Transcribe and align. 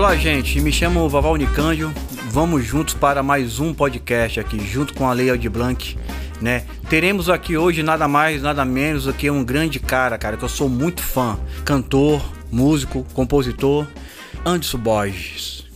Olá, 0.00 0.16
gente. 0.16 0.58
Me 0.62 0.72
chamo 0.72 1.06
Vaval 1.10 1.36
Nicândio. 1.36 1.92
Vamos 2.30 2.64
juntos 2.64 2.94
para 2.94 3.22
mais 3.22 3.60
um 3.60 3.74
podcast 3.74 4.40
aqui, 4.40 4.58
junto 4.58 4.94
com 4.94 5.06
a 5.06 5.12
Leia 5.12 5.36
de 5.36 5.46
Blanc, 5.46 5.94
né? 6.40 6.64
Teremos 6.88 7.28
aqui 7.28 7.54
hoje 7.54 7.82
nada 7.82 8.08
mais, 8.08 8.40
nada 8.40 8.64
menos 8.64 9.04
do 9.04 9.12
que 9.12 9.30
um 9.30 9.44
grande 9.44 9.78
cara, 9.78 10.16
cara, 10.16 10.38
que 10.38 10.42
eu 10.42 10.48
sou 10.48 10.70
muito 10.70 11.02
fã. 11.02 11.38
Cantor, 11.66 12.22
músico, 12.50 13.04
compositor, 13.12 13.86
Anderson 14.42 14.78
Borges. 14.78 15.66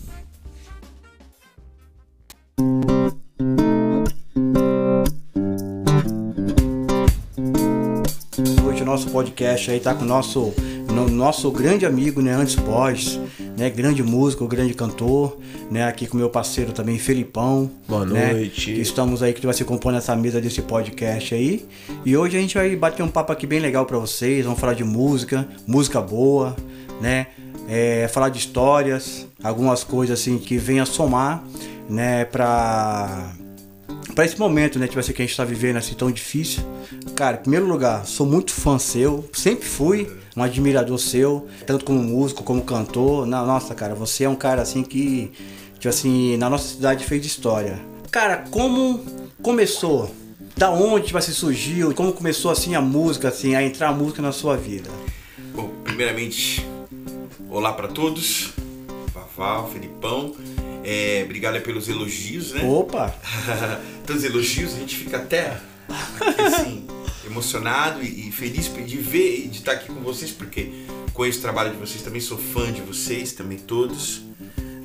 Hoje 8.65 8.83
o 8.83 8.87
nosso 8.87 9.11
podcast 9.11 9.71
aí 9.71 9.81
tá 9.81 9.95
com 9.95 10.03
o 10.03 10.09
nosso, 10.09 10.55
no, 10.95 11.09
nosso 11.09 11.51
grande 11.51 11.85
amigo, 11.85 12.23
né, 12.23 12.33
Anderson 12.33 12.63
Borges 12.63 13.21
né? 13.57 13.71
Grande 13.71 14.03
músico, 14.03 14.47
grande 14.47 14.75
cantor, 14.75 15.39
né? 15.71 15.85
Aqui 15.85 16.07
com 16.07 16.17
meu 16.17 16.29
parceiro 16.29 16.73
também, 16.73 16.99
Felipão. 16.99 17.71
Boa 17.89 18.05
né? 18.05 18.33
noite. 18.33 18.81
Estamos 18.81 19.23
aí 19.23 19.33
que 19.33 19.45
vai 19.45 19.55
se 19.55 19.65
compor 19.65 19.93
nessa 19.93 20.15
mesa 20.17 20.41
desse 20.41 20.63
podcast 20.63 21.35
aí. 21.35 21.67
E 22.05 22.17
hoje 22.17 22.37
a 22.37 22.41
gente 22.41 22.55
vai 22.55 22.75
bater 22.77 23.03
um 23.03 23.09
papo 23.09 23.33
aqui 23.33 23.47
bem 23.47 23.61
legal 23.61 23.87
para 23.87 23.99
vocês. 23.99 24.45
Vamos 24.45 24.61
falar 24.61 24.75
de 24.75 24.85
música, 24.85 25.47
música 25.67 26.01
boa, 26.01 26.57
né? 27.01 27.29
É, 27.69 28.09
falar 28.09 28.29
de 28.29 28.39
histórias, 28.39 29.27
algumas 29.43 29.85
coisas 29.85 30.21
assim 30.21 30.37
que 30.37 30.59
venham 30.59 30.85
somar, 30.85 31.45
né? 31.89 32.25
Pra 32.25 33.33
para 34.15 34.25
esse 34.25 34.39
momento, 34.39 34.79
né, 34.79 34.87
tipo 34.87 35.01
assim, 35.01 35.13
que 35.13 35.23
a 35.23 35.27
gente 35.27 35.37
tá 35.37 35.45
vivendo 35.45 35.77
assim 35.77 35.93
tão 35.95 36.09
difícil. 36.09 36.63
Cara, 37.17 37.37
em 37.37 37.41
primeiro 37.41 37.67
lugar, 37.67 38.07
sou 38.07 38.25
muito 38.25 38.53
fã 38.53 38.79
seu, 38.79 39.29
sempre 39.33 39.67
fui 39.67 40.09
um 40.37 40.43
admirador 40.43 40.99
seu, 40.99 41.47
tanto 41.67 41.85
como 41.85 42.03
músico, 42.03 42.43
como 42.43 42.63
cantor. 42.63 43.27
Na, 43.27 43.45
nossa, 43.45 43.75
cara, 43.75 43.95
você 43.95 44.25
é 44.25 44.29
um 44.29 44.35
cara 44.35 44.63
assim 44.63 44.83
que, 44.83 45.33
tipo 45.75 45.89
assim, 45.89 46.37
na 46.37 46.51
nossa 46.51 46.69
cidade 46.69 47.05
fez 47.05 47.25
história. 47.25 47.81
Cara, 48.11 48.45
como 48.51 49.05
começou? 49.43 50.13
Da 50.57 50.71
onde 50.71 51.07
tipo, 51.07 51.19
assim, 51.19 51.33
surgiu? 51.33 51.93
Como 51.95 52.13
começou 52.13 52.51
assim 52.51 52.75
a 52.75 52.81
música, 52.81 53.29
assim, 53.29 53.55
a 53.55 53.63
entrar 53.63 53.89
a 53.89 53.93
música 53.93 54.23
na 54.23 54.31
sua 54.31 54.57
vida? 54.57 54.89
Bom, 55.53 55.69
primeiramente, 55.83 56.65
olá 57.51 57.73
para 57.73 57.89
todos. 57.89 58.53
Vaval, 59.13 59.69
Felipão. 59.71 60.35
É, 60.85 61.23
obrigado 61.25 61.61
pelos 61.63 61.89
elogios, 61.89 62.53
né? 62.53 62.63
Opa! 62.63 63.15
Tantos 64.07 64.23
elogios, 64.23 64.75
a 64.75 64.79
gente 64.79 64.97
fica 64.97 65.17
até 65.17 65.57
aqui, 65.89 66.41
assim, 66.43 66.87
emocionado 67.27 68.03
e, 68.03 68.29
e, 68.29 68.33
feliz 68.33 68.71
de 68.73 68.97
ver 68.99 69.45
e 69.45 69.49
de 69.49 69.59
estar 69.59 69.73
aqui 69.73 69.87
com 69.87 70.01
vocês, 70.01 70.31
porque 70.31 70.71
conheço 71.13 71.39
o 71.39 71.43
trabalho 71.43 71.71
de 71.71 71.77
vocês, 71.77 72.03
também 72.03 72.21
sou 72.21 72.39
fã 72.39 72.73
de 72.73 72.81
vocês, 72.81 73.33
também 73.33 73.59
todos, 73.59 74.23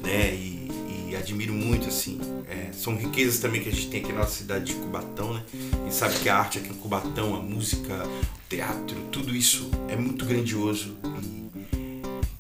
né? 0.04 0.34
E, 0.34 0.70
e 1.10 1.16
admiro 1.16 1.54
muito, 1.54 1.88
assim. 1.88 2.20
É, 2.48 2.72
são 2.72 2.96
riquezas 2.96 3.40
também 3.40 3.62
que 3.62 3.70
a 3.70 3.72
gente 3.72 3.88
tem 3.88 4.02
aqui 4.02 4.12
na 4.12 4.20
nossa 4.20 4.36
cidade 4.36 4.66
de 4.66 4.74
Cubatão, 4.74 5.34
né? 5.34 5.44
E 5.88 5.94
sabe 5.94 6.18
que 6.20 6.30
a 6.30 6.38
arte 6.38 6.60
aqui 6.60 6.70
em 6.70 6.76
Cubatão, 6.76 7.36
a 7.36 7.40
música, 7.40 8.06
o 8.06 8.50
teatro, 8.50 8.96
tudo 9.12 9.36
isso 9.36 9.70
é 9.88 9.96
muito 9.96 10.26
grandioso 10.26 10.96
e 11.24 11.40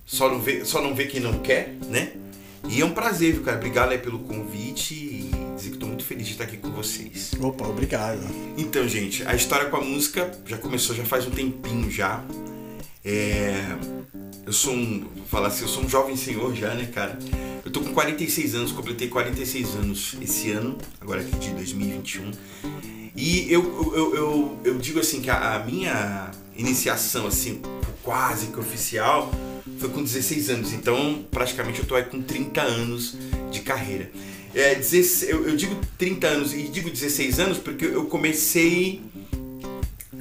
só 0.06 0.30
não 0.30 0.39
vê, 0.39 0.66
só 0.66 0.81
não 0.81 0.95
vê 0.95 1.06
quem 1.06 1.19
não 1.19 1.39
quer, 1.39 1.75
né? 1.88 2.13
E 2.67 2.81
é 2.81 2.86
um 2.86 2.91
prazer, 2.91 3.34
viu, 3.34 3.44
cara? 3.44 3.58
Obrigado 3.58 3.91
aí 3.91 3.97
pelo 3.97 4.19
convite 4.19 5.28
feliz 6.09 6.25
de 6.25 6.31
estar 6.31 6.45
aqui 6.45 6.57
com 6.57 6.71
vocês. 6.71 7.33
Opa, 7.39 7.67
obrigado. 7.67 8.19
Então, 8.57 8.88
gente, 8.88 9.23
a 9.27 9.35
história 9.35 9.69
com 9.69 9.77
a 9.77 9.81
música 9.81 10.31
já 10.43 10.57
começou 10.57 10.95
já 10.95 11.05
faz 11.05 11.27
um 11.27 11.29
tempinho 11.29 11.91
já. 11.91 12.23
É... 13.05 13.53
Eu 14.43 14.51
sou 14.51 14.73
um. 14.73 15.01
Vou 15.01 15.25
falar 15.27 15.49
assim, 15.49 15.61
eu 15.61 15.67
sou 15.67 15.83
um 15.83 15.88
jovem 15.88 16.17
senhor 16.17 16.55
já, 16.55 16.73
né, 16.73 16.89
cara? 16.91 17.19
Eu 17.63 17.69
tô 17.69 17.81
com 17.81 17.93
46 17.93 18.55
anos, 18.55 18.71
completei 18.71 19.07
46 19.07 19.75
anos 19.75 20.16
esse 20.19 20.49
ano, 20.49 20.79
agora 20.99 21.21
aqui 21.21 21.35
de 21.38 21.51
2021. 21.51 22.31
E 23.16 23.53
eu, 23.53 23.94
eu, 23.95 24.16
eu, 24.16 24.59
eu 24.63 24.78
digo 24.79 25.00
assim 25.00 25.22
que 25.22 25.29
a, 25.29 25.57
a 25.57 25.59
minha 25.59 26.31
iniciação, 26.57 27.28
assim, 27.28 27.61
quase 28.01 28.47
que 28.47 28.59
oficial, 28.59 29.29
foi 29.78 29.89
com 29.89 30.01
16 30.01 30.50
anos, 30.50 30.73
então 30.73 31.23
praticamente 31.29 31.81
eu 31.81 31.85
tô 31.85 31.94
aí 31.94 32.03
com 32.03 32.19
30 32.19 32.61
anos 32.61 33.16
de 33.51 33.59
carreira. 33.59 34.09
É, 34.53 34.75
16, 34.75 35.29
eu, 35.29 35.47
eu, 35.49 35.55
digo 35.55 35.75
30 35.97 36.27
anos 36.27 36.53
e 36.53 36.63
digo 36.63 36.89
16 36.89 37.39
anos 37.39 37.57
porque 37.57 37.85
eu 37.85 38.05
comecei 38.05 39.01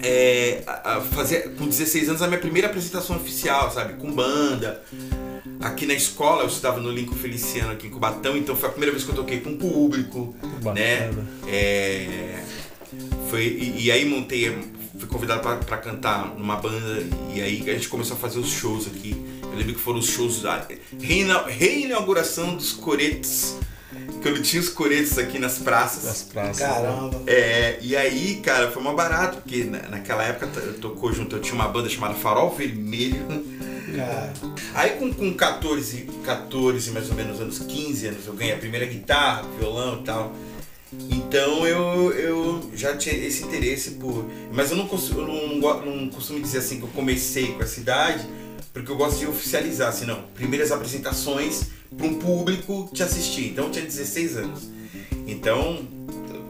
é, 0.03 0.63
a 0.67 1.01
fazer 1.01 1.55
com 1.57 1.67
16 1.67 2.11
anos 2.11 2.23
a 2.23 2.27
minha 2.27 2.39
primeira 2.39 2.69
apresentação 2.69 3.17
oficial, 3.17 3.71
sabe? 3.71 3.95
Com 3.95 4.13
banda. 4.13 4.83
Aqui 5.61 5.87
na 5.87 5.95
escola, 5.95 6.43
eu 6.43 6.49
estava 6.49 6.79
no 6.79 6.91
Lincoln 6.91 7.17
Feliciano 7.17 7.73
aqui 7.73 7.89
em 7.89 7.91
Cubatão, 7.91 8.37
então 8.37 8.55
foi 8.55 8.69
a 8.69 8.73
primeira 8.73 8.93
vez 8.93 9.05
que 9.05 9.11
eu 9.11 9.17
toquei 9.17 9.41
com 9.41 9.57
público, 9.57 10.35
né? 10.75 11.11
É, 11.49 12.43
foi, 13.29 13.45
e, 13.45 13.87
e 13.87 13.91
aí 13.91 14.05
montei, 14.05 14.57
fui 14.99 15.09
convidado 15.09 15.41
para 15.41 15.79
cantar 15.79 16.35
numa 16.37 16.57
banda 16.57 17.05
e 17.35 17.41
aí 17.41 17.69
a 17.69 17.73
gente 17.73 17.89
começou 17.89 18.17
a 18.17 18.21
fazer 18.21 18.39
os 18.39 18.51
shows 18.51 18.87
aqui 18.87 19.17
eu 19.59 19.59
lembro 19.59 19.75
que 19.75 19.81
foram 19.81 19.99
os 19.99 20.07
shows 20.07 20.43
da 20.43 20.67
reinauguração 21.49 22.55
dos 22.55 22.73
coretes. 22.73 23.57
Quando 24.23 24.43
tinha 24.43 24.61
os 24.61 24.69
coretes 24.69 25.17
aqui 25.19 25.39
nas 25.39 25.59
praças. 25.59 26.05
Nas 26.05 26.23
praças. 26.23 26.59
Caramba. 26.59 27.23
É, 27.27 27.79
e 27.81 27.97
aí, 27.97 28.37
cara, 28.37 28.71
foi 28.71 28.83
uma 28.83 28.95
barato, 28.95 29.39
porque 29.43 29.65
naquela 29.65 30.25
época 30.25 30.49
tocou 30.81 31.13
junto, 31.13 31.37
eu 31.37 31.41
tinha 31.41 31.55
uma 31.55 31.69
banda 31.69 31.89
chamada 31.89 32.15
Farol 32.15 32.55
Vermelho. 32.55 33.27
Cara. 33.95 34.33
Aí 34.75 34.91
com, 34.91 35.13
com 35.13 35.33
14, 35.33 36.09
14, 36.25 36.91
mais 36.91 37.09
ou 37.09 37.17
menos, 37.17 37.41
anos 37.41 37.59
15 37.59 38.07
anos, 38.07 38.27
eu 38.27 38.35
ganhei 38.35 38.55
a 38.55 38.59
primeira 38.59 38.87
guitarra, 38.87 39.45
violão 39.59 40.01
e 40.01 40.05
tal. 40.05 40.33
Então 41.11 41.67
eu, 41.67 42.13
eu 42.13 42.71
já 42.75 42.97
tinha 42.97 43.15
esse 43.15 43.45
interesse 43.45 43.93
por. 43.93 44.25
Mas 44.53 44.71
eu 44.71 44.77
não, 44.77 44.89
eu 44.89 45.27
não, 45.27 45.85
não 45.85 46.09
costumo 46.09 46.41
dizer 46.41 46.59
assim 46.59 46.79
que 46.79 46.85
eu 46.85 46.89
comecei 46.89 47.53
com 47.53 47.63
essa 47.63 47.79
idade 47.79 48.27
porque 48.79 48.93
eu 48.93 48.97
gosto 48.97 49.19
de 49.19 49.27
oficializar, 49.27 49.89
assim, 49.89 50.05
não. 50.05 50.23
Primeiras 50.35 50.71
apresentações 50.71 51.65
para 51.97 52.07
um 52.07 52.15
público 52.15 52.89
te 52.93 53.03
assistir. 53.03 53.49
Então 53.49 53.65
eu 53.65 53.71
tinha 53.73 53.85
16 53.85 54.37
anos. 54.37 54.71
Então, 55.27 55.85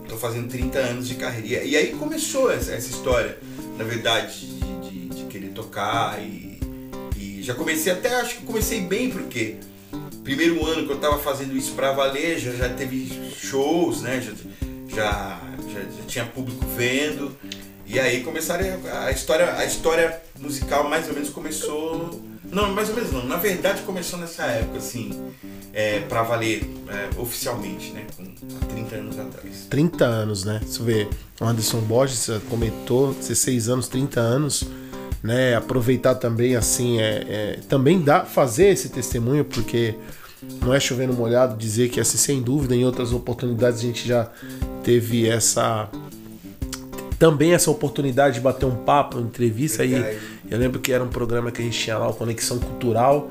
tô 0.07 0.17
fazendo 0.17 0.49
30 0.49 0.79
anos 0.79 1.09
de 1.09 1.15
carreira. 1.15 1.65
E 1.65 1.75
aí 1.75 1.95
começou 1.95 2.51
essa, 2.51 2.73
essa 2.73 2.91
história, 2.91 3.39
na 3.79 3.85
verdade, 3.85 4.47
de, 4.47 4.91
de, 4.91 5.09
de 5.09 5.25
querer 5.25 5.49
tocar 5.53 6.23
e, 6.23 6.61
e, 7.17 7.43
já 7.43 7.55
comecei 7.55 7.91
até, 7.91 8.15
acho 8.17 8.37
que 8.37 8.43
comecei 8.45 8.83
bem, 8.83 9.11
porque 9.11 9.57
primeiro 10.23 10.65
ano 10.67 10.87
que 10.87 10.93
eu 10.93 10.99
tava 10.99 11.19
fazendo 11.19 11.57
isso 11.57 11.73
para 11.73 11.93
valer, 11.93 12.39
já, 12.39 12.53
já 12.53 12.69
teve 12.69 13.11
shows, 13.37 14.03
né? 14.03 14.21
Já, 14.21 14.33
já, 14.95 15.41
já, 15.73 15.81
já 15.81 16.05
tinha 16.07 16.27
público 16.27 16.65
vendo. 16.77 17.35
E 17.89 17.99
aí 17.99 18.23
começaram 18.23 18.67
a 19.03 19.11
história, 19.11 19.55
a 19.55 19.65
história 19.65 20.21
musical 20.39 20.87
mais 20.89 21.09
ou 21.09 21.15
menos 21.15 21.31
começou. 21.31 22.23
Não, 22.45 22.71
mais 22.75 22.91
ou 22.91 22.95
menos 22.95 23.11
não. 23.11 23.25
Na 23.25 23.37
verdade 23.37 23.81
começou 23.83 24.19
nessa 24.19 24.45
época, 24.45 24.77
assim, 24.77 25.11
é, 25.73 26.01
pra 26.01 26.23
valer 26.23 26.69
é, 26.87 27.19
oficialmente, 27.19 27.93
né? 27.93 28.07
Há 28.61 28.67
30 28.67 28.95
anos 28.97 29.19
atrás. 29.19 29.67
30 29.71 30.05
anos, 30.05 30.45
né? 30.45 30.61
Você 30.67 30.83
vê, 30.83 31.09
o 31.41 31.45
Anderson 31.45 31.81
Borges 31.81 32.29
comentou, 32.51 33.15
16 33.15 33.71
anos, 33.71 33.89
30 33.89 34.21
anos, 34.21 34.65
né? 35.23 35.57
Aproveitar 35.57 36.15
também, 36.17 36.57
assim, 36.57 37.01
é, 37.01 37.25
é 37.27 37.61
também 37.71 38.03
dá, 38.03 38.23
fazer 38.23 38.67
esse 38.67 38.91
testemunho, 38.91 39.47
porque 39.47 39.95
não 40.61 40.75
é 40.75 40.79
chovendo 40.79 41.15
molhado 41.15 41.57
dizer 41.57 41.89
que, 41.89 42.01
assim, 42.01 42.19
sem 42.19 42.43
dúvida, 42.43 42.77
em 42.77 42.85
outras 42.85 43.13
oportunidades 43.13 43.81
a 43.81 43.83
gente 43.83 44.07
já 44.07 44.31
teve 44.85 45.27
essa 45.27 45.89
também 47.19 47.53
essa 47.53 47.71
oportunidade 47.71 48.37
de 48.37 48.41
bater 48.41 48.67
um 48.67 48.77
papo, 48.77 49.19
uma 49.19 49.27
entrevista 49.27 49.83
aí. 49.83 50.19
Eu 50.49 50.59
lembro 50.59 50.79
que 50.81 50.93
era 50.93 51.03
um 51.03 51.09
programa 51.09 51.51
que 51.51 51.61
a 51.61 51.65
gente 51.65 51.79
tinha 51.79 51.99
lá, 51.99 52.09
o 52.09 52.15
Conexão 52.15 52.59
Cultural, 52.59 53.31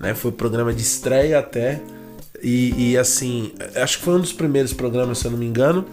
né? 0.00 0.14
Foi 0.14 0.30
o 0.30 0.34
programa 0.34 0.72
de 0.72 0.82
estreia 0.82 1.38
até. 1.38 1.80
E, 2.42 2.92
e, 2.92 2.98
assim, 2.98 3.52
acho 3.74 3.98
que 3.98 4.04
foi 4.04 4.14
um 4.14 4.20
dos 4.20 4.32
primeiros 4.32 4.72
programas, 4.72 5.18
se 5.18 5.26
eu 5.26 5.30
não 5.30 5.38
me 5.38 5.46
engano. 5.46 5.84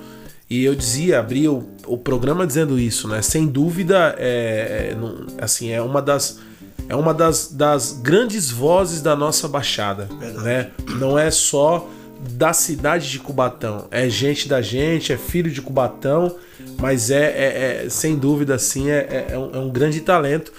E 0.50 0.64
eu 0.64 0.76
dizia, 0.76 1.20
abria 1.20 1.52
o, 1.52 1.68
o 1.88 1.98
programa 1.98 2.46
dizendo 2.46 2.80
isso, 2.80 3.08
né? 3.08 3.22
Sem 3.22 3.48
dúvida, 3.48 4.16
é, 4.18 4.94
é, 4.94 5.44
assim, 5.44 5.72
é 5.72 5.82
uma 5.82 6.02
das 6.02 6.40
é 6.88 6.96
uma 6.96 7.16
das, 7.16 7.52
das 7.52 7.94
grandes 7.94 8.52
vozes 8.52 9.02
da 9.02 9.16
nossa 9.16 9.48
baixada, 9.48 10.08
Verdade. 10.20 10.46
né? 10.46 10.72
Não 11.00 11.18
é 11.18 11.32
só 11.32 11.90
da 12.32 12.54
cidade 12.54 13.10
de 13.10 13.20
Cubatão, 13.20 13.88
é 13.92 14.10
gente 14.10 14.48
da 14.48 14.62
gente, 14.62 15.14
é 15.14 15.18
filho 15.18 15.52
de 15.52 15.62
Cubatão 15.62 16.36
mas 16.78 17.10
é, 17.10 17.24
é, 17.24 17.86
é 17.86 17.90
sem 17.90 18.16
dúvida 18.16 18.56
assim, 18.56 18.90
é, 18.90 18.98
é, 19.10 19.28
é, 19.34 19.38
um, 19.38 19.56
é 19.56 19.60
um 19.60 19.70
grande 19.70 20.02
talento 20.02 20.52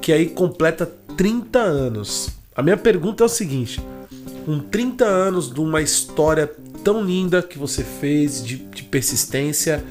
que 0.00 0.12
aí 0.12 0.26
completa 0.26 0.90
30 1.16 1.58
anos. 1.58 2.30
A 2.54 2.62
minha 2.62 2.76
pergunta 2.76 3.22
é 3.24 3.26
o 3.26 3.28
seguinte: 3.28 3.80
com 4.44 4.58
30 4.58 5.04
anos 5.04 5.52
de 5.52 5.60
uma 5.60 5.80
história 5.80 6.50
tão 6.82 7.02
linda 7.02 7.42
que 7.42 7.58
você 7.58 7.82
fez, 7.82 8.44
de, 8.44 8.56
de 8.56 8.82
persistência, 8.82 9.82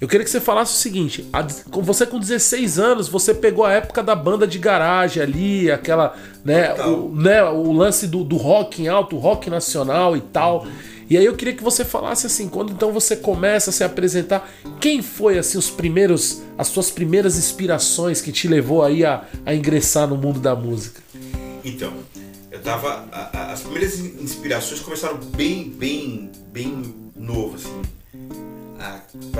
Eu 0.00 0.08
queria 0.08 0.24
que 0.24 0.30
você 0.30 0.40
falasse 0.40 0.72
o 0.72 0.76
seguinte: 0.76 1.28
a, 1.32 1.42
você 1.82 2.06
com 2.06 2.18
16 2.18 2.78
anos, 2.78 3.08
você 3.08 3.34
pegou 3.34 3.64
a 3.64 3.72
época 3.72 4.02
da 4.02 4.16
banda 4.16 4.46
de 4.46 4.58
garagem 4.58 5.22
ali, 5.22 5.70
aquela, 5.70 6.16
né, 6.42 6.72
o, 6.84 7.14
né, 7.14 7.42
o 7.44 7.70
lance 7.70 8.06
do, 8.06 8.24
do 8.24 8.36
rock 8.36 8.82
em 8.82 8.88
alto, 8.88 9.18
rock 9.18 9.50
nacional 9.50 10.16
e 10.16 10.20
tal. 10.20 10.66
E 11.08 11.18
aí 11.18 11.24
eu 11.24 11.34
queria 11.34 11.52
que 11.52 11.62
você 11.62 11.84
falasse 11.84 12.26
assim, 12.26 12.48
quando 12.48 12.72
então 12.72 12.92
você 12.92 13.16
começa 13.16 13.70
a 13.70 13.72
se 13.72 13.82
apresentar, 13.82 14.48
quem 14.80 15.02
foi 15.02 15.38
assim 15.38 15.58
os 15.58 15.68
primeiros, 15.68 16.40
as 16.56 16.68
suas 16.68 16.88
primeiras 16.88 17.36
inspirações 17.36 18.22
que 18.22 18.30
te 18.30 18.46
levou 18.46 18.82
aí 18.82 19.04
a, 19.04 19.24
a 19.44 19.52
ingressar 19.52 20.06
no 20.06 20.16
mundo 20.16 20.38
da 20.38 20.54
música? 20.54 21.02
Então, 21.64 21.92
eu 22.50 22.60
tava. 22.60 23.06
A, 23.12 23.52
as 23.52 23.60
primeiras 23.60 23.98
inspirações 23.98 24.80
começaram 24.80 25.18
bem, 25.36 25.68
bem, 25.68 26.30
bem 26.52 26.94
novo, 27.14 27.56
assim. 27.56 27.99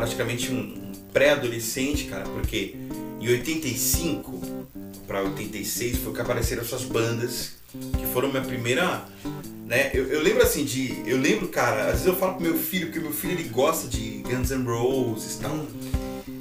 Praticamente 0.00 0.50
um 0.50 0.92
pré-adolescente, 1.12 2.04
cara, 2.04 2.24
porque 2.24 2.74
em 3.20 3.28
85 3.28 4.66
para 5.06 5.22
86 5.24 5.98
foi 5.98 6.14
que 6.14 6.22
apareceram 6.22 6.62
essas 6.62 6.84
bandas 6.84 7.56
que 7.98 8.06
foram 8.10 8.30
minha 8.30 8.42
primeira. 8.42 9.04
Né? 9.66 9.90
Eu, 9.92 10.06
eu, 10.06 10.22
lembro 10.22 10.42
assim 10.42 10.64
de. 10.64 11.02
Eu 11.04 11.18
lembro, 11.18 11.48
cara, 11.48 11.88
às 11.88 11.92
vezes 11.92 12.06
eu 12.06 12.16
falo 12.16 12.36
pro 12.36 12.42
meu 12.44 12.56
filho, 12.56 12.86
porque 12.86 12.98
meu 12.98 13.12
filho 13.12 13.34
ele 13.34 13.50
gosta 13.50 13.88
de 13.88 14.22
Guns 14.22 14.50
N' 14.50 14.64
Roses 14.64 15.36
e 15.36 15.40
tal. 15.40 15.66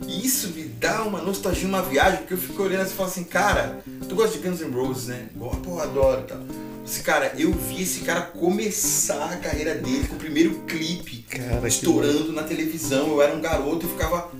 E 0.07 0.25
isso 0.25 0.47
me 0.51 0.63
dá 0.63 1.03
uma 1.03 1.21
nostalgia, 1.21 1.67
uma 1.67 1.81
viagem, 1.81 2.19
porque 2.19 2.35
eu 2.35 2.37
fico 2.37 2.63
olhando 2.63 2.83
assim 2.83 2.93
e 2.93 2.95
falo 2.95 3.09
assim, 3.09 3.23
cara, 3.25 3.83
tu 4.07 4.15
gosta 4.15 4.37
de 4.37 4.47
Guns 4.47 4.61
N' 4.61 4.71
Roses, 4.71 5.07
né? 5.07 5.27
Pô, 5.37 5.79
adoro 5.81 6.21
e 6.21 6.27
tal. 6.27 6.39
Esse 6.89 7.03
cara, 7.03 7.33
eu 7.37 7.51
vi 7.53 7.83
esse 7.83 7.99
cara 7.99 8.21
começar 8.21 9.33
a 9.33 9.37
carreira 9.37 9.75
dele 9.75 10.07
com 10.07 10.15
o 10.15 10.17
primeiro 10.17 10.55
clipe 10.65 11.23
cara, 11.29 11.67
estourando 11.67 12.33
na 12.33 12.41
televisão. 12.41 13.09
Eu 13.09 13.21
era 13.21 13.31
um 13.31 13.39
garoto 13.39 13.85
e 13.85 13.89
ficava 13.89 14.31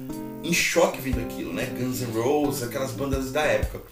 em 0.44 0.52
choque 0.52 1.00
vendo 1.00 1.20
aquilo, 1.20 1.54
né? 1.54 1.72
Guns 1.78 2.02
N' 2.02 2.12
Roses, 2.12 2.64
aquelas 2.64 2.90
bandas 2.90 3.32
da 3.32 3.42
época. 3.42 3.84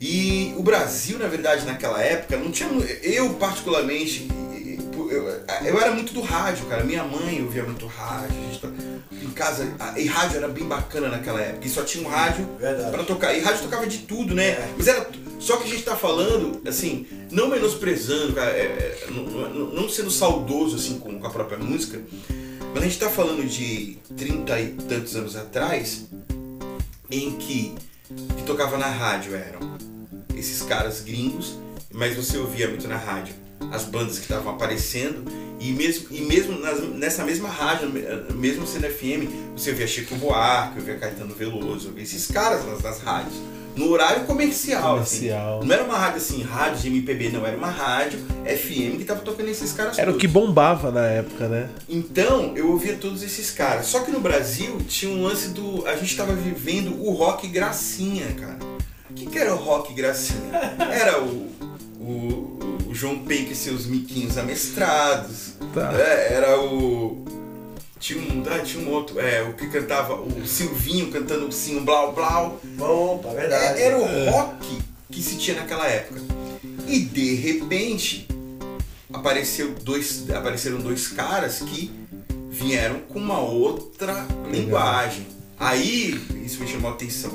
E 0.00 0.54
o 0.56 0.62
Brasil, 0.62 1.18
na 1.18 1.26
verdade, 1.26 1.66
naquela 1.66 2.00
época, 2.00 2.36
não 2.36 2.52
tinha. 2.52 2.68
Eu, 3.02 3.30
particularmente, 3.30 4.28
eu, 5.10 5.28
eu 5.64 5.80
era 5.80 5.90
muito 5.90 6.14
do 6.14 6.20
rádio, 6.20 6.66
cara. 6.66 6.84
Minha 6.84 7.02
mãe 7.02 7.42
ouvia 7.42 7.64
muito 7.64 7.88
rádio. 7.88 8.36
Tá, 8.62 8.68
em 9.10 9.30
casa, 9.30 9.74
e 9.96 10.06
rádio 10.06 10.36
era 10.36 10.46
bem 10.46 10.64
bacana 10.64 11.08
naquela 11.08 11.40
época. 11.40 11.66
E 11.66 11.68
só 11.68 11.82
tinha 11.82 12.06
um 12.06 12.08
rádio 12.08 12.46
para 12.92 13.02
tocar. 13.02 13.34
E 13.34 13.40
rádio 13.40 13.64
tocava 13.64 13.88
de 13.88 13.98
tudo, 13.98 14.36
né? 14.36 14.50
É. 14.50 14.68
Mas 14.76 14.86
era. 14.86 15.25
Só 15.38 15.56
que 15.56 15.64
a 15.64 15.66
gente 15.66 15.82
tá 15.82 15.96
falando, 15.96 16.60
assim, 16.66 17.06
não 17.30 17.48
menosprezando, 17.48 18.38
é, 18.40 18.44
é, 18.44 19.06
não, 19.10 19.66
não, 19.66 19.88
sendo 19.88 20.10
saudoso, 20.10 20.76
assim, 20.76 20.98
com, 20.98 21.18
com 21.18 21.26
a 21.26 21.30
própria 21.30 21.58
música, 21.58 22.02
mas 22.74 22.82
a 22.82 22.86
gente 22.86 22.98
tá 22.98 23.10
falando 23.10 23.46
de 23.46 23.98
30 24.16 24.60
e 24.60 24.68
tantos 24.88 25.14
anos 25.14 25.36
atrás, 25.36 26.06
em 27.10 27.32
que 27.32 27.74
que 28.36 28.42
tocava 28.44 28.78
na 28.78 28.86
rádio 28.86 29.34
eram 29.34 29.60
esses 30.36 30.62
caras 30.62 31.00
gringos, 31.00 31.58
mas 31.92 32.14
você 32.14 32.38
ouvia 32.38 32.68
muito 32.68 32.86
na 32.86 32.96
rádio 32.96 33.34
as 33.72 33.84
bandas 33.84 34.18
que 34.18 34.24
estavam 34.24 34.52
aparecendo 34.52 35.24
e 35.58 35.72
mesmo, 35.72 36.08
e 36.10 36.20
mesmo 36.20 36.58
nas, 36.58 36.80
nessa 36.90 37.24
mesma 37.24 37.48
rádio, 37.48 37.90
mesmo 38.34 38.66
sendo 38.66 38.86
FM, 38.88 39.56
você 39.56 39.70
ouvia 39.70 39.86
Chico 39.86 40.14
Buarque, 40.16 40.78
ouvia 40.78 40.96
Caetano 40.98 41.34
Veloso, 41.34 41.88
ouvia 41.88 42.02
esses 42.02 42.26
caras 42.26 42.64
nas, 42.66 42.82
nas 42.82 43.00
rádios. 43.00 43.34
No 43.76 43.90
horário 43.90 44.24
comercial, 44.24 44.98
assim. 44.98 45.18
comercial. 45.28 45.58
Assim. 45.58 45.68
Não 45.68 45.74
era 45.74 45.84
uma 45.84 45.98
rádio 45.98 46.16
assim, 46.16 46.42
rádio 46.42 46.80
de 46.80 46.88
MPB, 46.88 47.28
não, 47.28 47.46
era 47.46 47.56
uma 47.56 47.70
rádio 47.70 48.18
FM 48.44 48.96
que 48.98 49.04
tava 49.04 49.20
tocando 49.20 49.48
esses 49.48 49.72
caras 49.72 49.98
Era 49.98 50.06
todos. 50.06 50.16
o 50.16 50.20
que 50.20 50.26
bombava 50.28 50.90
na 50.90 51.06
época, 51.06 51.46
né? 51.48 51.68
Então, 51.88 52.52
eu 52.56 52.70
ouvia 52.70 52.94
todos 52.96 53.22
esses 53.22 53.50
caras. 53.50 53.86
Só 53.86 54.00
que 54.00 54.10
no 54.10 54.20
Brasil 54.20 54.78
tinha 54.88 55.10
um 55.12 55.22
lance 55.22 55.48
do. 55.48 55.86
A 55.86 55.94
gente 55.96 56.16
tava 56.16 56.32
vivendo 56.34 57.00
o 57.02 57.10
rock 57.12 57.46
gracinha, 57.48 58.26
cara. 58.40 58.58
O 59.10 59.14
que, 59.14 59.26
que 59.26 59.38
era 59.38 59.54
o 59.54 59.58
rock 59.58 59.94
gracinha? 59.94 60.50
Era 60.90 61.22
o, 61.22 61.50
o 62.00 62.90
João 62.92 63.18
Penck 63.20 63.52
e 63.52 63.54
seus 63.56 63.86
miquinhos 63.86 64.36
amestrados. 64.38 65.54
Tá. 65.74 65.92
É, 65.94 66.34
era 66.34 66.60
o. 66.60 67.24
Tinha 67.98 68.20
um, 68.20 68.44
ah, 68.48 68.58
tinha 68.58 68.86
um 68.86 68.92
outro, 68.92 69.18
é, 69.18 69.42
o 69.42 69.54
que 69.54 69.68
cantava, 69.68 70.14
o 70.14 70.46
Silvinho 70.46 71.10
cantando 71.10 71.48
o 71.48 71.52
Sim 71.52 71.80
Blau 71.80 72.12
Blau. 72.12 72.60
Opa, 72.78 73.30
verdade. 73.30 73.80
É, 73.80 73.86
era 73.86 73.98
o 73.98 74.30
rock 74.30 74.78
que 75.10 75.22
se 75.22 75.36
tinha 75.36 75.56
naquela 75.56 75.86
época. 75.86 76.20
E 76.86 77.00
de 77.00 77.34
repente 77.34 78.28
apareceu 79.12 79.74
dois, 79.82 80.28
apareceram 80.30 80.78
dois 80.78 81.08
caras 81.08 81.60
que 81.60 81.90
vieram 82.50 83.00
com 83.00 83.18
uma 83.18 83.40
outra 83.40 84.26
linguagem. 84.50 85.26
Aí 85.58 86.20
isso 86.44 86.60
me 86.60 86.68
chamou 86.68 86.90
a 86.90 86.94
atenção. 86.94 87.32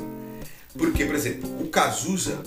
Porque, 0.77 1.05
por 1.05 1.15
exemplo, 1.15 1.49
o 1.61 1.67
Cazuza 1.67 2.41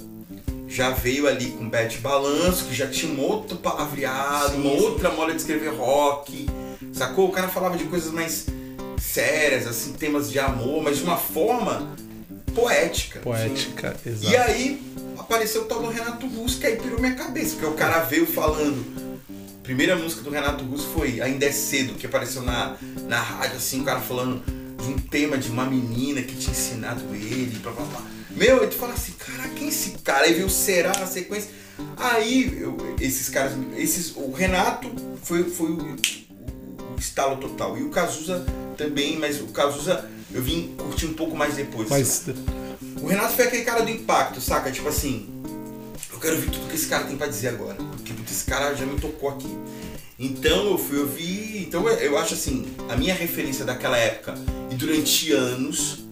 já 0.68 0.90
veio 0.90 1.28
ali 1.28 1.50
com 1.50 1.68
Bete 1.68 1.98
Balanço, 1.98 2.64
que 2.64 2.74
já 2.74 2.88
tinha 2.88 3.12
um 3.12 3.20
outro 3.20 3.56
palavreado, 3.58 4.54
sim, 4.54 4.60
uma 4.60 4.72
outra 4.72 5.10
moda 5.10 5.32
de 5.32 5.38
escrever 5.38 5.72
rock, 5.74 6.46
sacou? 6.94 7.28
O 7.28 7.32
cara 7.32 7.48
falava 7.48 7.76
de 7.76 7.84
coisas 7.84 8.12
mais 8.12 8.46
sérias, 8.98 9.66
assim, 9.66 9.92
temas 9.92 10.30
de 10.30 10.38
amor, 10.38 10.82
mas 10.82 10.98
de 10.98 11.02
uma 11.02 11.16
forma 11.16 11.94
poética. 12.54 13.20
Poética, 13.20 13.90
assim. 13.90 14.10
exato. 14.10 14.32
E 14.32 14.36
aí 14.36 14.82
apareceu 15.18 15.62
o 15.62 15.64
tal 15.66 15.82
do 15.82 15.88
Renato 15.88 16.26
Russo, 16.26 16.58
que 16.58 16.66
aí 16.66 16.76
pirou 16.76 17.00
minha 17.00 17.14
cabeça, 17.14 17.54
porque 17.54 17.66
o 17.66 17.74
cara 17.74 18.00
veio 18.00 18.26
falando. 18.26 18.84
A 19.60 19.64
primeira 19.64 19.96
música 19.96 20.22
do 20.22 20.30
Renato 20.30 20.62
Russo 20.64 20.88
foi 20.88 21.22
Ainda 21.22 21.46
é 21.46 21.52
Cedo, 21.52 21.94
que 21.94 22.06
apareceu 22.06 22.42
na, 22.42 22.76
na 23.08 23.20
rádio, 23.20 23.56
assim, 23.56 23.80
o 23.80 23.84
cara 23.84 24.00
falando 24.00 24.42
de 24.82 24.88
um 24.88 24.98
tema 24.98 25.38
de 25.38 25.50
uma 25.50 25.64
menina 25.64 26.20
que 26.20 26.36
tinha 26.36 26.52
ensinado 26.52 27.02
ele, 27.14 27.58
blá 27.62 27.72
blá 27.72 27.84
blá. 27.86 28.02
Meu, 28.30 28.60
aí 28.60 28.68
tu 28.68 28.74
fala 28.74 28.92
assim, 28.92 29.12
cara, 29.12 29.48
quem 29.50 29.68
é 29.68 29.70
esse 29.70 29.90
cara? 30.02 30.26
Aí 30.26 30.34
veio 30.34 30.46
o 30.46 30.50
Será 30.50 30.92
na 30.98 31.06
sequência. 31.06 31.50
Aí, 31.96 32.58
eu, 32.60 32.76
esses 33.00 33.28
caras, 33.28 33.52
esses, 33.76 34.14
o 34.16 34.32
Renato 34.32 34.90
foi, 35.22 35.44
foi 35.44 35.70
o, 35.70 35.96
o, 36.94 36.98
estalo 36.98 37.36
total. 37.36 37.76
E 37.78 37.82
o 37.82 37.90
Cazuza 37.90 38.44
também, 38.76 39.18
mas 39.18 39.40
o 39.40 39.46
Cazuza 39.46 40.08
eu 40.32 40.42
vim 40.42 40.74
curtir 40.76 41.06
um 41.06 41.14
pouco 41.14 41.36
mais 41.36 41.54
depois. 41.54 41.88
Mas... 41.88 42.24
O 43.00 43.06
Renato 43.06 43.34
foi 43.34 43.46
aquele 43.46 43.64
cara 43.64 43.82
do 43.82 43.90
impacto, 43.90 44.40
saca? 44.40 44.70
Tipo 44.70 44.88
assim, 44.88 45.28
eu 46.12 46.18
quero 46.18 46.36
ouvir 46.36 46.50
tudo 46.50 46.68
que 46.68 46.74
esse 46.74 46.86
cara 46.86 47.04
tem 47.04 47.16
pra 47.16 47.26
dizer 47.26 47.48
agora. 47.48 47.74
Porque 47.74 48.12
esse 48.30 48.44
cara 48.44 48.74
já 48.74 48.86
me 48.86 48.98
tocou 48.98 49.28
aqui. 49.28 49.48
Então 50.18 50.70
eu 50.70 50.78
fui 50.78 50.98
ouvir. 50.98 51.62
Então 51.66 51.88
eu 51.88 52.16
acho 52.18 52.34
assim, 52.34 52.66
a 52.88 52.96
minha 52.96 53.14
referência 53.14 53.64
daquela 53.64 53.96
época 53.96 54.34
e 54.70 54.74
durante 54.74 55.32
anos 55.32 56.04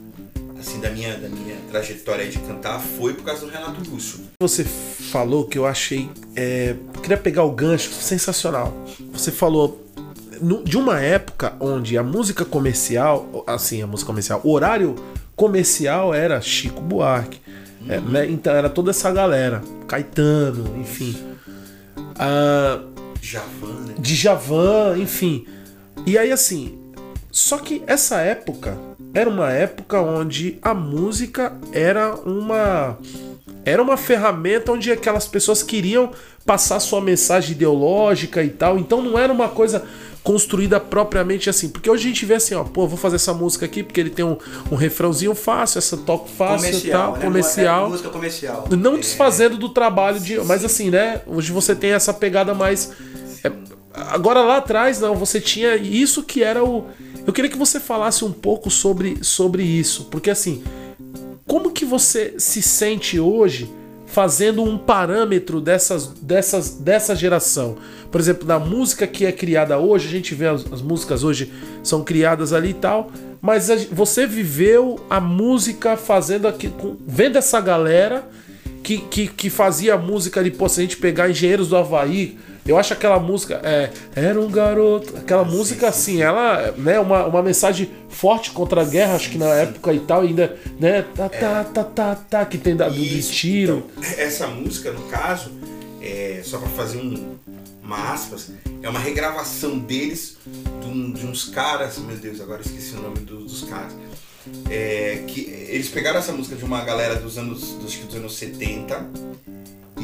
assim, 0.63 0.81
da 0.81 0.91
minha, 0.91 1.17
da 1.19 1.29
minha 1.29 1.57
trajetória 1.71 2.29
de 2.29 2.39
cantar 2.39 2.81
foi 2.81 3.15
por 3.15 3.25
causa 3.25 3.45
do 3.45 3.51
Renato 3.51 3.83
Russo. 3.91 4.21
Você 4.41 4.65
falou 4.65 5.47
que 5.47 5.59
eu 5.59 5.67
achei. 5.67 6.09
É, 6.35 6.77
queria 7.03 7.17
pegar 7.17 7.45
o 7.45 7.51
gancho 7.51 7.93
sensacional. 7.93 8.73
Você 9.13 9.31
falou 9.31 9.82
de 10.65 10.77
uma 10.77 11.01
época 11.01 11.55
onde 11.61 11.97
a 11.97 12.03
música 12.03 12.45
comercial, 12.45 13.45
assim, 13.47 13.83
a 13.83 13.87
música 13.87 14.07
comercial, 14.07 14.41
o 14.43 14.53
horário 14.53 14.97
comercial 15.37 16.13
era 16.13 16.41
Chico 16.41 16.81
Buarque. 16.81 17.41
É, 17.89 17.99
uhum. 17.99 18.09
É, 18.09 18.11
né? 18.11 18.31
Então 18.31 18.55
era 18.55 18.69
toda 18.69 18.91
essa 18.91 19.11
galera, 19.11 19.63
Caetano, 19.87 20.79
enfim. 20.79 21.17
Ah, 22.19 22.81
Javan, 23.21 23.87
né? 23.87 23.95
De 23.99 24.15
Javan, 24.15 24.99
enfim. 24.99 25.47
E 26.07 26.19
aí 26.19 26.31
assim, 26.33 26.79
só 27.31 27.59
que 27.59 27.83
essa 27.87 28.21
época 28.21 28.77
era 29.15 29.29
uma 29.29 29.51
época 29.51 30.01
onde 30.01 30.59
a 30.63 30.75
música 30.75 31.53
era 31.73 32.15
uma 32.15 32.99
era 33.65 33.81
uma 33.81 33.97
ferramenta 33.97 34.73
onde 34.73 34.91
aquelas 34.91 35.27
pessoas 35.27 35.63
queriam 35.63 36.11
passar 36.45 36.81
sua 36.81 37.01
mensagem 37.01 37.53
ideológica 37.53 38.43
e 38.43 38.49
tal. 38.49 38.79
Então 38.79 39.01
não 39.01 39.19
era 39.19 39.33
uma 39.33 39.49
coisa 39.49 39.85
construída 40.23 40.79
propriamente 40.79 41.51
assim. 41.51 41.69
Porque 41.69 41.91
hoje 41.91 42.05
a 42.05 42.09
gente 42.09 42.25
vê 42.25 42.35
assim, 42.35 42.55
ó, 42.55 42.65
pô, 42.65 42.87
vou 42.87 42.97
fazer 42.97 43.17
essa 43.17 43.35
música 43.35 43.67
aqui 43.67 43.83
porque 43.83 44.01
ele 44.01 44.11
tem 44.11 44.25
um, 44.25 44.37
um 44.71 44.75
refrãozinho 44.75 45.35
fácil, 45.35 45.79
essa 45.79 45.97
toque 45.97 46.31
fácil 46.31 46.67
comercial, 46.67 46.87
e 46.87 46.91
tal, 46.91 47.13
né? 47.15 47.25
comercial. 47.25 47.87
É 47.87 47.89
música 47.89 48.09
comercial. 48.09 48.69
Não 48.71 48.95
é. 48.95 48.99
desfazendo 48.99 49.57
do 49.57 49.69
trabalho 49.69 50.21
de. 50.21 50.39
Mas 50.41 50.65
assim, 50.65 50.91
né? 50.91 51.23
Hoje 51.27 51.53
você 51.53 51.75
tem 51.75 51.93
essa 51.93 52.15
pegada 52.15 52.55
mais. 52.55 52.93
É, 53.45 53.51
agora 53.95 54.43
lá 54.43 54.59
atrás, 54.59 55.01
não, 55.01 55.15
você 55.15 55.41
tinha 55.41 55.77
isso 55.77 56.23
que 56.23 56.43
era 56.43 56.65
o 56.65 56.87
eu 57.27 57.33
queria 57.33 57.51
que 57.51 57.59
você 57.59 57.79
falasse 57.79 58.25
um 58.25 58.33
pouco 58.33 58.71
sobre, 58.71 59.23
sobre 59.23 59.63
isso, 59.63 60.07
porque 60.11 60.29
assim, 60.29 60.63
como 61.47 61.71
que 61.71 61.85
você 61.85 62.35
se 62.37 62.61
sente 62.61 63.21
hoje 63.21 63.71
fazendo 64.13 64.63
um 64.63 64.77
parâmetro 64.77 65.59
dessas, 65.59 66.07
dessas, 66.07 66.75
dessa 66.75 67.17
geração? 67.17 67.79
Por 68.11 68.21
exemplo, 68.21 68.47
da 68.47 68.59
música 68.59 69.07
que 69.07 69.25
é 69.25 69.33
criada 69.33 69.79
hoje, 69.79 70.07
a 70.07 70.11
gente 70.11 70.35
vê 70.35 70.47
as, 70.47 70.71
as 70.71 70.83
músicas 70.83 71.25
hoje 71.25 71.51
são 71.83 72.05
criadas 72.05 72.53
ali 72.53 72.71
e 72.71 72.75
tal, 72.75 73.11
mas 73.41 73.71
a, 73.71 73.77
você 73.91 74.27
viveu 74.27 75.01
a 75.09 75.19
música 75.19 75.97
fazendo 75.97 76.47
aqui, 76.47 76.69
com, 76.69 76.95
vendo 77.07 77.39
essa 77.39 77.59
galera 77.59 78.29
que, 78.83 78.99
que, 78.99 79.29
que 79.29 79.49
fazia 79.49 79.97
música 79.97 80.41
ali, 80.41 80.51
pô, 80.51 80.69
se 80.69 80.81
a 80.81 80.83
gente 80.83 80.99
pegar 80.99 81.31
Engenheiros 81.31 81.69
do 81.69 81.77
Havaí, 81.77 82.37
eu 82.67 82.79
acho 82.79 82.93
aquela 82.93 83.19
música, 83.19 83.61
é, 83.65 83.91
era 84.15 84.41
um 84.41 84.51
garoto, 84.51 85.17
aquela 85.17 85.45
música 85.45 85.89
assim, 85.89 86.23
ela, 86.23 86.73
né, 86.79 86.99
uma, 87.01 87.27
uma 87.27 87.43
mensagem 87.43 87.91
forte 88.09 88.51
contra 88.51 88.83
a 88.83 88.85
guerra, 88.85 89.15
acho 89.17 89.31
que 89.31 89.39
na 89.39 89.47
época 89.55 89.93
e 89.93 90.01
tal, 90.01 90.21
ainda, 90.23 90.57
né, 90.79 91.03
tá, 91.15 91.29
tá, 91.29 91.65
tá, 91.65 91.85
tá, 91.85 92.15
tá, 92.15 92.45
que 92.47 92.59
tem 92.59 92.77
da, 92.77 92.89
do, 92.89 92.95
tiro. 93.23 93.89
então, 93.99 94.11
essa 94.19 94.47
música, 94.47 94.93
no 94.93 95.03
caso, 95.09 95.51
é, 96.01 96.41
só 96.45 96.59
pra 96.59 96.69
fazer 96.69 96.99
um, 96.99 97.37
uma 97.83 98.13
aspas, 98.13 98.51
é 98.83 98.89
uma 98.89 99.01
regravação 99.01 99.79
deles 99.79 100.37
de, 100.81 100.87
um- 100.89 101.13
de 101.13 101.27
uns 101.27 101.45
caras, 101.45 101.99
meu 101.99 102.17
Deus, 102.17 102.41
agora 102.41 102.61
esqueci 102.63 102.95
o 102.95 103.03
nome 103.03 103.19
do- 103.21 103.45
dos 103.45 103.63
caras. 103.65 103.93
É, 104.69 105.23
que 105.29 105.43
eles 105.69 105.89
pegaram 105.89 106.19
essa 106.19 106.33
música 106.33 106.57
de 106.57 106.65
uma 106.65 106.85
galera 106.85 107.15
dos 107.15 107.39
anos, 107.39 107.61
dos, 107.75 107.95
dos 107.95 108.15
anos 108.17 108.37
70 108.37 109.09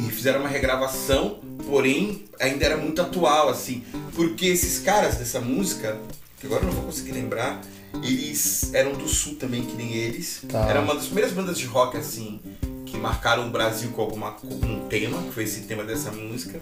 e 0.07 0.11
fizeram 0.11 0.39
uma 0.39 0.49
regravação, 0.49 1.39
porém 1.65 2.25
ainda 2.39 2.65
era 2.65 2.77
muito 2.77 3.01
atual, 3.01 3.49
assim. 3.49 3.83
Porque 4.15 4.45
esses 4.45 4.79
caras 4.79 5.15
dessa 5.15 5.39
música, 5.39 5.97
que 6.39 6.45
agora 6.45 6.63
eu 6.63 6.67
não 6.67 6.73
vou 6.73 6.85
conseguir 6.85 7.11
lembrar, 7.11 7.61
eles 8.03 8.73
eram 8.73 8.93
do 8.93 9.07
sul 9.07 9.35
também, 9.35 9.63
que 9.63 9.75
nem 9.75 9.93
eles. 9.93 10.41
Tá. 10.47 10.69
Era 10.69 10.81
uma 10.81 10.95
das 10.95 11.05
primeiras 11.05 11.33
bandas 11.33 11.57
de 11.57 11.65
rock, 11.65 11.97
assim, 11.97 12.39
que 12.85 12.97
marcaram 12.97 13.47
o 13.47 13.49
Brasil 13.49 13.89
com, 13.91 14.01
alguma, 14.01 14.31
com 14.31 14.47
algum 14.47 14.87
tema, 14.87 15.21
que 15.23 15.33
foi 15.33 15.43
esse 15.43 15.61
tema 15.61 15.83
dessa 15.83 16.11
música. 16.11 16.59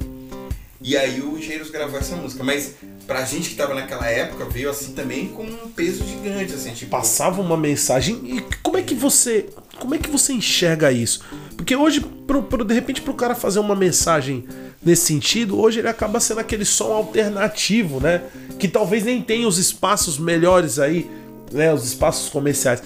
E 0.82 0.96
aí 0.96 1.22
o 1.22 1.38
Engenheiros 1.38 1.70
gravou 1.70 2.00
essa 2.00 2.16
música. 2.16 2.44
Mas 2.44 2.76
pra 3.06 3.24
gente 3.26 3.50
que 3.50 3.56
tava 3.56 3.74
naquela 3.74 4.08
época, 4.08 4.46
veio 4.46 4.70
assim 4.70 4.94
também 4.94 5.28
com 5.30 5.44
um 5.44 5.70
peso 5.70 6.06
gigante, 6.06 6.54
assim, 6.54 6.74
tipo. 6.74 6.92
passava 6.92 7.42
uma 7.42 7.58
mensagem 7.58 8.22
e 8.24 8.42
como 8.62 8.78
é 8.78 8.82
que 8.82 8.94
você 8.94 9.48
como 9.80 9.94
é 9.96 9.98
que 9.98 10.10
você 10.10 10.34
enxerga 10.34 10.92
isso 10.92 11.24
porque 11.56 11.76
hoje 11.76 12.04
pro, 12.28 12.44
pro- 12.44 12.66
de 12.66 12.74
repente 12.74 13.02
para 13.02 13.12
o 13.12 13.16
cara 13.16 13.34
fazer 13.34 13.60
uma 13.60 13.76
mensagem 13.76 14.44
nesse 14.84 15.06
sentido 15.08 15.60
hoje 15.60 15.80
ele 15.80 15.88
acaba 15.88 16.20
sendo 16.20 16.40
aquele 16.42 16.66
som 16.66 16.92
alternativo 16.92 18.00
né? 18.00 18.22
Que 18.60 18.68
talvez 18.68 19.04
nem 19.04 19.22
tenha 19.22 19.48
os 19.48 19.58
espaços 19.58 20.20
melhores 20.20 20.78
aí 20.78 21.10
né? 21.52 21.74
Os 21.74 21.86
espaços 21.86 22.30
comerciais. 22.30 22.84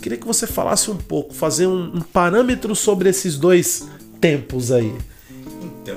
Queria 0.00 0.18
que 0.18 0.26
você 0.26 0.46
falasse 0.46 0.90
um 0.90 0.96
pouco 0.96 1.34
fazer 1.34 1.66
um, 1.66 1.96
um 1.96 2.00
parâmetro 2.00 2.74
sobre 2.76 3.08
esses 3.08 3.36
dois 3.36 3.88
tempos 4.20 4.70
aí. 4.70 4.92
Então, 5.62 5.96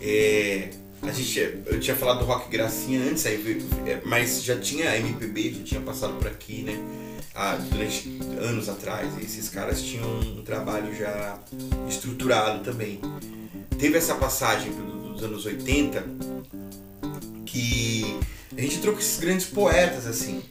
é, 0.00 0.70
a 1.02 1.10
gente, 1.12 1.38
eu 1.66 1.78
tinha 1.80 1.96
falado 1.96 2.20
do 2.20 2.24
rock 2.24 2.48
gracinha 2.50 3.00
antes, 3.02 3.26
aí, 3.26 3.62
é, 3.86 3.98
mas 4.04 4.42
já 4.42 4.56
tinha 4.56 4.96
MPB, 4.96 5.54
já 5.58 5.64
tinha 5.64 5.80
passado 5.80 6.14
por 6.14 6.26
aqui, 6.26 6.62
né? 6.62 6.78
Ah, 7.40 7.56
durante 7.70 8.18
anos 8.40 8.68
atrás, 8.68 9.12
e 9.16 9.24
esses 9.24 9.48
caras 9.48 9.80
tinham 9.80 10.18
um 10.18 10.42
trabalho 10.42 10.92
já 10.92 11.38
estruturado 11.88 12.64
também. 12.64 13.00
Teve 13.78 13.96
essa 13.96 14.16
passagem 14.16 14.72
do- 14.72 15.12
dos 15.12 15.22
anos 15.22 15.46
80 15.46 16.04
que 17.46 18.18
a 18.56 18.60
gente 18.60 18.78
com 18.80 18.98
esses 18.98 19.20
grandes 19.20 19.46
poetas, 19.46 20.04
assim. 20.08 20.42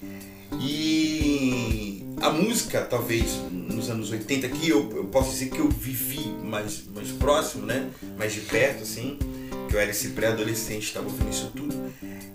E 0.62 2.06
a 2.22 2.30
música, 2.30 2.82
talvez, 2.82 3.32
nos 3.52 3.90
anos 3.90 4.10
80, 4.10 4.48
que 4.48 4.70
eu, 4.70 4.90
eu 4.96 5.04
posso 5.06 5.32
dizer 5.32 5.50
que 5.50 5.60
eu 5.60 5.68
vivi 5.70 6.26
mais, 6.42 6.84
mais 6.96 7.10
próximo, 7.10 7.66
né? 7.66 7.90
Mais 8.18 8.32
de 8.34 8.40
perto, 8.42 8.84
assim, 8.84 9.20
que 9.68 9.76
eu 9.76 9.80
era 9.82 9.92
esse 9.92 10.10
pré-adolescente, 10.12 10.84
estava 10.84 11.06
ouvindo 11.08 11.30
isso 11.30 11.52
tudo, 11.54 11.76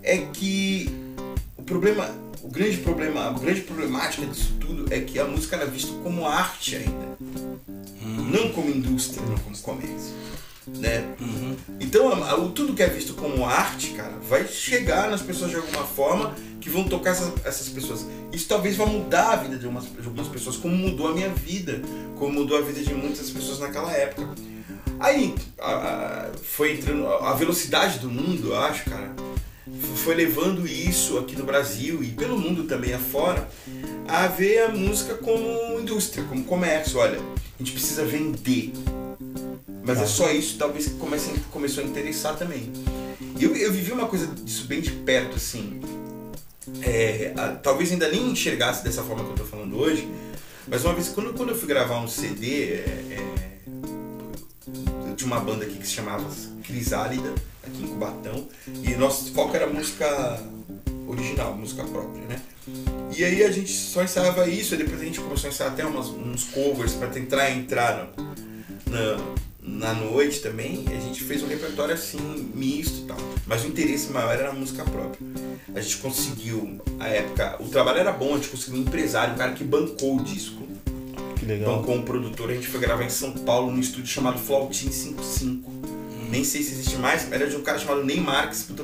é 0.03 0.17
que 0.31 0.89
o 1.57 1.63
problema, 1.63 2.07
o 2.43 2.49
grande 2.49 2.77
problema, 2.77 3.27
a 3.27 3.31
grande 3.31 3.61
problemática 3.61 4.25
disso 4.27 4.53
tudo 4.59 4.93
é 4.93 4.99
que 4.99 5.17
a 5.19 5.25
música 5.25 5.55
era 5.55 5.65
vista 5.65 5.91
como 6.03 6.27
arte 6.27 6.75
ainda. 6.75 7.17
Não 8.31 8.49
como 8.49 8.69
indústria, 8.69 9.25
não 9.25 9.37
como 9.37 9.57
comércio. 9.59 10.13
Né? 10.65 11.03
Então, 11.79 12.07
a- 12.09 12.31
a- 12.31 12.39
o- 12.39 12.51
tudo 12.51 12.73
que 12.73 12.81
é 12.81 12.87
visto 12.87 13.13
como 13.15 13.45
arte, 13.45 13.89
cara, 13.91 14.13
vai 14.29 14.47
chegar 14.47 15.09
nas 15.09 15.21
pessoas 15.21 15.49
de 15.51 15.57
alguma 15.57 15.83
forma 15.83 16.33
que 16.61 16.69
vão 16.69 16.85
tocar 16.85 17.11
essas, 17.11 17.33
essas 17.45 17.67
pessoas. 17.69 18.05
Isso 18.31 18.47
talvez 18.47 18.77
vá 18.77 18.85
mudar 18.85 19.31
a 19.33 19.35
vida 19.35 19.57
de, 19.57 19.67
umas, 19.67 19.83
de 19.85 20.05
algumas 20.05 20.27
pessoas, 20.29 20.55
como 20.55 20.73
mudou 20.75 21.09
a 21.09 21.13
minha 21.13 21.29
vida, 21.29 21.81
como 22.17 22.31
mudou 22.33 22.57
a 22.57 22.61
vida 22.61 22.81
de 22.81 22.93
muitas 22.93 23.29
pessoas 23.29 23.59
naquela 23.59 23.91
época. 23.91 24.29
Aí, 24.99 25.35
a- 25.59 25.71
a- 25.71 26.29
foi 26.41 26.73
entrando. 26.77 27.07
A 27.07 27.33
velocidade 27.33 27.99
do 27.99 28.09
mundo, 28.09 28.49
eu 28.51 28.57
acho, 28.61 28.85
cara, 28.89 29.13
foi 30.03 30.15
levando 30.15 30.67
isso 30.67 31.17
aqui 31.17 31.35
no 31.35 31.45
Brasil 31.45 32.03
e 32.03 32.09
pelo 32.09 32.37
mundo 32.37 32.65
também 32.65 32.93
afora 32.93 33.47
a 34.07 34.27
ver 34.27 34.63
a 34.63 34.69
música 34.69 35.15
como 35.15 35.79
indústria, 35.79 36.23
como 36.25 36.43
comércio. 36.43 36.99
Olha, 36.99 37.19
a 37.19 37.57
gente 37.63 37.71
precisa 37.71 38.03
vender. 38.03 38.73
Mas 39.85 39.99
é 40.01 40.05
só 40.05 40.29
isso, 40.31 40.57
talvez, 40.57 40.87
que 40.87 40.93
comece, 40.95 41.31
começou 41.51 41.83
a 41.83 41.87
interessar 41.87 42.35
também. 42.37 42.71
E 43.39 43.43
eu, 43.43 43.55
eu 43.55 43.71
vivi 43.71 43.91
uma 43.91 44.07
coisa 44.07 44.27
disso 44.27 44.65
bem 44.67 44.81
de 44.81 44.91
perto, 44.91 45.37
assim. 45.37 45.79
É, 46.81 47.33
a- 47.37 47.55
talvez 47.55 47.91
ainda 47.91 48.09
nem 48.09 48.29
enxergasse 48.31 48.83
dessa 48.83 49.03
forma 49.03 49.23
que 49.23 49.31
eu 49.31 49.35
tô 49.35 49.45
falando 49.45 49.77
hoje, 49.77 50.07
mas 50.67 50.83
uma 50.85 50.93
vez, 50.93 51.09
quando, 51.09 51.33
quando 51.33 51.49
eu 51.49 51.55
fui 51.57 51.67
gravar 51.67 51.99
um 51.99 52.07
CD, 52.07 52.73
é, 52.73 52.85
é, 53.11 53.23
tinha 55.15 55.27
uma 55.27 55.39
banda 55.39 55.65
aqui 55.65 55.77
que 55.77 55.87
se 55.87 55.93
chamava 55.93 56.25
Crisálida, 56.63 57.33
aqui 57.65 57.83
em 57.83 57.87
Cubatão, 57.87 58.47
e 58.83 58.95
nosso 58.95 59.33
foco 59.33 59.55
era 59.55 59.67
música 59.67 60.39
original, 61.07 61.55
música 61.55 61.83
própria, 61.83 62.25
né? 62.25 62.41
E 63.15 63.23
aí 63.23 63.43
a 63.43 63.51
gente 63.51 63.71
só 63.71 64.03
ensaiava 64.03 64.47
isso, 64.47 64.73
e 64.73 64.77
depois 64.77 65.01
a 65.01 65.05
gente 65.05 65.19
começou 65.19 65.47
a 65.47 65.53
ensaiar 65.53 65.73
até 65.73 65.85
umas, 65.85 66.07
uns 66.07 66.45
covers 66.45 66.93
para 66.93 67.09
tentar 67.09 67.51
entrar 67.51 68.09
no, 68.85 68.91
na, 68.91 69.91
na 69.91 69.93
noite 69.93 70.39
também, 70.39 70.85
e 70.89 70.93
a 70.93 70.99
gente 70.99 71.23
fez 71.23 71.43
um 71.43 71.47
repertório 71.47 71.93
assim, 71.93 72.51
misto 72.53 73.03
e 73.03 73.05
tal. 73.05 73.17
Mas 73.45 73.63
o 73.63 73.67
interesse 73.67 74.11
maior 74.11 74.33
era 74.33 74.49
a 74.49 74.53
música 74.53 74.83
própria. 74.83 75.19
A 75.75 75.81
gente 75.81 75.97
conseguiu, 75.97 76.81
a 76.99 77.07
época, 77.07 77.57
o 77.59 77.67
trabalho 77.67 77.99
era 77.99 78.11
bom, 78.11 78.33
a 78.33 78.37
gente 78.37 78.49
conseguiu 78.49 78.79
um 78.79 78.83
empresário, 78.83 79.33
um 79.33 79.37
cara 79.37 79.53
que 79.53 79.63
bancou 79.63 80.17
o 80.17 80.23
disco. 80.23 80.63
que 81.37 81.45
legal 81.45 81.77
Bancou 81.77 81.95
um 81.95 82.03
produtor, 82.03 82.49
a 82.49 82.53
gente 82.53 82.67
foi 82.67 82.79
gravar 82.79 83.03
em 83.03 83.09
São 83.09 83.33
Paulo, 83.33 83.71
num 83.71 83.79
estúdio 83.79 84.07
chamado 84.07 84.39
Flautim 84.39 84.91
55. 84.91 85.72
Nem 86.33 86.43
sei 86.43 86.63
se 86.63 86.71
existe 86.71 86.95
mais, 86.95 87.31
era 87.31 87.45
de 87.45 87.55
um 87.55 87.61
cara 87.61 87.77
chamado 87.77 88.03
Ney 88.03 88.19
Marques, 88.19 88.63
puta, 88.63 88.83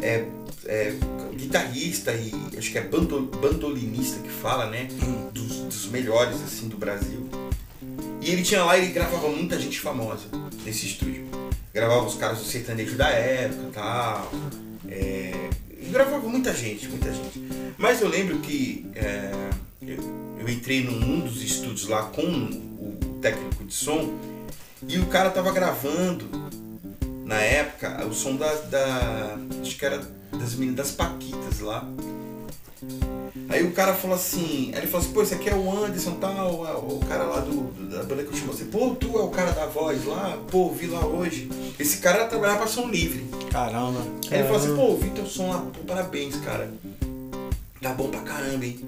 é, 0.00 0.24
é 0.64 0.94
guitarrista 1.36 2.10
e 2.14 2.32
acho 2.56 2.72
que 2.72 2.78
é 2.78 2.80
bando- 2.80 3.30
bandolinista 3.38 4.18
que 4.22 4.30
fala, 4.30 4.70
né? 4.70 4.88
Dos, 5.34 5.58
dos 5.58 5.86
melhores 5.90 6.36
assim 6.40 6.66
do 6.66 6.78
Brasil. 6.78 7.28
E 8.22 8.30
ele 8.30 8.42
tinha 8.42 8.64
lá, 8.64 8.78
ele 8.78 8.94
gravava 8.94 9.28
muita 9.28 9.60
gente 9.60 9.78
famosa 9.78 10.24
nesse 10.64 10.86
estúdio. 10.86 11.26
Gravava 11.74 12.06
os 12.06 12.14
caras 12.14 12.38
do 12.38 12.44
sertanejo 12.46 12.96
da 12.96 13.10
época 13.10 13.68
e 13.68 13.72
tal. 13.72 14.32
É, 14.88 15.50
gravava 15.90 16.26
muita 16.30 16.54
gente, 16.54 16.88
muita 16.88 17.12
gente. 17.12 17.42
Mas 17.76 18.00
eu 18.00 18.08
lembro 18.08 18.38
que 18.38 18.86
é, 18.94 19.30
eu, 19.82 19.98
eu 20.40 20.48
entrei 20.48 20.82
num 20.82 20.96
um 20.96 21.20
dos 21.20 21.42
estúdios 21.42 21.86
lá 21.88 22.04
com 22.04 22.22
o 22.22 23.18
técnico 23.20 23.64
de 23.64 23.74
som 23.74 24.37
e 24.86 24.98
o 24.98 25.06
cara 25.06 25.30
tava 25.30 25.50
gravando 25.52 26.26
na 27.24 27.36
época 27.40 28.06
o 28.06 28.12
som 28.14 28.36
da, 28.36 28.52
da 28.54 29.36
acho 29.60 29.76
que 29.76 29.84
era 29.84 30.00
das 30.38 30.54
meninas 30.54 30.76
das 30.76 30.90
Paquitas 30.92 31.60
lá. 31.60 31.86
Aí 33.48 33.64
o 33.64 33.72
cara 33.72 33.94
falou 33.94 34.14
assim, 34.14 34.70
aí 34.72 34.80
ele 34.80 34.86
falou 34.86 35.04
assim, 35.04 35.14
pô, 35.14 35.22
esse 35.22 35.34
aqui 35.34 35.48
é 35.48 35.54
o 35.54 35.84
Anderson 35.84 36.12
tal, 36.20 36.66
é 36.66 36.72
o 36.76 37.00
cara 37.08 37.24
lá 37.24 37.40
do, 37.40 37.50
do- 37.72 37.88
da 37.96 38.02
banda 38.04 38.22
que 38.22 38.28
eu 38.28 38.32
te 38.34 38.44
mostrei. 38.44 38.68
Pô, 38.68 38.94
tu 38.94 39.18
é 39.18 39.22
o 39.22 39.28
cara 39.30 39.52
da 39.52 39.66
voz 39.66 40.04
lá, 40.04 40.38
pô, 40.50 40.70
vi 40.70 40.86
lá 40.86 41.04
hoje. 41.04 41.50
Esse 41.78 41.98
cara 41.98 42.26
trabalhava 42.26 42.58
pra 42.60 42.66
som 42.68 42.86
livre. 42.88 43.26
Caramba. 43.50 44.00
Aí 44.30 44.38
ele 44.40 44.44
falou 44.48 44.56
assim, 44.62 44.76
pô, 44.76 44.96
vi 44.96 45.10
teu 45.10 45.26
som 45.26 45.48
lá, 45.50 45.58
pô, 45.60 45.80
parabéns, 45.86 46.36
cara. 46.36 46.70
Tá 47.80 47.90
bom 47.94 48.08
pra 48.10 48.20
caramba, 48.20 48.64
hein? 48.64 48.78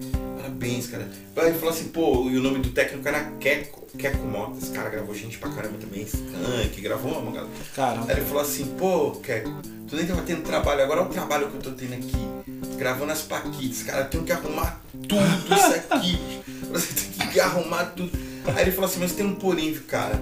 Parabéns, 0.50 0.86
cara. 0.88 1.08
Aí 1.36 1.46
ele 1.48 1.58
falou 1.58 1.70
assim, 1.70 1.88
pô, 1.88 2.28
e 2.28 2.36
o 2.36 2.42
nome 2.42 2.58
do 2.58 2.70
técnico 2.70 3.06
era 3.06 3.24
Keco, 3.38 3.86
Keco 3.96 4.26
Mota. 4.26 4.58
Esse 4.58 4.70
cara 4.72 4.90
gravou 4.90 5.14
gente 5.14 5.38
pra 5.38 5.50
caramba 5.50 5.78
também, 5.78 6.02
Skank, 6.02 6.80
gravou 6.80 7.12
uma 7.12 7.32
galera. 7.32 7.52
Caramba. 7.74 8.06
Aí 8.08 8.16
ele 8.16 8.26
falou 8.26 8.42
assim, 8.42 8.66
pô, 8.78 9.12
Keco, 9.12 9.50
tu 9.88 9.96
nem 9.96 10.06
tava 10.06 10.22
tendo 10.22 10.42
trabalho, 10.42 10.82
agora 10.82 11.00
olha 11.00 11.10
o 11.10 11.12
trabalho 11.12 11.48
que 11.48 11.56
eu 11.56 11.62
tô 11.62 11.70
tendo 11.72 11.94
aqui. 11.94 12.76
Gravando 12.76 13.12
as 13.12 13.22
paquitas, 13.22 13.82
cara, 13.82 14.02
eu 14.02 14.08
tenho 14.08 14.24
que 14.24 14.32
arrumar 14.32 14.80
tudo 15.08 15.54
isso 15.54 15.74
aqui. 15.90 16.18
Você 16.72 16.94
tem 16.94 17.28
que 17.28 17.40
arrumar 17.40 17.84
tudo. 17.96 18.10
Aí 18.46 18.62
ele 18.62 18.72
falou 18.72 18.88
assim, 18.88 19.00
mas 19.00 19.12
tem 19.12 19.26
um 19.26 19.34
porém, 19.34 19.74
cara. 19.74 20.20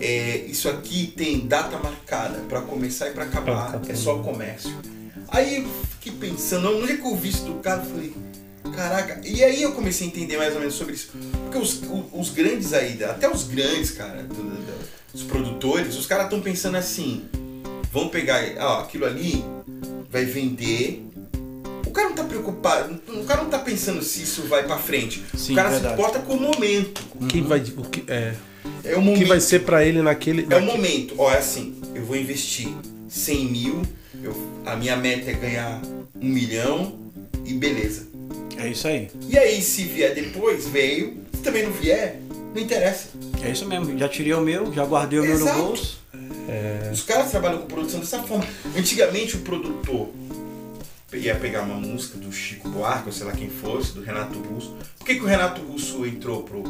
É, 0.00 0.36
isso 0.46 0.68
aqui 0.68 1.12
tem 1.16 1.46
data 1.46 1.78
marcada 1.78 2.38
pra 2.48 2.62
começar 2.62 3.08
e 3.08 3.12
pra 3.12 3.24
acabar. 3.24 3.80
É 3.88 3.94
só 3.94 4.18
comércio. 4.18 4.74
Aí 5.28 5.58
eu 5.62 5.68
fiquei 5.90 6.12
pensando, 6.12 6.76
onde 6.76 6.92
é 6.92 6.96
que 6.96 7.04
eu 7.04 7.14
vi 7.14 7.28
isso 7.28 7.44
do 7.44 7.54
cara? 7.60 7.82
Falei, 7.82 8.12
caraca. 8.74 9.20
E 9.24 9.42
aí 9.44 9.62
eu 9.62 9.72
comecei 9.72 10.06
a 10.06 10.10
entender 10.10 10.36
mais 10.38 10.52
ou 10.54 10.60
menos 10.60 10.74
sobre 10.74 10.94
isso. 10.94 11.10
Porque 11.44 11.58
os, 11.58 11.80
os 12.12 12.30
grandes 12.30 12.72
aí, 12.72 13.02
até 13.04 13.28
os 13.30 13.44
grandes, 13.44 13.90
cara, 13.90 14.22
do- 14.22 14.34
do- 14.34 14.42
do- 14.42 14.90
os 15.12 15.22
produtores, 15.22 15.96
os 15.96 16.06
caras 16.06 16.24
estão 16.26 16.40
pensando 16.40 16.76
assim, 16.76 17.24
vão 17.92 18.08
pegar, 18.08 18.42
ó, 18.58 18.80
aquilo 18.80 19.04
ali 19.06 19.44
vai 20.10 20.24
vender. 20.24 21.04
O 21.86 21.90
cara 21.90 22.08
não 22.10 22.14
tá 22.16 22.22
preocupado, 22.24 23.00
o 23.08 23.24
cara 23.24 23.42
não 23.42 23.50
tá 23.50 23.58
pensando 23.58 24.02
se 24.02 24.22
isso 24.22 24.42
vai 24.42 24.62
pra 24.64 24.78
frente. 24.78 25.22
Sim, 25.36 25.52
o 25.52 25.56
cara 25.56 25.70
verdade. 25.70 25.94
se 25.96 26.00
importa 26.00 26.18
com 26.20 26.34
o 26.34 26.40
momento. 26.40 27.02
quem 27.28 27.42
vai 27.42 27.58
o 27.76 27.82
que 27.82 28.04
é 28.06 28.34
É 28.84 28.94
o 28.94 28.98
O 28.98 29.02
momento. 29.02 29.18
que 29.18 29.24
vai 29.24 29.40
ser 29.40 29.60
pra 29.60 29.84
ele 29.84 30.00
naquele. 30.00 30.46
É 30.48 30.56
o 30.56 30.62
momento. 30.62 31.14
Ó, 31.18 31.30
é 31.32 31.38
assim, 31.38 31.80
eu 31.94 32.04
vou 32.04 32.16
investir 32.16 32.68
100 33.08 33.46
mil, 33.46 33.82
eu- 34.22 34.36
a 34.64 34.76
minha 34.76 34.96
meta 34.96 35.30
é 35.30 35.34
ganhar 35.34 35.82
um 36.14 36.28
milhão 36.28 37.10
e 37.44 37.54
beleza. 37.54 38.06
É 38.62 38.68
isso 38.68 38.86
aí. 38.86 39.10
E 39.28 39.38
aí, 39.38 39.62
se 39.62 39.84
vier 39.84 40.14
depois, 40.14 40.68
veio. 40.68 41.18
Se 41.32 41.40
também 41.40 41.64
não 41.64 41.72
vier, 41.72 42.20
não 42.54 42.60
interessa. 42.60 43.08
É 43.42 43.50
isso 43.50 43.66
mesmo. 43.66 43.98
Já 43.98 44.08
tirei 44.08 44.34
o 44.34 44.40
meu, 44.40 44.72
já 44.72 44.84
guardei 44.84 45.18
o 45.18 45.22
meu 45.22 45.32
Exato. 45.32 45.58
no 45.58 45.64
bolso. 45.64 46.00
Os 46.92 47.02
caras 47.02 47.30
trabalham 47.30 47.60
com 47.60 47.66
produção 47.66 48.00
dessa 48.00 48.22
forma. 48.22 48.44
Antigamente, 48.76 49.36
o 49.36 49.40
produtor 49.40 50.10
ia 51.12 51.34
pegar 51.34 51.62
uma 51.62 51.74
música 51.74 52.18
do 52.18 52.32
Chico 52.32 52.68
Buarque, 52.68 53.06
ou 53.06 53.12
sei 53.12 53.26
lá 53.26 53.32
quem 53.32 53.48
fosse, 53.48 53.92
do 53.92 54.02
Renato 54.02 54.38
Russo. 54.38 54.76
Por 54.98 55.06
que, 55.06 55.14
que 55.14 55.22
o 55.22 55.26
Renato 55.26 55.60
Russo 55.62 56.04
entrou 56.06 56.42
pro, 56.42 56.62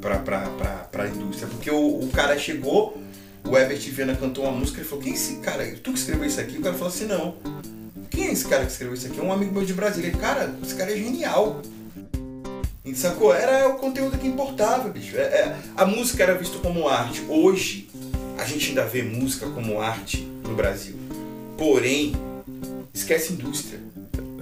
pra, 0.00 0.18
pra, 0.18 0.40
pra, 0.48 0.68
pra 0.90 1.08
indústria? 1.08 1.48
Porque 1.48 1.70
o, 1.70 2.00
o 2.00 2.08
cara 2.12 2.38
chegou, 2.38 3.00
o 3.44 3.56
Herbert 3.56 3.80
Viana 3.80 4.14
cantou 4.14 4.44
uma 4.44 4.52
música, 4.52 4.80
ele 4.80 4.88
falou, 4.88 5.02
quem 5.02 5.12
é 5.12 5.16
esse 5.16 5.36
cara? 5.36 5.66
Tu 5.82 5.92
que 5.92 5.98
escreveu 5.98 6.26
isso 6.26 6.40
aqui? 6.40 6.58
O 6.58 6.62
cara 6.62 6.74
falou 6.74 6.88
assim, 6.88 7.06
não. 7.06 7.34
Quem 8.10 8.26
é 8.28 8.32
esse 8.32 8.46
cara 8.46 8.64
que 8.66 8.72
escreveu 8.72 8.94
isso 8.94 9.06
aqui? 9.06 9.18
É 9.18 9.22
um 9.22 9.32
amigo 9.32 9.52
meu 9.52 9.64
de 9.64 9.72
Brasília. 9.72 10.10
Cara, 10.12 10.52
esse 10.62 10.74
cara 10.74 10.92
é 10.92 10.96
genial. 10.96 11.62
Sacou? 12.94 13.32
Era 13.32 13.68
o 13.68 13.74
conteúdo 13.74 14.18
que 14.18 14.26
importava, 14.26 14.88
bicho. 14.88 15.16
É- 15.16 15.20
é- 15.20 15.56
a 15.76 15.86
música 15.86 16.22
era 16.24 16.34
vista 16.34 16.58
como 16.58 16.88
arte. 16.88 17.22
Hoje, 17.28 17.88
a 18.36 18.44
gente 18.44 18.70
ainda 18.70 18.84
vê 18.84 19.02
música 19.02 19.46
como 19.46 19.80
arte 19.80 20.26
no 20.42 20.54
Brasil. 20.56 20.96
Porém, 21.56 22.16
esquece 22.92 23.32
indústria 23.34 23.78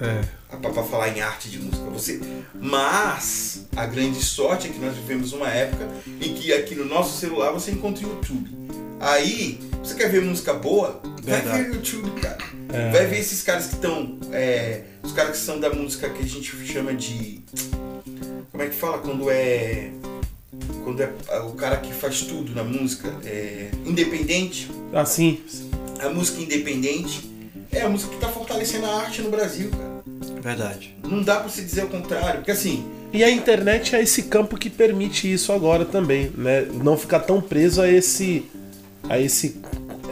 É. 0.01 0.21
pra, 0.57 0.71
pra 0.71 0.83
falar 0.83 1.09
em 1.15 1.21
arte 1.21 1.49
de 1.49 1.59
música. 1.59 1.83
Você, 1.91 2.19
mas 2.55 3.67
a 3.75 3.85
grande 3.85 4.23
sorte 4.23 4.67
é 4.67 4.71
que 4.71 4.79
nós 4.79 4.95
vivemos 4.95 5.31
uma 5.31 5.49
época 5.49 5.87
em 6.19 6.33
que 6.33 6.51
aqui 6.51 6.73
no 6.73 6.85
nosso 6.85 7.19
celular 7.19 7.51
você 7.51 7.69
encontra 7.71 8.07
o 8.07 8.09
YouTube. 8.09 8.49
Aí, 8.99 9.59
você 9.83 9.95
quer 9.95 10.09
ver 10.09 10.21
música 10.21 10.53
boa? 10.53 10.99
Vai 11.23 11.41
Verdade. 11.41 11.63
ver 11.63 11.69
o 11.69 11.73
YouTube, 11.75 12.21
cara. 12.21 12.37
É. 12.71 12.91
Vai 12.91 13.05
ver 13.07 13.19
esses 13.19 13.41
caras 13.41 13.67
que 13.67 13.75
estão. 13.75 14.17
os 15.03 15.11
caras 15.13 15.31
que 15.31 15.43
são 15.43 15.59
da 15.59 15.69
música 15.71 16.09
que 16.09 16.23
a 16.23 16.27
gente 16.27 16.55
chama 16.65 16.93
de. 16.93 17.41
Como 18.51 18.63
é 18.63 18.67
que 18.67 18.75
fala? 18.75 18.99
Quando 18.99 19.29
é. 19.29 19.91
Quando 20.83 21.01
é 21.01 21.09
o 21.41 21.51
cara 21.51 21.77
que 21.77 21.93
faz 21.93 22.21
tudo 22.21 22.53
na 22.53 22.63
música. 22.63 23.13
É, 23.25 23.69
independente. 23.85 24.69
Assim. 24.93 25.41
A 25.99 26.09
música 26.09 26.41
independente 26.41 27.29
é 27.71 27.81
a 27.81 27.89
música 27.89 28.13
que 28.13 28.19
tá 28.19 28.29
fortalecendo 28.29 28.85
a 28.85 29.01
arte 29.01 29.21
no 29.21 29.29
Brasil, 29.29 29.69
cara. 29.69 29.99
Verdade. 30.41 30.95
Não 31.03 31.21
dá 31.21 31.39
pra 31.39 31.49
se 31.49 31.61
dizer 31.61 31.83
o 31.83 31.87
contrário, 31.87 32.35
porque 32.39 32.51
assim, 32.51 32.85
E 33.11 33.23
a 33.23 33.29
internet 33.29 33.95
é 33.95 34.01
esse 34.01 34.23
campo 34.23 34.55
que 34.57 34.69
permite 34.69 35.31
isso 35.31 35.51
agora 35.51 35.83
também, 35.83 36.31
né? 36.37 36.61
Não 36.61 36.97
ficar 36.97 37.19
tão 37.19 37.41
preso 37.41 37.81
a 37.81 37.89
esse. 37.89 38.45
A 39.09 39.19
esse. 39.19 39.59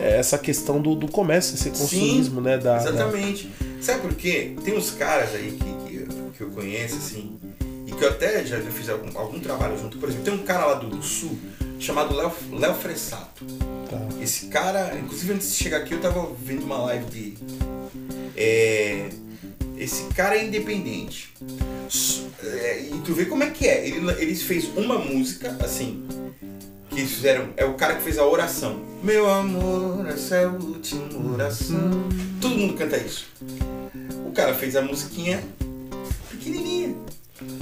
é, 0.02 0.18
essa 0.18 0.38
questão 0.38 0.82
do, 0.82 0.96
do 0.96 1.08
comércio, 1.08 1.56
esse 1.56 1.70
consumismo, 1.70 2.42
né? 2.42 2.58
Da, 2.58 2.78
da- 2.78 2.90
exatamente. 2.90 3.50
Sabe 3.82 4.02
por 4.02 4.14
quê? 4.16 4.56
Tem 4.64 4.76
uns 4.76 4.92
caras 4.92 5.34
aí 5.36 5.52
que, 5.52 5.90
que, 5.98 6.06
que 6.38 6.42
eu 6.42 6.50
conheço, 6.50 6.96
assim, 6.96 7.38
e 7.86 7.92
que 7.92 8.04
eu 8.04 8.10
até 8.10 8.44
já, 8.46 8.60
fiz 8.60 8.90
algum, 8.90 9.18
algum 9.18 9.40
trabalho 9.40 9.78
junto. 9.78 9.98
Por 9.98 10.10
exemplo, 10.10 10.26
tem 10.26 10.34
um 10.34 10.44
cara 10.44 10.66
lá 10.66 10.74
do, 10.76 10.90
do 10.90 11.04
sul 11.04 11.38
chamado 11.80 12.16
Léo 12.16 12.74
Fressato. 12.76 13.46
Tá. 13.90 14.00
Esse 14.22 14.48
cara, 14.48 14.98
inclusive 14.98 15.34
antes 15.34 15.50
de 15.52 15.64
chegar 15.64 15.78
aqui, 15.78 15.94
eu 15.94 16.02
tava 16.02 16.28
vendo 16.44 16.64
uma 16.66 16.78
live 16.80 17.06
dele. 17.06 17.38
É, 18.36 19.10
esse 19.78 20.04
cara 20.16 20.36
é 20.38 20.44
independente. 20.46 21.34
É, 22.44 22.82
e 22.82 23.02
tu 23.06 23.14
vê 23.14 23.26
como 23.26 23.44
é 23.44 23.50
que 23.50 23.68
é. 23.68 23.88
Ele, 23.88 24.12
ele 24.20 24.36
fez 24.36 24.66
uma 24.76 24.98
música, 24.98 25.56
assim, 25.64 26.04
que 26.98 27.02
eles 27.02 27.14
fizeram. 27.14 27.50
É 27.56 27.64
o 27.64 27.76
cara 27.76 27.96
que 27.96 28.02
fez 28.02 28.18
a 28.18 28.26
oração. 28.26 28.82
Meu 29.04 29.30
amor, 29.30 30.08
essa 30.08 30.36
é 30.36 30.46
a 30.46 30.50
última 30.50 31.34
oração. 31.34 31.92
Todo 32.42 32.56
mundo 32.56 32.74
canta 32.74 32.98
isso. 32.98 33.28
O 34.26 34.32
cara 34.32 34.56
fez 34.56 34.76
a 34.76 34.82
musiquinha 34.82 35.44
pequenininha. 36.32 36.96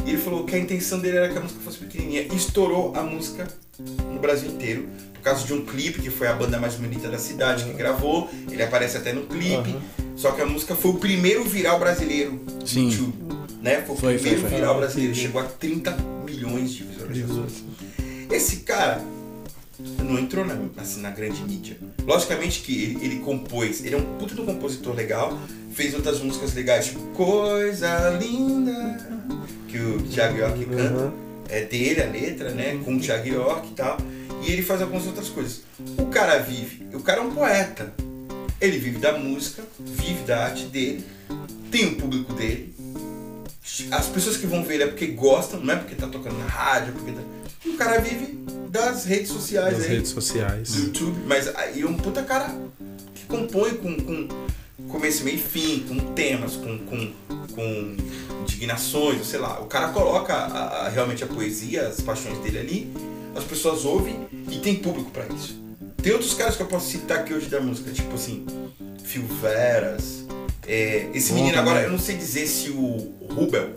E 0.05 0.11
ele 0.11 0.17
falou 0.17 0.45
que 0.45 0.55
a 0.55 0.57
intenção 0.59 0.99
dele 0.99 1.17
era 1.17 1.27
que 1.29 1.37
a 1.37 1.41
música 1.41 1.59
fosse 1.59 1.79
pequenininha. 1.79 2.21
E 2.31 2.35
estourou 2.35 2.93
a 2.95 3.03
música 3.03 3.45
no 4.13 4.19
Brasil 4.19 4.49
inteiro. 4.49 4.87
Por 5.15 5.19
causa 5.19 5.45
de 5.45 5.53
um 5.53 5.65
clipe 5.65 6.01
que 6.01 6.09
foi 6.09 6.27
a 6.27 6.33
banda 6.33 6.57
mais 6.57 6.75
bonita 6.75 7.09
da 7.09 7.17
cidade 7.17 7.65
que 7.65 7.73
gravou. 7.73 8.29
Ele 8.49 8.63
aparece 8.63 8.95
até 8.95 9.11
no 9.11 9.23
clipe. 9.23 9.71
Aham. 9.71 9.81
Só 10.15 10.31
que 10.31 10.39
a 10.41 10.45
música 10.45 10.75
foi 10.77 10.91
o 10.91 10.93
primeiro 10.93 11.43
viral 11.43 11.77
brasileiro 11.77 12.39
Sim. 12.65 12.89
YouTube. 12.89 13.13
Né? 13.61 13.81
Foi 13.81 13.95
o 13.95 13.99
Foi, 13.99 14.13
primeiro 14.13 14.39
foi, 14.39 14.49
foi. 14.49 14.59
viral 14.59 14.77
brasileiro. 14.77 15.13
Chegou 15.13 15.41
a 15.41 15.43
30 15.43 15.91
milhões 16.25 16.71
de 16.71 16.83
visualizações. 16.83 17.63
Esse 18.31 18.57
cara 18.57 19.03
não 19.79 20.17
entrou 20.17 20.45
na, 20.45 20.57
assim, 20.77 21.01
na 21.01 21.09
grande 21.09 21.41
mídia. 21.43 21.77
Logicamente 22.05 22.61
que 22.61 22.83
ele, 22.83 23.05
ele 23.05 23.19
compôs, 23.19 23.83
ele 23.83 23.95
é 23.95 23.97
um 23.97 24.17
puta 24.17 24.35
do 24.35 24.43
compositor 24.43 24.93
legal, 24.93 25.37
fez 25.73 25.93
outras 25.93 26.19
músicas 26.19 26.53
legais, 26.53 26.85
tipo 26.85 26.99
Coisa 27.13 28.09
Linda, 28.21 28.97
que 29.67 29.77
o 29.77 30.01
Thiago 30.01 30.37
York 30.37 30.65
canta. 30.65 31.05
Uhum. 31.05 31.25
É 31.47 31.61
dele 31.63 32.01
a 32.01 32.09
letra, 32.09 32.49
né? 32.51 32.79
Com 32.83 32.95
o 32.95 32.99
Thiago 32.99 33.27
York 33.27 33.67
e 33.67 33.73
tal. 33.75 33.97
E 34.41 34.51
ele 34.51 34.63
faz 34.63 34.81
algumas 34.81 35.05
outras 35.05 35.29
coisas. 35.29 35.61
O 35.97 36.07
cara 36.07 36.39
vive, 36.39 36.87
o 36.93 37.01
cara 37.01 37.21
é 37.21 37.23
um 37.23 37.31
poeta. 37.31 37.93
Ele 38.59 38.79
vive 38.79 38.97
da 38.97 39.17
música, 39.17 39.63
vive 39.79 40.23
da 40.23 40.45
arte 40.45 40.65
dele, 40.65 41.05
tem 41.69 41.87
o 41.87 41.95
público 41.97 42.33
dele. 42.33 42.73
As 43.91 44.07
pessoas 44.07 44.37
que 44.37 44.47
vão 44.47 44.63
ver 44.63 44.75
ele 44.75 44.83
é 44.83 44.87
porque 44.87 45.07
gostam, 45.07 45.59
não 45.59 45.73
é 45.73 45.77
porque 45.77 45.95
tá 45.95 46.07
tocando 46.07 46.37
na 46.37 46.45
rádio, 46.45 46.93
porque 46.93 47.11
tá... 47.11 47.21
o 47.65 47.77
cara 47.77 47.99
vive 47.99 48.39
das 48.75 49.05
redes 49.05 49.29
sociais 49.31 49.77
Das 49.77 49.85
aí, 49.85 49.95
redes 49.95 50.11
sociais. 50.11 50.73
do 50.73 50.81
YouTube, 50.85 51.17
mas 51.25 51.47
aí 51.55 51.81
é 51.81 51.85
um 51.85 51.95
puta 51.95 52.21
cara 52.23 52.53
que 53.13 53.25
compõe 53.25 53.75
com, 53.75 53.95
com 53.97 54.27
começo, 54.89 55.23
meio 55.23 55.37
e 55.37 55.39
fim, 55.41 55.85
com 55.87 55.97
temas, 56.13 56.55
com, 56.55 56.77
com, 56.79 57.11
com 57.53 57.95
indignações, 58.41 59.25
sei 59.27 59.39
lá. 59.39 59.59
O 59.61 59.65
cara 59.65 59.89
coloca 59.89 60.33
a- 60.33 60.85
a- 60.85 60.89
realmente 60.89 61.23
a 61.23 61.27
poesia, 61.27 61.87
as 61.87 62.01
paixões 62.01 62.37
dele 62.39 62.59
ali, 62.59 62.93
as 63.35 63.43
pessoas 63.43 63.85
ouvem 63.85 64.15
e 64.51 64.57
tem 64.59 64.75
público 64.75 65.11
pra 65.11 65.25
isso. 65.27 65.59
Tem 66.01 66.13
outros 66.13 66.33
caras 66.33 66.55
que 66.55 66.61
eu 66.61 66.67
posso 66.67 66.89
citar 66.89 67.19
aqui 67.19 67.33
hoje 67.33 67.47
da 67.47 67.59
música, 67.59 67.91
tipo 67.91 68.13
assim, 68.13 68.45
Phil 69.03 69.23
Veras. 69.41 70.25
é, 70.67 71.09
esse 71.13 71.29
Bom 71.31 71.39
menino 71.39 71.59
agora, 71.59 71.81
eu 71.81 71.89
não 71.91 71.99
sei 71.99 72.15
dizer 72.15 72.47
se 72.47 72.69
o 72.69 73.13
Rubel 73.31 73.75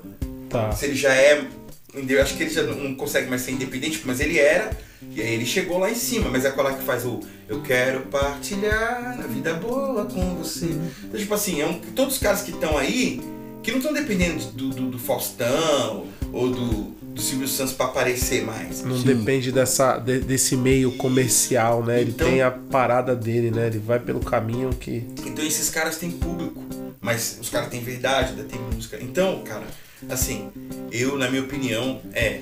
Tá. 0.49 0.73
se 0.73 0.85
ele 0.87 0.95
já 0.95 1.15
é. 1.15 1.47
Eu 1.95 2.23
acho 2.23 2.35
que 2.37 2.43
ele 2.43 2.51
já 2.51 2.63
não 2.63 2.95
consegue 2.95 3.29
mais 3.29 3.43
ser 3.43 3.53
independente, 3.53 4.01
mas 4.05 4.21
ele 4.21 4.39
era. 4.39 4.71
E 5.15 5.21
aí 5.21 5.35
ele 5.35 5.47
chegou 5.47 5.79
lá 5.79 5.91
em 5.91 5.95
cima, 5.95 6.29
mas 6.31 6.45
é 6.45 6.49
aquela 6.49 6.73
que 6.75 6.83
faz 6.85 7.05
o 7.05 7.21
Eu 7.49 7.61
quero 7.63 8.01
partilhar 8.07 9.19
a 9.23 9.27
vida 9.27 9.55
boa 9.55 10.05
com 10.07 10.35
você. 10.37 10.67
Então, 11.05 11.19
tipo 11.19 11.33
assim, 11.35 11.61
é 11.61 11.67
um, 11.67 11.79
todos 11.95 12.15
os 12.15 12.21
caras 12.21 12.43
que 12.43 12.51
estão 12.51 12.77
aí, 12.77 13.21
que 13.63 13.71
não 13.71 13.79
estão 13.79 13.93
dependendo 13.93 14.45
do, 14.53 14.69
do, 14.71 14.91
do 14.91 14.99
Faustão 14.99 16.07
ou 16.33 16.51
do, 16.51 16.73
do 17.15 17.21
Silvio 17.21 17.49
Santos 17.49 17.73
pra 17.73 17.87
aparecer 17.87 18.45
mais. 18.45 18.83
Não 18.83 18.97
Sim. 18.99 19.05
depende 19.05 19.51
dessa, 19.53 19.99
de- 19.99 20.21
desse 20.21 20.57
meio 20.57 20.93
comercial, 20.93 21.83
né? 21.85 22.01
Ele 22.01 22.11
Então- 22.11 22.29
tem 22.29 22.43
a 22.43 22.51
parada 22.51 23.15
dele, 23.17 23.51
né? 23.51 23.67
Ele 23.69 23.79
vai 23.79 23.99
pelo 23.99 24.21
caminho 24.21 24.71
que. 24.71 25.05
Então 25.25 25.45
esses 25.45 25.71
caras 25.71 25.97
têm 25.97 26.11
público, 26.11 26.63
mas 27.01 27.39
os 27.41 27.49
caras 27.49 27.69
têm 27.71 27.81
verdade, 27.83 28.31
ainda 28.31 28.45
tem 28.45 28.61
música. 28.61 28.99
Então, 29.01 29.43
cara, 29.45 29.65
assim, 30.09 30.51
eu, 30.93 31.17
na 31.17 31.31
minha 31.31 31.43
opinião, 31.43 32.01
é. 32.13 32.41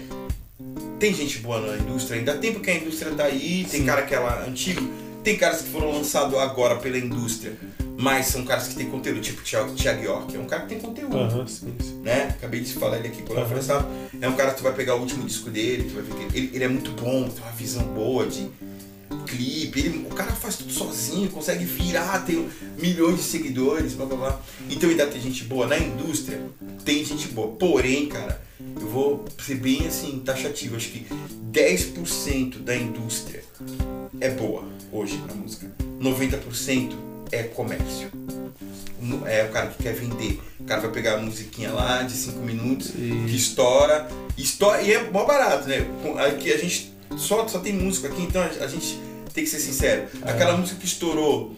Tem 0.98 1.12
gente 1.12 1.38
boa 1.40 1.60
na 1.60 1.76
indústria, 1.76 2.18
ainda 2.18 2.34
tem 2.38 2.52
porque 2.52 2.70
a 2.70 2.76
indústria 2.76 3.12
tá 3.12 3.24
aí, 3.24 3.66
tem 3.70 3.80
Sim. 3.80 3.86
cara 3.86 4.02
que 4.02 4.14
é 4.14 4.18
lá 4.18 4.44
antigo, 4.46 4.80
tem 5.22 5.36
caras 5.36 5.60
que 5.62 5.68
foram 5.68 5.92
lançados 5.92 6.34
agora 6.38 6.76
pela 6.76 6.96
indústria, 6.96 7.54
mas 7.98 8.26
são 8.26 8.44
caras 8.44 8.68
que 8.68 8.76
têm 8.76 8.88
conteúdo, 8.88 9.20
tipo 9.20 9.42
Thiago, 9.42 9.74
Thiago 9.74 10.02
York, 10.02 10.34
é 10.34 10.38
um 10.38 10.46
cara 10.46 10.62
que 10.62 10.68
tem 10.70 10.80
conteúdo. 10.80 11.16
Aham, 11.16 11.46
sim, 11.46 11.74
sim. 11.80 12.00
Né? 12.02 12.28
Acabei 12.30 12.60
de 12.60 12.72
falar 12.72 12.98
ele 12.98 13.08
aqui 13.08 13.22
com 13.22 13.32
o 13.32 13.36
Léo 13.36 13.44
Aham. 13.44 13.54
Fressato. 13.54 13.86
É 14.20 14.28
um 14.28 14.36
cara 14.36 14.52
que 14.52 14.56
tu 14.58 14.62
vai 14.62 14.72
pegar 14.72 14.94
o 14.94 15.00
último 15.00 15.26
disco 15.26 15.50
dele, 15.50 15.84
tu 15.84 15.94
vai 15.94 16.02
ver 16.02 16.14
que 16.14 16.38
ele, 16.38 16.50
ele 16.54 16.64
é 16.64 16.68
muito 16.68 16.90
bom, 16.92 17.28
tem 17.28 17.42
uma 17.42 17.52
visão 17.52 17.82
boa 17.84 18.26
de 18.26 18.48
clipe. 19.26 19.80
Ele, 19.80 20.06
o 20.10 20.14
cara 20.14 20.32
faz 20.32 20.56
tudo 20.56 20.72
sozinho, 20.72 21.28
consegue 21.30 21.64
virar, 21.64 22.20
tem 22.20 22.48
milhões 22.78 23.16
de 23.16 23.22
seguidores, 23.22 23.92
blá 23.94 24.06
blá 24.06 24.16
blá. 24.16 24.40
Então 24.70 24.88
ainda 24.88 25.06
tem 25.06 25.20
gente 25.20 25.44
boa 25.44 25.66
na 25.66 25.78
indústria, 25.78 26.40
tem 26.84 27.04
gente 27.04 27.28
boa. 27.28 27.48
Porém, 27.48 28.06
cara, 28.06 28.40
eu 28.40 28.45
vou 28.96 29.24
ser 29.38 29.56
bem 29.56 29.86
assim, 29.86 30.22
taxativo. 30.24 30.74
Acho 30.76 30.88
que 30.88 31.06
10% 31.52 32.60
da 32.60 32.74
indústria 32.74 33.44
é 34.20 34.30
boa 34.30 34.64
hoje 34.90 35.20
na 35.28 35.34
música. 35.34 35.70
90% 36.00 36.92
é 37.30 37.42
comércio. 37.42 38.08
É 39.26 39.44
o 39.44 39.48
cara 39.52 39.66
que 39.68 39.82
quer 39.82 39.92
vender. 39.92 40.40
O 40.58 40.64
cara 40.64 40.80
vai 40.80 40.90
pegar 40.90 41.14
a 41.14 41.18
musiquinha 41.18 41.70
lá 41.72 42.02
de 42.02 42.12
5 42.12 42.38
minutos, 42.40 42.88
E- 42.96 43.26
que 43.28 43.36
estoura, 43.36 44.08
estoura. 44.38 44.80
E 44.80 44.92
é 44.94 45.10
mó 45.10 45.24
barato, 45.26 45.68
né? 45.68 45.86
Aqui 46.26 46.50
a 46.52 46.56
gente 46.56 46.92
só, 47.18 47.46
só 47.46 47.58
tem 47.58 47.74
música 47.74 48.08
aqui, 48.08 48.22
então 48.22 48.42
a 48.42 48.66
gente 48.66 48.98
tem 49.34 49.44
que 49.44 49.50
ser 49.50 49.58
sincero. 49.60 50.08
Aquela 50.22 50.56
música 50.56 50.80
que 50.80 50.86
estourou, 50.86 51.54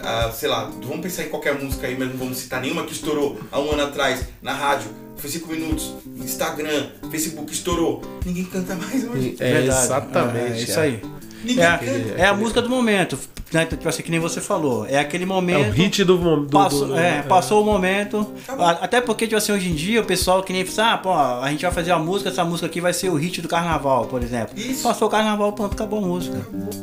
ah, 0.00 0.32
sei 0.34 0.48
lá, 0.48 0.64
vamos 0.82 1.00
pensar 1.00 1.24
em 1.24 1.28
qualquer 1.28 1.54
música 1.62 1.86
aí, 1.86 1.96
mas 1.98 2.08
não 2.08 2.16
vamos 2.16 2.38
citar 2.38 2.62
nenhuma 2.62 2.84
que 2.84 2.92
estourou 2.92 3.38
há 3.52 3.60
um 3.60 3.70
ano 3.72 3.82
atrás 3.82 4.24
na 4.40 4.54
rádio. 4.54 4.88
Foi 5.18 5.30
5 5.30 5.48
minutos, 5.52 5.94
Instagram, 6.16 6.86
Facebook 7.10 7.52
estourou. 7.52 8.02
Ninguém 8.24 8.44
canta 8.44 8.74
mais 8.74 9.04
hoje. 9.08 9.36
É, 9.38 9.52
Verdade. 9.52 9.84
exatamente. 9.84 10.52
É, 10.52 10.62
isso 10.62 10.80
aí. 10.80 11.02
Ninguém 11.44 11.64
É, 11.64 11.78
canta. 11.78 12.14
é 12.22 12.26
a 12.26 12.34
música 12.34 12.60
do 12.62 12.68
momento. 12.68 13.18
Né? 13.50 13.64
Tipo 13.64 13.88
assim, 13.88 14.02
que 14.02 14.10
nem 14.10 14.20
você 14.20 14.42
falou. 14.42 14.84
É 14.86 14.98
aquele 14.98 15.24
É 15.24 15.26
momento. 15.26 15.68
o 15.70 15.72
hit 15.72 16.04
do 16.04 16.18
momento. 16.18 16.50
Passou, 16.50 16.98
é, 16.98 17.22
passou 17.22 17.62
o 17.62 17.64
momento. 17.64 18.30
Acabou. 18.44 18.66
A- 18.66 18.70
Até 18.72 19.00
porque, 19.00 19.26
tipo 19.26 19.38
assim, 19.38 19.52
hoje 19.52 19.70
em 19.70 19.74
dia 19.74 20.02
o 20.02 20.04
pessoal 20.04 20.42
que 20.42 20.52
nem 20.52 20.66
fala, 20.66 20.92
ah, 20.92 20.98
pô, 20.98 21.12
a 21.14 21.48
gente 21.50 21.62
vai 21.62 21.70
fazer 21.72 21.92
a 21.92 21.98
música, 21.98 22.28
essa 22.28 22.44
música 22.44 22.66
aqui 22.66 22.78
vai 22.80 22.92
ser 22.92 23.08
o 23.08 23.14
hit 23.14 23.40
do 23.40 23.48
carnaval, 23.48 24.04
por 24.06 24.22
exemplo. 24.22 24.50
Isso. 24.58 24.82
Passou 24.82 25.08
o 25.08 25.10
carnaval, 25.10 25.52
pronto, 25.54 25.72
acabou 25.72 25.98
a 26.00 26.02
música. 26.06 26.36
Entendeu? 26.36 26.82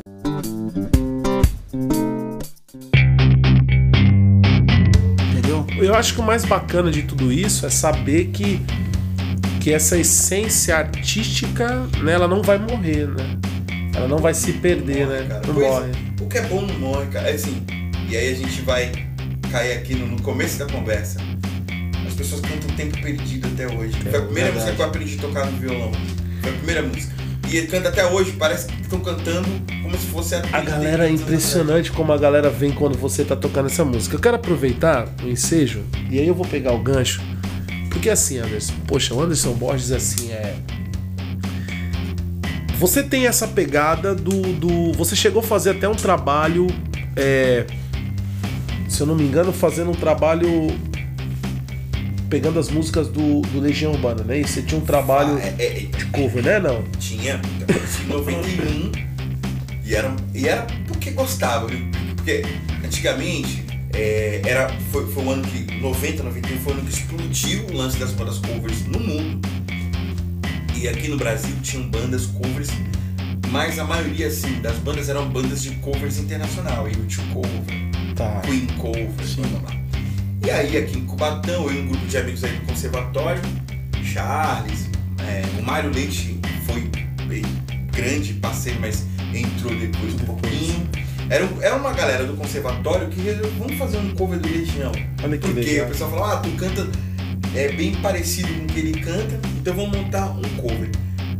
Eu 5.78 5.94
acho 5.94 6.14
que 6.14 6.22
o 6.22 6.24
mais 6.24 6.46
bacana 6.46 6.90
de 6.90 7.04
tudo 7.04 7.32
isso 7.32 7.66
é 7.66 7.70
saber 7.70 8.26
que, 8.28 8.62
que 9.62 9.74
essa 9.74 9.98
essência 9.98 10.78
artística, 10.78 11.88
né, 12.02 12.14
ela 12.14 12.28
não 12.28 12.42
vai 12.42 12.58
morrer, 12.58 13.08
né? 13.08 13.38
Ela 13.96 14.08
não 14.08 14.18
vai 14.18 14.34
se 14.34 14.54
perder, 14.54 15.08
né? 15.08 15.26
Cara, 15.28 15.42
Não 15.48 15.54
pois 15.54 15.66
é. 15.66 15.70
morre. 15.70 15.92
O 16.22 16.28
que 16.28 16.38
é 16.38 16.42
bom 16.44 16.62
não 16.62 16.80
morre, 16.80 17.06
cara. 17.08 17.30
É 17.30 17.34
assim, 17.34 17.64
e 18.10 18.16
aí 18.16 18.32
a 18.32 18.36
gente 18.36 18.62
vai 18.62 18.92
cair 19.52 19.74
aqui 19.74 19.96
no, 19.96 20.08
no 20.08 20.22
começo 20.22 20.60
da 20.60 20.66
conversa. 20.66 21.20
As 22.06 22.14
pessoas 22.14 22.42
cantam 22.42 22.70
tempo 22.76 23.02
perdido 23.02 23.48
até 23.48 23.68
hoje. 23.74 23.98
Foi 24.10 24.20
a 24.20 24.22
primeira 24.24 24.52
verdade. 24.52 24.54
música 24.54 24.72
que 24.74 24.82
eu 24.82 24.86
aprendi 24.86 25.18
a 25.18 25.22
tocar 25.22 25.46
no 25.46 25.58
violão. 25.58 25.92
Foi 26.42 26.52
a 26.52 26.54
primeira 26.54 26.82
música. 26.84 27.14
E 27.50 27.58
ele 27.58 27.68
canta 27.68 27.90
até 27.90 28.06
hoje, 28.06 28.34
parece 28.34 28.68
que 28.68 28.82
estão 28.82 29.00
cantando 29.00 29.48
como 29.84 29.98
se 29.98 30.08
fosse 30.08 30.36
A 30.36 30.62
galera 30.62 31.08
é 31.08 31.12
impressionante 31.12 31.92
como 31.92 32.12
a 32.12 32.18
galera 32.18 32.50
vem 32.50 32.72
quando 32.72 32.98
você 32.98 33.24
tá 33.24 33.36
tocando 33.36 33.68
essa 33.68 33.86
música. 33.86 34.16
Eu 34.16 34.20
quero 34.20 34.36
aproveitar 34.36 35.08
o 35.24 35.28
ensejo 35.28 35.84
e 36.10 36.20
aí 36.20 36.28
eu 36.28 36.34
vou 36.34 36.46
pegar 36.46 36.74
o 36.74 36.80
gancho. 36.80 37.22
Porque 37.90 38.10
assim, 38.10 38.40
Anderson, 38.40 38.74
poxa, 38.88 39.14
o 39.14 39.22
Anderson 39.22 39.54
Borges 39.54 39.92
assim 39.92 40.32
é. 40.32 40.56
Você 42.78 43.02
tem 43.02 43.26
essa 43.26 43.48
pegada 43.48 44.14
do. 44.14 44.42
do 44.54 44.92
você 44.94 45.16
chegou 45.16 45.42
a 45.42 45.44
fazer 45.44 45.72
até 45.72 45.88
um 45.88 45.96
trabalho. 45.96 46.68
é, 47.16 47.66
se 48.90 49.02
eu 49.02 49.08
não 49.08 49.16
me 49.16 49.24
engano, 49.24 49.54
fazendo 49.54 49.92
um 49.92 49.96
trabalho. 49.96 50.68
Pegando 52.30 52.60
as 52.60 52.70
músicas 52.70 53.08
do, 53.08 53.42
do 53.42 53.60
Legião 53.60 53.92
Urbana, 53.92 54.24
né? 54.24 54.40
E 54.40 54.48
você 54.48 54.62
tinha 54.62 54.80
um 54.80 54.86
trabalho 54.86 55.38
É, 55.38 55.54
é, 55.60 55.66
é, 55.66 55.80
de 55.86 56.06
cover, 56.06 56.44
né? 56.44 56.60
Não? 56.60 56.84
Tinha, 57.00 57.40
em 58.04 58.08
91. 58.08 58.92
E 59.86 59.94
era, 59.94 60.16
e 60.34 60.48
era 60.48 60.66
porque 60.88 61.12
gostava, 61.12 61.68
viu? 61.68 61.88
Porque 62.16 62.44
antigamente 62.84 63.64
é, 63.94 64.42
era, 64.44 64.70
foi, 64.92 65.06
foi 65.12 65.24
o 65.24 65.32
ano 65.32 65.44
que. 65.44 65.76
90, 65.80 66.24
91 66.24 66.58
foi 66.60 66.74
o 66.74 66.78
ano 66.78 66.86
que 66.86 66.94
explodiu 66.94 67.66
o 67.68 67.74
lance 67.74 67.98
das 67.98 68.12
bandas 68.12 68.40
covers 68.40 68.86
no 68.88 69.00
mundo. 69.00 69.48
E 70.76 70.88
aqui 70.88 71.08
no 71.08 71.18
Brasil 71.18 71.56
tinham 71.62 71.88
bandas 71.90 72.26
covers, 72.26 72.70
mas 73.50 73.80
a 73.80 73.84
maioria 73.84 74.28
assim, 74.28 74.60
das 74.62 74.76
bandas 74.78 75.08
eram 75.10 75.30
bandas 75.30 75.64
de 75.64 75.72
covers 75.76 76.18
internacional, 76.18 76.88
YouTube 76.88 77.34
cover, 77.34 78.16
Tá. 78.16 78.42
Queen 78.42 78.68
cover, 78.78 79.06
blá, 79.08 79.48
blá, 79.48 79.60
blá. 79.60 79.85
E 80.46 80.52
aí 80.52 80.78
aqui 80.78 81.00
em 81.00 81.06
Cubatão, 81.06 81.64
eu 81.64 81.74
e 81.74 81.80
um 81.80 81.88
grupo 81.88 82.06
de 82.06 82.18
amigos 82.20 82.44
aí 82.44 82.52
do 82.52 82.68
conservatório, 82.68 83.42
Charles, 84.04 84.92
é, 85.18 85.42
o 85.60 85.64
Mário 85.64 85.92
Leite 85.92 86.40
foi 86.68 86.82
bem 87.26 87.42
grande 87.92 88.34
parceiro, 88.34 88.80
mas 88.80 89.08
entrou 89.34 89.76
depois 89.76 90.14
um 90.14 90.20
pouquinho. 90.20 90.88
Era, 91.32 91.50
era 91.62 91.76
uma 91.76 91.92
galera 91.94 92.26
do 92.26 92.36
conservatório 92.36 93.08
que 93.10 93.22
resolveu, 93.22 93.52
vamos 93.58 93.76
fazer 93.76 93.98
um 93.98 94.14
cover 94.14 94.38
do 94.38 94.48
Legião. 94.48 94.92
Olha 95.24 95.36
que 95.36 95.48
Porque 95.48 95.62
legal. 95.62 95.88
o 95.88 95.90
pessoal 95.90 96.10
falou, 96.12 96.26
ah, 96.26 96.38
tu 96.38 96.52
canta 96.52 96.88
é 97.56 97.72
bem 97.72 97.96
parecido 97.96 98.54
com 98.54 98.66
o 98.66 98.68
que 98.68 98.80
ele 98.82 99.02
canta, 99.02 99.40
então 99.60 99.74
vamos 99.74 99.98
montar 99.98 100.28
um 100.28 100.44
cover. 100.62 100.92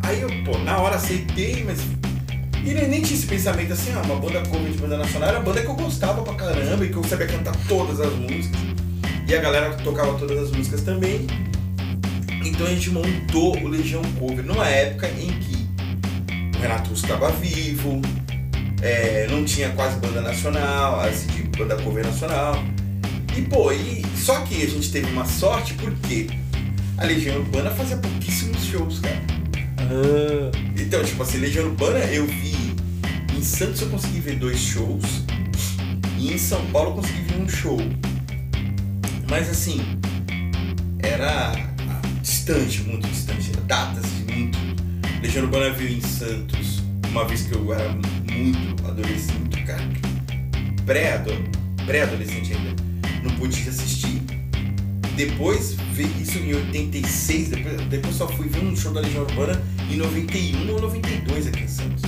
Aí 0.02 0.20
eu, 0.20 0.30
pô, 0.44 0.58
na 0.58 0.80
hora 0.80 0.96
aceitei, 0.96 1.64
mas. 1.64 1.80
E 2.64 2.74
nem, 2.74 2.88
nem 2.88 3.02
tinha 3.04 3.20
esse 3.20 3.28
pensamento 3.28 3.72
assim, 3.72 3.92
ah, 3.94 4.02
uma 4.02 4.16
banda 4.16 4.42
cover 4.50 4.72
de 4.72 4.80
banda 4.80 4.98
nacional 4.98 5.30
era 5.30 5.38
a 5.38 5.42
banda 5.42 5.62
que 5.62 5.68
eu 5.68 5.76
gostava 5.76 6.24
pra 6.24 6.34
caramba 6.34 6.84
e 6.84 6.90
que 6.90 6.96
eu 6.96 7.04
sabia 7.04 7.28
cantar 7.28 7.56
todas 7.68 8.00
as 8.00 8.12
músicas. 8.14 8.75
E 9.28 9.36
a 9.36 9.42
galera 9.42 9.74
tocava 9.84 10.18
todas 10.18 10.38
as 10.38 10.52
músicas 10.52 10.82
também. 10.82 11.28
Então 12.46 12.68
a 12.68 12.70
gente 12.70 12.92
montou 12.92 13.58
o 13.58 13.68
Legião 13.68 14.04
Cover 14.20 14.46
numa 14.46 14.68
época 14.68 15.08
em 15.10 15.28
que 15.40 16.58
o 16.58 16.62
Renato 16.62 16.90
Russo 16.90 17.06
estava 17.06 17.32
vivo, 17.32 18.02
é, 18.82 19.28
não 19.30 19.44
tinha 19.44 19.70
quase 19.70 20.00
banda 20.00 20.22
nacional, 20.22 21.00
assim, 21.02 21.28
de 21.28 21.44
banda 21.58 21.76
cover 21.78 22.06
nacional. 22.06 22.64
E 23.36 23.42
pô, 23.42 23.72
e, 23.72 24.04
só 24.16 24.42
que 24.42 24.62
a 24.62 24.68
gente 24.68 24.92
teve 24.92 25.12
uma 25.12 25.26
sorte 25.26 25.74
porque 25.74 26.28
a 26.98 27.04
Legião 27.04 27.38
Urbana 27.38 27.72
fazia 27.72 27.98
pouquíssimos 27.98 28.64
shows, 28.64 29.00
cara. 29.00 29.22
Ah, 29.80 30.52
Então, 30.80 31.04
tipo 31.04 31.22
assim, 31.24 31.40
Legião 31.40 31.66
Urbana 31.66 32.00
eu 32.06 32.26
vi. 32.26 32.56
Em 33.36 33.42
Santos 33.42 33.82
eu 33.82 33.90
consegui 33.90 34.20
ver 34.20 34.38
dois 34.38 34.60
shows. 34.60 35.24
E 36.18 36.34
em 36.34 36.38
São 36.38 36.64
Paulo 36.68 36.92
eu 36.92 36.96
consegui 36.96 37.22
ver 37.22 37.42
um 37.42 37.50
show. 37.50 37.78
Mas 39.38 39.50
assim, 39.50 39.82
era 41.00 41.52
distante, 42.22 42.84
muito 42.84 43.06
distante. 43.06 43.52
Datas 43.68 44.06
de 44.06 44.34
muito. 44.34 44.58
Legião 45.22 45.44
Urbana 45.44 45.72
veio 45.74 45.98
em 45.98 46.02
Santos 46.02 46.82
uma 47.10 47.26
vez 47.26 47.42
que 47.42 47.54
eu 47.54 47.74
era 47.74 47.90
muito 48.32 48.88
adolescente, 48.88 49.62
cara. 49.66 49.84
Pré-ado- 50.86 51.34
Pré-adolescente 51.86 52.54
ainda. 52.54 52.82
Não 53.24 53.32
podia 53.36 53.70
assistir. 53.70 54.22
Depois 55.18 55.76
isso 56.22 56.38
em 56.38 56.54
86, 56.54 57.50
depois, 57.50 57.82
depois 57.88 58.16
só 58.16 58.30
fui 58.30 58.48
ver 58.48 58.64
um 58.64 58.74
show 58.74 58.94
da 58.94 59.02
Legião 59.02 59.24
Urbana 59.24 59.62
em 59.92 59.98
91 59.98 60.72
ou 60.76 60.80
92 60.80 61.48
aqui 61.48 61.64
em 61.64 61.68
Santos. 61.68 62.04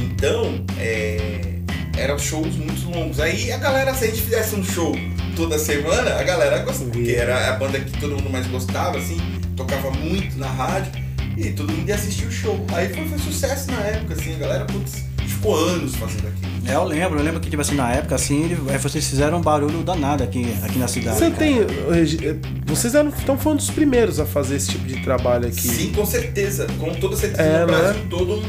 Então, 0.00 0.64
é, 0.78 1.56
eram 1.98 2.18
shows 2.18 2.56
muito 2.56 2.88
longos. 2.90 3.20
Aí 3.20 3.52
a 3.52 3.58
galera, 3.58 3.92
se 3.94 4.04
a 4.04 4.06
gente 4.06 4.22
fizesse 4.22 4.54
um 4.54 4.64
show 4.64 4.94
toda 5.40 5.58
semana, 5.58 6.16
a 6.16 6.22
galera 6.22 6.58
gostava, 6.58 6.90
porque 6.90 7.12
era 7.12 7.48
a 7.48 7.52
banda 7.56 7.80
que 7.80 7.98
todo 7.98 8.10
mundo 8.16 8.28
mais 8.30 8.46
gostava, 8.46 8.98
assim, 8.98 9.16
tocava 9.56 9.90
muito 9.90 10.36
na 10.38 10.46
rádio 10.48 10.92
e 11.36 11.50
todo 11.50 11.72
mundo 11.72 11.88
ia 11.88 11.94
assistir 11.94 12.26
o 12.26 12.30
show. 12.32 12.62
Aí 12.74 12.92
foi, 12.92 13.06
foi 13.08 13.18
sucesso 13.18 13.70
na 13.70 13.80
época, 13.80 14.14
assim, 14.14 14.34
a 14.34 14.38
galera 14.38 14.64
putz, 14.66 15.02
ficou 15.26 15.56
anos 15.56 15.94
fazendo 15.96 16.28
aquilo. 16.28 16.50
É, 16.68 16.74
eu 16.74 16.84
lembro, 16.84 17.18
eu 17.18 17.24
lembro 17.24 17.40
que, 17.40 17.48
tipo 17.48 17.62
assim, 17.62 17.74
na 17.74 17.90
época, 17.90 18.14
assim, 18.16 18.54
vocês 18.82 19.08
fizeram 19.08 19.38
um 19.38 19.40
barulho 19.40 19.82
danado 19.82 20.22
aqui, 20.22 20.44
aqui 20.62 20.78
na 20.78 20.86
cidade. 20.86 21.16
Você 21.18 21.30
cara. 21.30 21.36
tem. 21.38 21.66
Regi- 21.90 22.18
Vocês 22.66 22.94
eram, 22.94 23.08
então 23.22 23.38
foram 23.38 23.56
dos 23.56 23.70
primeiros 23.70 24.20
a 24.20 24.26
fazer 24.26 24.56
esse 24.56 24.68
tipo 24.72 24.84
de 24.86 25.00
trabalho 25.02 25.46
aqui. 25.48 25.62
Sim, 25.62 25.92
com 25.92 26.04
certeza, 26.04 26.66
com 26.78 26.92
toda 26.94 27.16
certeza 27.16 27.42
É, 27.42 27.64
no 27.64 27.72
é? 27.72 27.76
Brasil 27.78 28.02
todo. 28.10 28.42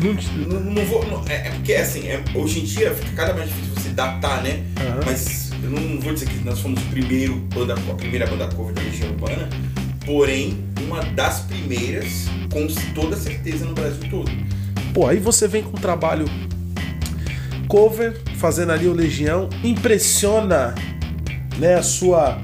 Não 0.00 0.14
Não, 0.46 0.60
não 0.60 0.84
vou. 0.86 1.04
não- 1.06 1.24
é, 1.28 1.48
é 1.48 1.50
porque 1.50 1.74
assim, 1.74 2.06
é- 2.08 2.22
hoje 2.34 2.60
em 2.60 2.64
dia 2.64 2.94
fica 2.94 3.10
cada 3.14 3.32
vez 3.34 3.46
mais 3.50 3.50
difícil 3.50 3.82
você 3.82 3.88
datar, 3.90 4.42
né? 4.42 4.62
Aham. 4.80 5.00
Mas 5.04 5.47
eu 5.62 5.70
não 5.70 6.00
vou 6.00 6.12
dizer 6.12 6.28
que 6.28 6.38
nós 6.44 6.60
fomos 6.60 6.80
o 6.82 6.86
primeiro 6.86 7.36
banda, 7.54 7.74
a 7.74 7.94
primeira 7.94 8.26
banda 8.26 8.48
cover 8.54 8.74
da 8.74 8.82
Legião 8.82 9.10
Urbana, 9.10 9.48
porém, 10.04 10.64
uma 10.86 11.02
das 11.02 11.40
primeiras, 11.40 12.26
com 12.52 12.66
toda 12.94 13.16
certeza, 13.16 13.64
no 13.64 13.74
Brasil 13.74 14.08
todo. 14.10 14.30
Pô, 14.94 15.06
aí 15.06 15.18
você 15.18 15.46
vem 15.46 15.62
com 15.62 15.70
um 15.76 15.80
trabalho 15.80 16.24
cover, 17.66 18.20
fazendo 18.36 18.72
ali 18.72 18.86
o 18.86 18.92
Legião, 18.92 19.48
impressiona 19.62 20.74
né, 21.58 21.74
a 21.74 21.82
sua. 21.82 22.38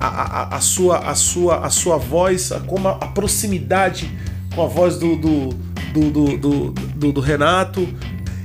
A, 0.00 0.06
a, 0.06 0.56
a 0.56 0.60
sua, 0.60 0.98
a, 0.98 1.14
sua, 1.16 1.66
a 1.66 1.70
sua 1.70 1.96
voz, 1.96 2.52
a, 2.52 2.60
como 2.60 2.86
a, 2.86 2.92
a 2.92 3.06
proximidade 3.08 4.08
com 4.54 4.62
a 4.62 4.68
voz 4.68 4.96
do, 4.96 5.16
do, 5.16 5.48
do, 5.92 6.10
do, 6.12 6.38
do, 6.38 6.70
do- 6.70 7.12
do 7.14 7.20
Renato. 7.20 7.88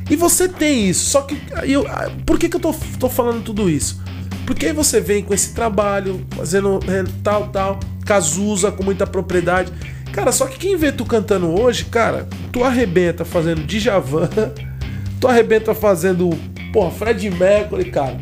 E 0.09 0.15
você 0.15 0.47
tem 0.49 0.89
isso, 0.89 1.11
só 1.11 1.21
que. 1.21 1.37
Eu, 1.63 1.85
por 2.25 2.39
que, 2.39 2.49
que 2.49 2.55
eu 2.55 2.59
tô, 2.59 2.73
tô 2.99 3.07
falando 3.07 3.43
tudo 3.43 3.69
isso? 3.69 4.01
Porque 4.45 4.65
aí 4.67 4.73
você 4.73 4.99
vem 4.99 5.23
com 5.23 5.33
esse 5.33 5.53
trabalho, 5.53 6.25
fazendo 6.35 6.79
né, 6.85 7.03
tal, 7.23 7.47
tal, 7.47 7.79
Cazuza 8.05 8.71
com 8.71 8.83
muita 8.83 9.07
propriedade. 9.07 9.71
Cara, 10.11 10.31
só 10.31 10.45
que 10.45 10.57
quem 10.59 10.75
vê 10.75 10.91
tu 10.91 11.05
cantando 11.05 11.47
hoje, 11.59 11.85
cara, 11.85 12.27
tu 12.51 12.63
arrebenta 12.63 13.23
fazendo 13.25 13.63
Djavan, 13.65 14.29
tu 15.19 15.27
arrebenta 15.27 15.73
fazendo, 15.73 16.29
porra, 16.71 16.91
Fred 16.91 17.29
Mercury, 17.31 17.85
cara. 17.89 18.17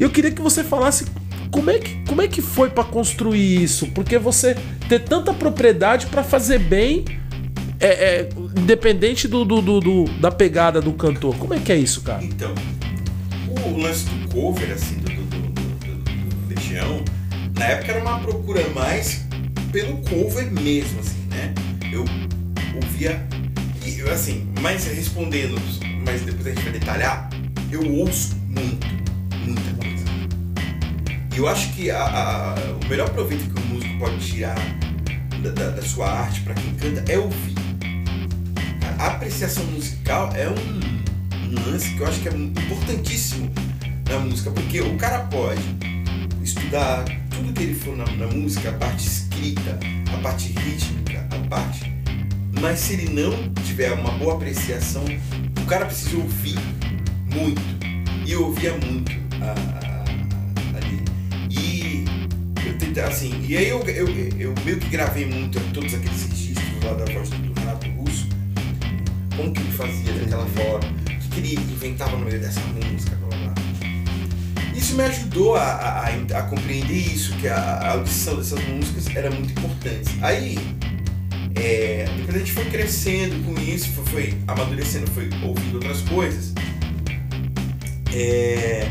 Eu 0.00 0.08
queria 0.10 0.30
que 0.30 0.40
você 0.40 0.64
falasse 0.64 1.04
como 1.50 1.70
é 1.70 1.78
que, 1.78 1.94
como 2.08 2.22
é 2.22 2.28
que 2.28 2.40
foi 2.42 2.70
pra 2.70 2.82
construir 2.84 3.62
isso? 3.62 3.86
Porque 3.88 4.18
você 4.18 4.56
ter 4.88 5.00
tanta 5.00 5.32
propriedade 5.34 6.06
pra 6.06 6.22
fazer 6.24 6.58
bem, 6.58 7.04
é, 7.80 7.86
é, 7.88 8.28
independente 8.58 9.28
do, 9.28 9.44
do- 9.44 9.60
do- 9.62 9.80
do- 9.80 10.04
da 10.20 10.30
pegada 10.30 10.80
do 10.80 10.92
cantor. 10.92 11.36
Como 11.36 11.54
é 11.54 11.58
que 11.58 11.70
é 11.70 11.76
isso, 11.76 12.00
cara? 12.00 12.24
Então, 12.24 12.52
o 13.64 13.78
lance 13.80 14.04
do 14.06 14.28
cover, 14.28 14.72
assim, 14.72 14.96
do 16.78 16.88
Legião, 16.88 17.04
na 17.56 17.64
época 17.66 17.92
era 17.92 18.00
uma 18.00 18.20
procura 18.20 18.68
mais 18.70 19.24
pelo 19.72 19.98
cover 19.98 20.50
mesmo, 20.50 21.00
assim, 21.00 21.20
né? 21.28 21.54
Eu 21.92 22.04
ouvia, 22.74 23.26
eu, 23.84 24.12
assim, 24.12 24.48
mas 24.60 24.84
respondendo, 24.86 25.56
mas 26.06 26.22
depois 26.22 26.46
a 26.46 26.50
gente 26.50 26.62
vai 26.62 26.72
detalhar, 26.72 27.30
eu 27.70 27.82
ouço 27.94 28.36
muito, 28.46 28.86
muita 29.44 29.74
coisa. 29.82 30.04
E 31.34 31.38
eu 31.38 31.48
acho 31.48 31.72
que 31.74 31.90
a, 31.90 32.02
a, 32.02 32.54
o 32.84 32.88
melhor 32.88 33.10
proveito 33.10 33.52
que 33.52 33.60
o 33.60 33.66
músico 33.66 33.98
pode 33.98 34.18
tirar 34.18 34.56
da, 35.42 35.50
da, 35.50 35.70
da 35.70 35.82
sua 35.82 36.10
arte 36.10 36.40
para 36.42 36.54
quem 36.54 36.74
canta 36.74 37.10
é 37.10 37.18
ouvir. 37.18 37.54
A 38.98 39.06
apreciação 39.08 39.64
musical 39.66 40.30
é 40.34 40.48
um, 40.48 41.48
um 41.48 41.70
lance 41.70 41.94
que 41.94 42.00
eu 42.00 42.06
acho 42.06 42.20
que 42.20 42.28
é 42.28 42.32
importantíssimo 42.32 43.50
na 44.08 44.18
música, 44.20 44.50
porque 44.50 44.80
o 44.80 44.96
cara 44.96 45.20
pode 45.20 45.87
estudar 46.48 47.04
tudo 47.30 47.52
que 47.52 47.62
ele 47.62 47.74
for 47.74 47.96
na, 47.96 48.06
na 48.12 48.26
música, 48.26 48.70
a 48.70 48.72
parte 48.72 49.06
escrita, 49.06 49.78
a 50.12 50.18
parte 50.18 50.52
rítmica, 50.52 51.26
a 51.30 51.48
parte. 51.48 51.92
Mas 52.60 52.80
se 52.80 52.94
ele 52.94 53.10
não 53.10 53.52
tiver 53.66 53.92
uma 53.92 54.10
boa 54.12 54.34
apreciação, 54.34 55.04
o 55.60 55.66
cara 55.66 55.86
precisa 55.86 56.16
ouvir 56.16 56.58
muito. 57.26 57.60
E 58.26 58.32
eu 58.32 58.46
ouvia 58.46 58.72
muito 58.72 59.12
ali. 60.74 61.02
E 61.50 62.04
eu 62.66 62.78
tentei, 62.78 63.02
assim, 63.02 63.44
e 63.46 63.56
aí 63.56 63.68
eu, 63.68 63.80
eu, 63.82 64.08
eu 64.38 64.54
meio 64.64 64.78
que 64.78 64.88
gravei 64.88 65.26
muito 65.26 65.60
todos 65.72 65.92
aqueles 65.94 66.22
registros 66.24 66.84
lá 66.84 66.94
da 66.94 67.04
voz 67.12 67.28
do 67.28 67.60
Renato 67.60 67.88
Russo. 67.90 68.26
Como 69.36 69.52
que 69.52 69.60
ele 69.60 69.72
fazia 69.72 70.12
daquela 70.14 70.46
forma, 70.46 70.88
o 70.88 71.30
que 71.30 71.40
ele 71.40 71.54
inventava 71.54 72.16
no 72.16 72.24
meio 72.24 72.40
dessa 72.40 72.60
música. 72.60 73.27
Isso 74.78 74.94
me 74.94 75.02
ajudou 75.02 75.56
a, 75.56 75.64
a, 75.64 76.06
a, 76.06 76.42
compreender 76.44 76.94
isso, 76.94 77.34
que 77.38 77.48
a, 77.48 77.56
a 77.56 77.90
audição 77.94 78.36
dessas 78.36 78.62
músicas 78.68 79.08
era 79.14 79.28
muito 79.28 79.50
importante. 79.50 80.08
Aí, 80.22 80.56
é, 81.56 82.04
depois 82.16 82.36
a 82.36 82.38
gente 82.38 82.52
foi 82.52 82.64
crescendo 82.66 83.44
com 83.44 83.60
isso, 83.60 83.90
foi, 83.90 84.04
foi 84.04 84.38
amadurecendo, 84.46 85.10
foi 85.10 85.28
ouvindo 85.42 85.74
outras 85.74 86.00
coisas. 86.02 86.54
É, 88.14 88.88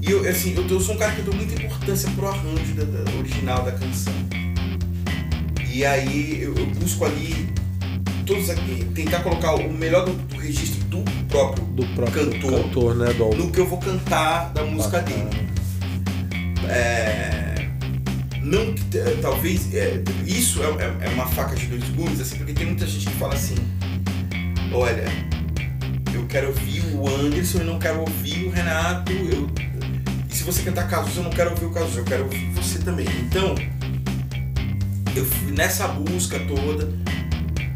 e 0.00 0.10
eu, 0.10 0.26
assim, 0.26 0.54
eu, 0.56 0.66
eu, 0.66 0.80
sou 0.80 0.94
um 0.94 0.98
cara 0.98 1.12
que 1.12 1.20
dou 1.20 1.34
muita 1.34 1.62
importância 1.62 2.10
pro 2.12 2.26
arranjo 2.26 2.72
da, 2.74 2.84
da 2.84 3.18
original 3.18 3.62
da 3.64 3.72
canção. 3.72 4.14
E 5.70 5.84
aí 5.84 6.40
eu, 6.40 6.54
eu, 6.56 6.66
busco 6.68 7.04
ali 7.04 7.50
todos 8.24 8.48
aqui, 8.48 8.86
tentar 8.94 9.20
colocar 9.20 9.56
o 9.56 9.70
melhor 9.70 10.06
do, 10.06 10.12
do 10.12 10.38
registro 10.38 10.82
do 10.84 11.04
próprio, 11.38 11.64
do 11.66 11.86
próprio 11.94 12.30
cantor, 12.30 12.62
cantor 12.62 12.94
né, 12.96 13.12
do... 13.12 13.30
no 13.30 13.50
que 13.52 13.60
eu 13.60 13.66
vou 13.66 13.78
cantar 13.78 14.52
da 14.52 14.64
música 14.64 14.98
Bacana. 14.98 15.24
dele. 15.24 15.48
É, 16.68 17.68
não 18.42 18.60
é, 18.60 19.16
talvez 19.22 19.72
é, 19.74 20.02
isso 20.26 20.60
é, 20.62 20.66
é- 20.66 21.06
é 21.06 21.08
uma 21.10 21.26
faca 21.26 21.54
de 21.54 21.66
dois 21.66 21.84
gumes 21.90 22.20
assim 22.20 22.36
porque 22.36 22.52
tem 22.52 22.66
muita 22.66 22.86
gente 22.86 23.06
que 23.06 23.16
fala 23.16 23.34
assim 23.34 23.54
olha 24.72 25.04
eu 26.12 26.26
quero 26.26 26.48
ouvir 26.48 26.82
o 26.94 27.08
Anderson 27.08 27.58
e 27.60 27.64
não 27.64 27.78
quero 27.78 28.00
ouvir 28.00 28.46
o 28.46 28.50
Renato 28.50 29.12
eu, 29.12 29.48
e 30.28 30.34
se 30.34 30.42
você 30.44 30.62
cantar 30.62 30.88
Cazuza 30.88 31.20
eu 31.20 31.24
não 31.24 31.30
quero 31.30 31.50
ouvir 31.50 31.64
o 31.66 31.70
Cazuza 31.70 32.00
eu 32.00 32.04
quero 32.04 32.24
ouvir 32.24 32.50
você 32.50 32.78
também 32.80 33.06
então 33.26 33.54
eu 35.16 35.24
fui 35.24 35.52
nessa 35.52 35.88
busca 35.88 36.38
toda 36.40 36.92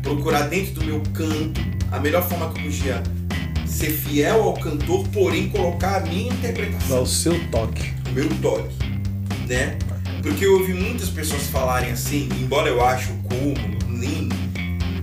procurar 0.03 0.48
dentro 0.48 0.75
do 0.75 0.85
meu 0.85 1.03
canto 1.14 1.61
a 1.90 1.98
melhor 1.98 2.29
forma 2.29 2.53
que 2.53 2.59
eu 2.61 2.64
podia 2.64 3.03
ser 3.72 3.90
fiel 3.90 4.42
ao 4.42 4.54
cantor 4.54 5.08
porém 5.08 5.48
colocar 5.48 5.96
a 5.96 6.00
minha 6.00 6.32
interpretação 6.32 7.02
o 7.02 7.06
seu 7.06 7.35
toque. 7.50 7.92
o 8.08 8.12
meu 8.12 8.28
toque, 8.40 8.74
né? 9.48 9.78
Porque 10.22 10.44
eu 10.44 10.58
ouvi 10.58 10.72
muitas 10.72 11.08
pessoas 11.08 11.42
falarem 11.44 11.90
assim, 11.90 12.28
embora 12.40 12.68
eu 12.68 12.85
ache 12.85 13.11
o 13.11 13.16
cúmulo 13.28 13.78
lindo, 13.88 14.37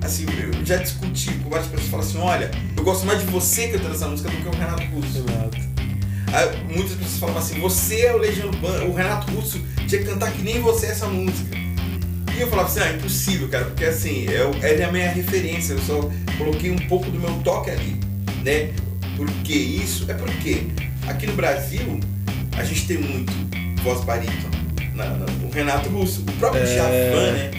assim, 0.02 0.26
eu 0.26 0.66
já 0.66 0.78
discuti 0.78 1.32
com 1.44 1.50
várias 1.50 1.68
pessoas 1.68 1.90
falam 1.90 2.06
assim, 2.06 2.18
olha, 2.20 2.52
eu 2.78 2.84
gosto 2.84 3.06
mais 3.06 3.20
de 3.20 3.26
você 3.26 3.68
cantando 3.68 3.96
essa 3.96 4.08
música 4.08 4.30
do 4.30 4.38
que 4.38 4.48
o 4.48 4.52
Renato 4.52 4.84
Russo. 4.84 5.18
Exato. 5.18 5.58
Aí, 6.32 6.74
muitas 6.74 6.94
pessoas 6.94 7.18
falavam 7.20 7.42
assim, 7.42 7.60
você 7.60 8.02
é 8.02 8.14
o 8.14 8.18
Legião 8.18 8.48
Urbana, 8.48 8.86
o 8.86 8.94
Renato 8.94 9.32
Russo 9.34 9.60
tinha 9.88 10.02
que 10.02 10.08
cantar 10.08 10.32
que 10.32 10.42
nem 10.42 10.62
você 10.62 10.86
essa 10.86 11.08
música. 11.08 11.58
E 12.38 12.42
eu 12.42 12.48
falava 12.48 12.70
assim, 12.70 12.80
ah, 12.80 12.94
impossível, 12.94 13.50
cara, 13.50 13.66
porque 13.66 13.84
assim, 13.84 14.26
eu, 14.30 14.52
ela 14.62 14.82
é 14.82 14.86
a 14.86 14.92
minha 14.92 15.12
referência, 15.12 15.74
eu 15.74 15.80
só 15.80 16.10
coloquei 16.38 16.72
um 16.72 16.78
pouco 16.88 17.10
do 17.10 17.20
meu 17.20 17.34
toque 17.44 17.72
ali, 17.72 18.00
né? 18.44 18.70
Por 19.16 19.28
que 19.44 19.54
isso? 19.54 20.06
É 20.10 20.14
porque 20.14 20.64
aqui 21.08 21.28
no 21.28 21.34
Brasil 21.34 22.00
a 22.58 22.64
gente 22.64 22.86
tem 22.88 22.98
muito 22.98 23.34
voz 23.84 24.04
barítono. 24.04 24.50
Na, 24.96 25.06
na- 25.06 25.26
o 25.48 25.52
Renato 25.52 25.90
Russo, 25.90 26.22
o 26.22 26.32
próprio 26.34 26.62
É. 26.64 27.32
Né? 27.32 27.52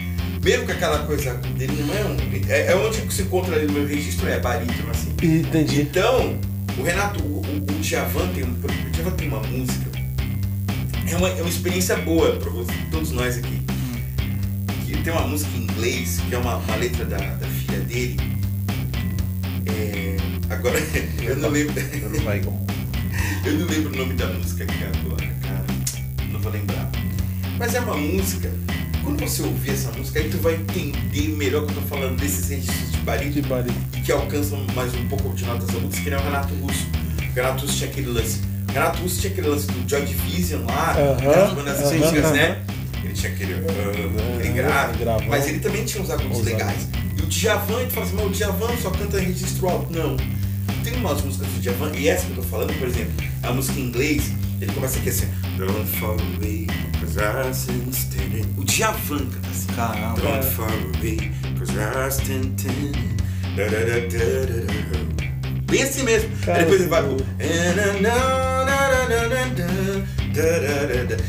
Mesmo 0.42 0.64
que 0.66 0.72
aquela 0.72 1.00
coisa 1.00 1.34
dele 1.34 1.84
não 1.86 1.94
é 1.94 2.04
um. 2.04 2.16
É, 2.50 2.72
é 2.72 2.76
onde 2.76 3.12
se 3.12 3.22
encontra 3.22 3.56
ali 3.56 3.66
no 3.66 3.74
meu 3.74 3.86
registro, 3.86 4.26
é 4.28 4.38
barítono, 4.38 4.90
assim. 4.90 5.10
Entendi. 5.22 5.82
Então, 5.82 6.38
o 6.78 6.82
Renato, 6.82 7.22
o, 7.22 7.42
o, 7.42 7.56
o 7.76 7.80
Djavan 7.80 8.28
tem, 8.28 8.44
um, 8.44 8.52
o 8.52 8.90
Djavan 8.90 9.10
tem 9.12 9.28
uma 9.28 9.40
música. 9.40 9.90
É 11.10 11.16
uma, 11.16 11.28
é 11.28 11.40
uma 11.42 11.48
experiência 11.48 11.96
boa 11.96 12.36
para 12.36 12.50
todos 12.90 13.10
nós 13.10 13.36
aqui. 13.36 13.60
Que 14.86 14.96
tem 15.02 15.12
uma 15.12 15.26
música 15.26 15.50
em 15.56 15.62
inglês, 15.64 16.20
que 16.28 16.34
é 16.34 16.38
uma, 16.38 16.56
uma 16.56 16.76
letra 16.76 17.04
da, 17.04 17.16
da 17.18 17.46
filha 17.46 17.80
dele. 17.80 18.16
É, 20.60 20.68
agora, 20.68 20.78
eu 21.22 21.36
não 21.36 21.48
lembro. 21.50 21.74
Eu 23.44 23.52
não 23.54 23.66
lembro 23.66 23.92
o 23.94 23.96
nome 23.96 24.14
da 24.14 24.26
música 24.26 24.64
aqui 24.64 24.84
agora, 24.84 25.26
cara. 25.42 25.64
Não 26.30 26.40
vou 26.40 26.52
lembrar. 26.52 26.90
Mas 27.58 27.74
é 27.74 27.80
uma 27.80 27.96
música. 27.96 28.50
Quando 29.02 29.18
você 29.20 29.42
ouvir 29.42 29.70
essa 29.70 29.90
música, 29.92 30.20
aí 30.20 30.28
tu 30.28 30.36
vai 30.38 30.54
entender 30.54 31.28
melhor 31.30 31.64
que 31.64 31.72
eu 31.72 31.76
tô 31.76 31.88
falando 31.88 32.16
desses 32.20 32.48
registros 32.50 32.92
de 32.92 32.98
barítono 32.98 33.32
De 33.32 33.42
barulho. 33.42 33.74
que 34.04 34.12
alcançam 34.12 34.58
mais 34.74 34.94
um 34.94 35.08
pouco 35.08 35.34
de 35.34 35.44
notas 35.46 35.70
agudas, 35.70 35.98
que 35.98 36.10
nem 36.10 36.18
o 36.18 36.22
Renato 36.22 36.54
Russo. 36.56 36.86
O 37.30 37.34
Renato 37.34 37.62
Russo 37.62 37.78
tinha 37.78 37.90
aquele 37.90 38.08
lance. 38.08 38.40
O 38.68 38.72
Renato 38.72 39.02
Russo 39.02 39.20
tinha 39.20 39.32
aquele 39.32 39.48
lance 39.48 39.66
do 39.66 39.88
Joy 39.88 40.02
Division 40.04 40.66
lá, 40.66 40.90
aquelas 41.16 41.52
bandas 41.54 41.78
aham, 41.80 41.86
antigas, 42.04 42.24
aham. 42.26 42.32
né? 42.34 42.62
Ele 43.02 43.12
tinha 43.14 43.32
aquele, 43.32 43.54
aquele 43.54 44.48
Aham, 44.48 44.52
grave, 44.54 44.98
gravão. 44.98 45.26
mas 45.28 45.48
ele 45.48 45.58
também 45.60 45.84
tinha 45.86 46.02
uns 46.02 46.10
agudos 46.10 46.38
Os 46.40 46.44
legais. 46.44 46.88
E 47.18 47.22
o 47.22 47.26
Djavan, 47.26 47.84
tu 47.86 47.90
fala 47.94 48.06
assim, 48.06 48.16
mas 48.16 48.26
o 48.26 48.30
Djavan 48.30 48.76
só 48.82 48.90
canta 48.90 49.18
registro 49.18 49.68
alto. 49.68 49.90
Não. 49.92 50.16
Tem 50.82 50.94
umas 50.94 51.22
músicas 51.22 51.48
do 51.48 51.60
Djavan, 51.60 51.92
e 51.94 52.08
essa 52.08 52.26
que 52.26 52.32
eu 52.32 52.36
tô 52.36 52.42
falando, 52.42 52.72
por 52.78 52.88
exemplo, 52.88 53.12
a 53.42 53.52
música 53.52 53.78
em 53.78 53.84
inglês, 53.84 54.32
ele 54.60 54.72
começa 54.72 54.98
aqui 54.98 55.10
assim, 55.10 55.28
Don't 55.58 55.86
fall 55.98 56.16
away, 56.36 56.66
cause 57.00 57.18
I 57.18 57.50
stand 57.52 57.90
standing. 57.92 58.46
O 58.56 58.64
Djavan 58.64 59.26
canta 59.26 59.50
assim. 59.50 59.66
Caramba. 59.74 60.20
Don't 60.20 60.46
fall 60.46 60.68
away, 60.68 61.30
cause 61.58 61.72
I 61.72 62.08
stand 62.08 62.54
standing. 62.56 63.16
Da, 63.56 63.64
da, 63.64 63.78
da, 63.80 63.98
da, 64.06 64.64
da. 64.64 64.90
Bem 65.70 65.82
assim 65.82 66.02
mesmo. 66.02 66.30
Aí 66.46 66.64
depois 66.64 66.80
ele 66.80 66.88
vai 66.88 67.02
pro. 67.02 67.16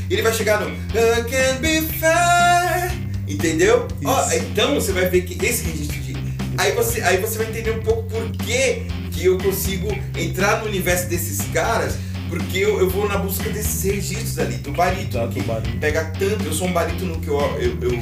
E 0.09 0.13
ele 0.13 0.21
vai 0.21 0.33
chegar 0.33 0.61
no 0.61 0.69
I 0.69 1.23
can 1.29 1.59
be 1.61 1.81
fair. 1.99 2.91
Entendeu? 3.27 3.87
Ó, 4.03 4.31
então 4.33 4.75
você 4.75 4.91
vai 4.91 5.09
ver 5.09 5.21
que 5.21 5.45
esse 5.45 5.65
registro 5.65 5.99
de. 6.01 6.15
Aí 6.57 6.71
você, 6.73 7.01
aí 7.01 7.17
você 7.17 7.37
vai 7.37 7.47
entender 7.47 7.71
um 7.71 7.81
pouco 7.81 8.03
por 8.03 8.29
que, 8.31 8.83
que 9.21 9.27
eu 9.27 9.37
consigo 9.37 9.87
entrar 10.17 10.59
no 10.61 10.67
universo 10.67 11.07
desses 11.07 11.41
caras. 11.53 11.95
Porque 12.29 12.59
eu, 12.59 12.79
eu 12.79 12.89
vou 12.89 13.07
na 13.09 13.17
busca 13.17 13.49
desses 13.49 13.83
registros 13.83 14.39
ali, 14.39 14.55
do 14.55 14.71
barítono. 14.71 15.27
Tá, 15.27 15.33
que 15.33 15.41
barítono. 15.41 15.79
Pega 15.79 16.05
tanto. 16.17 16.45
Eu 16.45 16.53
sou 16.53 16.67
um 16.67 16.73
barítono 16.73 17.19
que 17.19 17.27
eu, 17.27 17.37
eu, 17.59 17.77
eu 17.91 18.01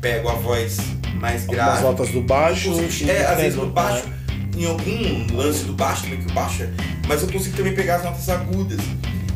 pego 0.00 0.28
a 0.28 0.34
voz 0.34 0.78
mais 1.20 1.46
grave. 1.46 1.82
notas 1.82 2.08
do 2.10 2.20
baixo. 2.20 2.70
Consigo- 2.72 3.10
é, 3.10 3.24
às 3.26 3.36
vezes 3.36 3.56
no 3.56 3.66
baixo, 3.66 4.06
né? 4.08 4.14
em 4.56 4.66
algum 4.66 5.36
lance 5.36 5.64
do 5.64 5.72
baixo, 5.72 6.02
também 6.02 6.18
que 6.20 6.30
o 6.30 6.34
baixo 6.34 6.64
é, 6.64 6.68
mas 7.06 7.22
eu 7.22 7.28
consigo 7.28 7.56
também 7.56 7.72
pegar 7.72 7.96
as 7.96 8.04
notas 8.04 8.28
agudas. 8.28 8.80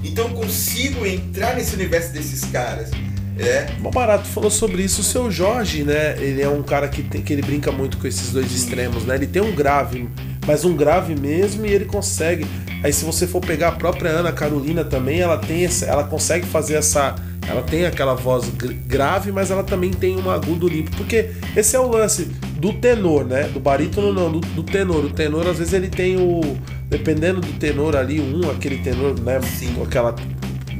Então 0.02 0.26
eu 0.28 0.34
consigo 0.34 1.06
entrar 1.06 1.54
nesse 1.54 1.74
universo 1.76 2.12
desses 2.12 2.44
caras. 2.46 2.90
É, 3.38 3.66
Bom, 3.80 3.90
Barato 3.90 4.26
falou 4.28 4.50
sobre 4.50 4.82
isso. 4.82 5.00
O 5.00 5.04
seu 5.04 5.30
Jorge, 5.30 5.82
né? 5.84 6.16
Ele 6.18 6.42
é 6.42 6.48
um 6.48 6.62
cara 6.62 6.88
que, 6.88 7.02
tem, 7.02 7.22
que 7.22 7.32
ele 7.32 7.42
brinca 7.42 7.70
muito 7.72 7.98
com 7.98 8.06
esses 8.06 8.30
dois 8.32 8.50
extremos, 8.52 9.04
né? 9.04 9.14
Ele 9.16 9.26
tem 9.26 9.42
um 9.42 9.52
grave, 9.52 10.08
mas 10.46 10.64
um 10.64 10.74
grave 10.76 11.14
mesmo 11.14 11.64
e 11.66 11.70
ele 11.72 11.84
consegue. 11.84 12.46
Aí 12.82 12.92
se 12.92 13.04
você 13.04 13.26
for 13.26 13.40
pegar 13.40 13.68
a 13.68 13.72
própria 13.72 14.10
Ana 14.10 14.32
Carolina 14.32 14.84
também, 14.84 15.20
ela 15.20 15.38
tem 15.38 15.64
essa, 15.64 15.86
ela 15.86 16.04
consegue 16.04 16.46
fazer 16.46 16.74
essa, 16.74 17.14
ela 17.48 17.62
tem 17.62 17.86
aquela 17.86 18.14
voz 18.14 18.48
gr- 18.50 18.74
grave, 18.86 19.32
mas 19.32 19.50
ela 19.50 19.62
também 19.62 19.90
tem 19.90 20.16
um 20.18 20.30
agudo 20.30 20.68
limpo, 20.68 20.94
porque 20.96 21.30
esse 21.56 21.74
é 21.74 21.80
o 21.80 21.88
lance 21.88 22.24
do 22.58 22.72
tenor, 22.74 23.24
né? 23.24 23.44
Do 23.44 23.60
barítono 23.60 24.12
não, 24.12 24.30
do, 24.30 24.40
do 24.40 24.62
tenor. 24.62 25.04
O 25.04 25.10
tenor 25.10 25.46
às 25.46 25.58
vezes 25.58 25.72
ele 25.72 25.88
tem 25.88 26.16
o 26.16 26.40
dependendo 26.88 27.40
do 27.40 27.52
tenor 27.54 27.96
ali, 27.96 28.20
um 28.20 28.50
aquele 28.50 28.78
tenor, 28.78 29.18
né? 29.20 29.40
Sim. 29.42 29.82
Aquela 29.82 30.14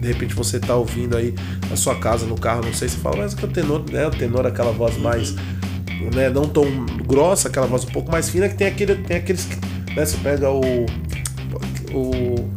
de 0.01 0.09
repente 0.09 0.35
você 0.35 0.61
tá 0.61 0.77
ouvindo 0.77 1.17
aí 1.17 1.35
na 1.71 1.77
sua 1.77 1.95
casa, 1.95 2.27
no 2.27 2.39
carro, 2.39 2.63
não 2.63 2.75
sei 2.75 2.89
se 2.91 2.97
fala, 2.97 3.17
mas 3.17 3.33
que 3.33 3.45
o 3.45 3.49
tenor, 3.49 3.83
né? 3.91 4.07
O 4.07 4.11
tenor, 4.11 4.47
aquela 4.47 4.71
voz 4.71 4.99
mais, 4.99 5.35
né? 6.15 6.29
Não 6.31 6.49
tão 6.49 6.65
grossa, 7.07 7.49
aquela 7.49 7.67
voz 7.67 7.85
um 7.85 7.89
pouco 7.89 8.11
mais 8.11 8.29
fina, 8.29 8.49
que 8.49 8.55
tem 8.57 8.67
aquele, 8.67 8.95
tem 8.97 9.17
aqueles, 9.17 9.45
que, 9.45 9.57
né? 9.95 10.05
Você 10.05 10.17
pega 10.19 10.51
o, 10.51 10.61
o 11.93 12.51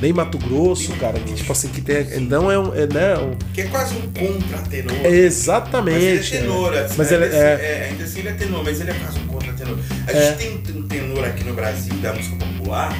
nem 0.00 0.12
Mato 0.12 0.36
Grosso, 0.38 0.92
cara, 0.94 1.18
que 1.20 1.32
tipo 1.32 1.52
assim 1.52 1.68
que 1.68 1.80
tem, 1.80 2.04
não 2.20 2.50
é 2.50 2.58
um, 2.58 2.74
é, 2.74 2.86
né? 2.92 3.16
Um, 3.18 3.36
que 3.54 3.60
é 3.60 3.64
quase 3.66 3.94
um 3.96 4.00
contra-tenor. 4.12 5.06
exatamente. 5.06 5.94
Mas 5.96 6.32
ele 6.32 6.36
é 6.36 6.40
tenor, 6.40 6.74
assim, 6.74 6.94
Mas 6.98 7.12
ainda 7.12 7.24
ele 7.26 7.36
assim- 7.36 7.44
é, 7.44 7.88
ainda 7.90 8.04
assim 8.04 8.18
ele 8.18 8.28
é 8.28 8.32
tenor, 8.32 8.64
mas 8.64 8.80
ele 8.80 8.90
é 8.90 8.94
quase 8.94 9.18
um 9.20 9.26
contra-tenor. 9.28 9.78
A 10.08 10.10
É. 10.12 10.28
gente 10.36 10.38
tem 10.64 10.76
um 10.76 10.88
tenor 10.88 11.24
aqui 11.24 11.44
no 11.44 11.54
Brasil, 11.54 11.94
da 12.02 12.12
música 12.14 12.34
popular, 12.36 12.98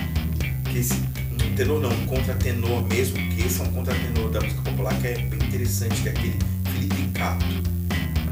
que 0.71 0.79
esse 0.79 0.95
tenor 1.57 1.81
não, 1.81 1.91
um 1.91 2.07
contratenor 2.07 2.83
mesmo, 2.89 3.17
que 3.17 3.47
esse 3.47 3.61
é 3.61 3.65
um 3.65 3.73
contratenor 3.73 4.31
da 4.31 4.41
música 4.41 4.63
popular 4.63 4.95
que 5.01 5.07
é 5.09 5.15
bem 5.19 5.49
interessante, 5.49 6.01
que 6.03 6.09
é 6.09 6.13
aquele 6.13 6.35
Felipe 6.73 7.09
Cato. 7.19 7.45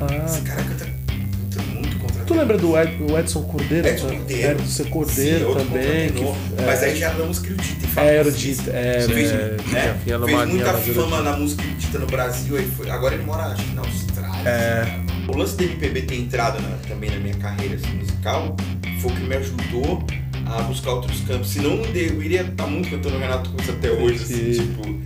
Ah, 0.00 0.24
Esse 0.26 0.40
cara 0.42 0.62
canta, 0.62 0.84
canta 0.86 1.62
muito 1.74 1.96
contratenor. 1.98 2.26
tu 2.26 2.34
lembra 2.34 2.58
do 2.58 2.76
Ed- 2.78 3.02
o 3.02 3.18
Edson 3.18 3.42
Cordeiro? 3.42 3.86
Edson 3.88 4.08
Cordeiro. 4.08 4.60
Edson 4.60 4.84
Cordeiro 4.84 5.38
Sim, 5.38 5.44
outro 5.44 5.64
também. 5.64 6.10
que- 6.12 6.24
Mas 6.64 6.82
é, 6.82 6.86
aí 6.86 6.96
já 6.98 7.06
era 7.08 7.18
da 7.18 7.24
música 7.24 7.46
erudita. 7.48 7.86
e 8.00 8.00
é 8.08 8.16
erudito. 8.20 8.70
É, 8.72 9.00
fez, 9.08 9.30
é, 9.30 9.56
né? 9.70 9.96
fez 10.04 10.18
muita 10.48 10.72
fama 10.74 10.76
erudita. 10.76 11.22
na 11.22 11.36
música 11.36 11.62
erudita 11.64 11.98
no 11.98 12.06
Brasil. 12.06 12.56
Aí 12.56 12.66
foi, 12.76 12.90
agora 12.90 13.14
ele 13.14 13.24
mora, 13.24 13.42
acho 13.44 13.62
que 13.64 13.74
na 13.74 13.82
Austrália. 13.82 14.48
É. 14.48 15.00
O 15.28 15.36
lance 15.36 15.56
do 15.56 15.62
MPB 15.64 16.02
ter 16.02 16.16
entrado 16.16 16.60
na- 16.62 16.76
também 16.88 17.10
na 17.10 17.18
minha 17.18 17.34
carreira 17.34 17.74
assim, 17.76 17.94
musical 17.96 18.56
foi 19.00 19.12
o 19.12 19.14
que 19.14 19.22
me 19.22 19.36
ajudou 19.36 20.02
a 20.46 20.62
buscar 20.62 20.92
outros 20.92 21.20
campos. 21.20 21.50
Senão 21.50 21.72
eu 21.84 22.22
iria 22.22 22.42
estar 22.42 22.66
muito 22.66 22.90
cantando 22.90 23.16
o 23.16 23.18
Renato 23.20 23.50
Russo 23.50 23.70
até 23.70 23.90
hoje, 23.90 24.22
assim, 24.24 24.52
Sim. 24.54 24.60
tipo, 24.62 25.00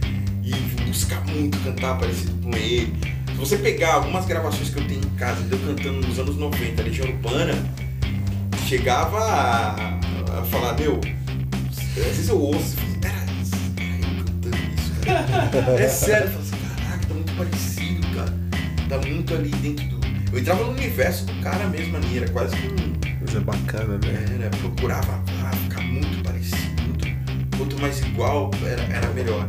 e 0.45 0.51
buscar 0.87 1.23
muito 1.27 1.59
cantar 1.61 1.99
parecido 1.99 2.33
com 2.43 2.57
ele. 2.57 2.93
Se 3.45 3.51
você 3.51 3.59
pegar 3.59 3.97
algumas 3.97 4.25
gravações 4.25 4.71
que 4.71 4.79
eu 4.79 4.89
tenho 4.89 5.05
em 5.05 5.17
casa, 5.17 5.47
eu 5.51 5.59
cantando 5.59 6.09
nos 6.09 6.19
anos 6.19 6.35
90, 6.39 6.83
Legião 6.83 7.07
Urbana, 7.07 7.53
chegava 8.67 9.19
a, 9.19 9.99
a 10.39 10.45
falar, 10.45 10.73
meu, 10.81 10.99
às 11.79 12.05
vezes 12.05 12.31
eu 12.31 12.41
ouço 12.41 12.75
e 12.89 12.99
pera, 13.01 13.15
eu 14.09 14.25
cantando 14.25 14.57
isso, 14.75 14.93
cara. 15.03 15.79
É 15.79 15.89
sério, 15.89 16.29
eu 16.29 16.31
falo 16.31 16.43
assim, 16.43 16.57
caraca, 16.57 17.07
tá 17.07 17.15
muito 17.15 17.33
parecido, 17.37 18.07
cara. 18.15 18.35
Tá 18.89 19.07
muito 19.07 19.35
ali 19.35 19.51
dentro 19.51 19.89
do. 19.89 20.01
Eu 20.33 20.39
entrava 20.39 20.65
no 20.65 20.71
universo 20.71 21.27
do 21.27 21.35
cara 21.43 21.67
mesmo 21.67 21.99
ali, 21.99 22.17
era 22.17 22.29
quase 22.31 22.57
que 22.57 22.67
um. 22.67 23.37
É 23.37 23.41
bacana, 23.41 23.99
né? 23.99 24.25
Era, 24.39 24.51
procurava 24.51 25.23
ah, 25.43 25.51
ficar 25.65 25.83
muito 25.83 26.23
parecido, 26.23 26.83
muito, 26.83 27.57
quanto 27.59 27.79
mais 27.79 28.01
igual 28.01 28.51
era, 28.65 28.83
era 28.85 29.09
melhor. 29.09 29.47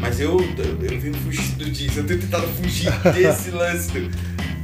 Mas 0.00 0.18
eu, 0.18 0.40
eu, 0.40 0.78
eu 0.90 1.00
venho 1.00 1.14
fugindo 1.14 1.70
disso, 1.70 1.98
eu 2.00 2.04
tenho 2.06 2.20
tentado 2.20 2.46
fugir 2.48 2.90
desse 3.14 3.50
lance. 3.50 3.90
do- 3.92 4.08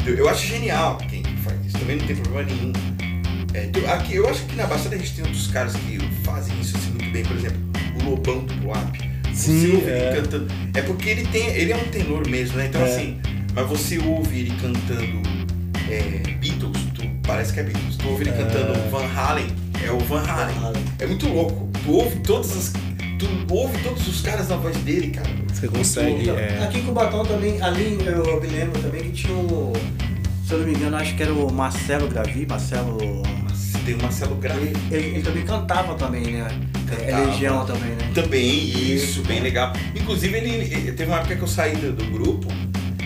do- 0.04 0.10
eu 0.10 0.28
acho 0.28 0.46
genial 0.46 0.96
quem 1.08 1.22
faz 1.44 1.56
isso, 1.66 1.78
também 1.78 1.96
não 1.96 2.06
tem 2.06 2.16
problema 2.16 2.42
nenhum. 2.50 2.72
É, 3.54 3.66
tu- 3.66 3.86
aqui, 3.86 4.14
eu 4.16 4.28
acho 4.28 4.44
que 4.46 4.56
na 4.56 4.66
Baixada 4.66 4.94
a 4.96 4.98
gente 4.98 5.14
tem 5.14 5.24
outros 5.24 5.46
caras 5.48 5.74
que 5.74 5.98
fazem 6.24 6.58
isso 6.60 6.76
assim 6.76 6.90
muito 6.90 7.10
bem, 7.12 7.22
por 7.24 7.36
exemplo, 7.36 7.58
o 8.00 8.10
Lobão 8.10 8.44
do 8.44 8.54
Boap. 8.54 8.96
Sim, 9.34 9.60
você 9.60 9.72
ouve 9.76 9.90
é. 9.90 10.08
ele 10.08 10.16
cantando. 10.22 10.46
É 10.74 10.82
porque 10.82 11.08
ele 11.10 11.26
tem. 11.28 11.46
Ele 11.48 11.72
é 11.72 11.76
um 11.76 11.84
tenor 11.88 12.26
mesmo, 12.28 12.56
né? 12.56 12.66
Então 12.66 12.80
É. 12.80 12.84
assim, 12.84 13.18
mas 13.54 13.68
você 13.68 13.98
ouve 13.98 14.38
ele 14.40 14.50
cantando 14.60 15.22
é, 15.90 16.22
Beatles, 16.40 16.78
tu, 16.94 17.02
parece 17.26 17.52
que 17.52 17.60
é 17.60 17.62
Beatles. 17.64 17.96
Tu 17.96 18.08
ouve 18.08 18.22
ele 18.22 18.30
É. 18.30 18.32
cantando 18.32 18.90
Van 18.90 19.04
Halen, 19.14 19.46
é 19.86 19.90
o 19.90 19.98
Van 20.00 20.22
Halen. 20.26 20.56
É 20.98 21.06
muito 21.06 21.28
louco. 21.28 21.68
Tu 21.84 21.92
ouve 21.92 22.16
todas 22.20 22.50
as. 22.56 22.72
Tu 23.18 23.26
ouve 23.50 23.78
todos 23.82 24.06
os 24.06 24.20
caras 24.20 24.48
na 24.48 24.56
voz 24.56 24.76
dele, 24.78 25.08
cara. 25.10 25.28
Você 25.52 25.68
consegue. 25.68 26.22
Então, 26.24 26.36
É. 26.38 26.62
Aqui 26.64 26.78
em 26.78 26.82
Cubatão 26.82 27.24
também, 27.24 27.60
ali 27.62 27.98
eu 28.04 28.40
me 28.40 28.46
lembro 28.48 28.80
também 28.80 29.02
que 29.04 29.10
tinha 29.12 29.34
o. 29.34 29.72
Se 30.46 30.52
eu 30.52 30.58
não 30.60 30.66
me 30.66 30.74
engano, 30.74 30.96
acho 30.96 31.16
que 31.16 31.22
era 31.22 31.32
o 31.32 31.52
Marcelo 31.52 32.08
Gravi, 32.08 32.46
Marcelo. 32.46 32.98
Tem 33.84 33.94
o 33.94 34.02
Marcelo 34.02 34.34
Gravi. 34.36 34.72
Ele, 34.90 34.96
ele- 34.96 35.06
ele 35.16 35.22
também 35.22 35.44
cantava 35.44 35.94
também, 35.94 36.24
né? 36.24 36.46
É 36.90 36.96
Cantava. 37.06 37.26
Legião 37.30 37.64
também, 37.66 37.90
né? 37.90 38.10
Também, 38.14 38.94
isso, 38.94 39.22
bem 39.22 39.40
legal. 39.40 39.72
Inclusive, 39.94 40.36
ele, 40.36 40.50
ele- 40.74 40.92
teve 40.92 41.10
uma 41.10 41.18
época 41.18 41.36
que 41.36 41.42
eu 41.42 41.48
saí 41.48 41.74
do, 41.76 41.92
do 41.92 42.04
grupo, 42.06 42.46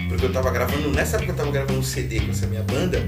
porque 0.09 0.25
eu 0.27 0.33
tava 0.33 0.51
gravando, 0.51 0.90
nessa 0.90 1.16
época 1.16 1.33
eu 1.33 1.37
tava 1.37 1.51
gravando 1.51 1.79
um 1.79 1.83
CD 1.83 2.20
com 2.20 2.31
essa 2.31 2.46
minha 2.46 2.62
banda, 2.62 3.07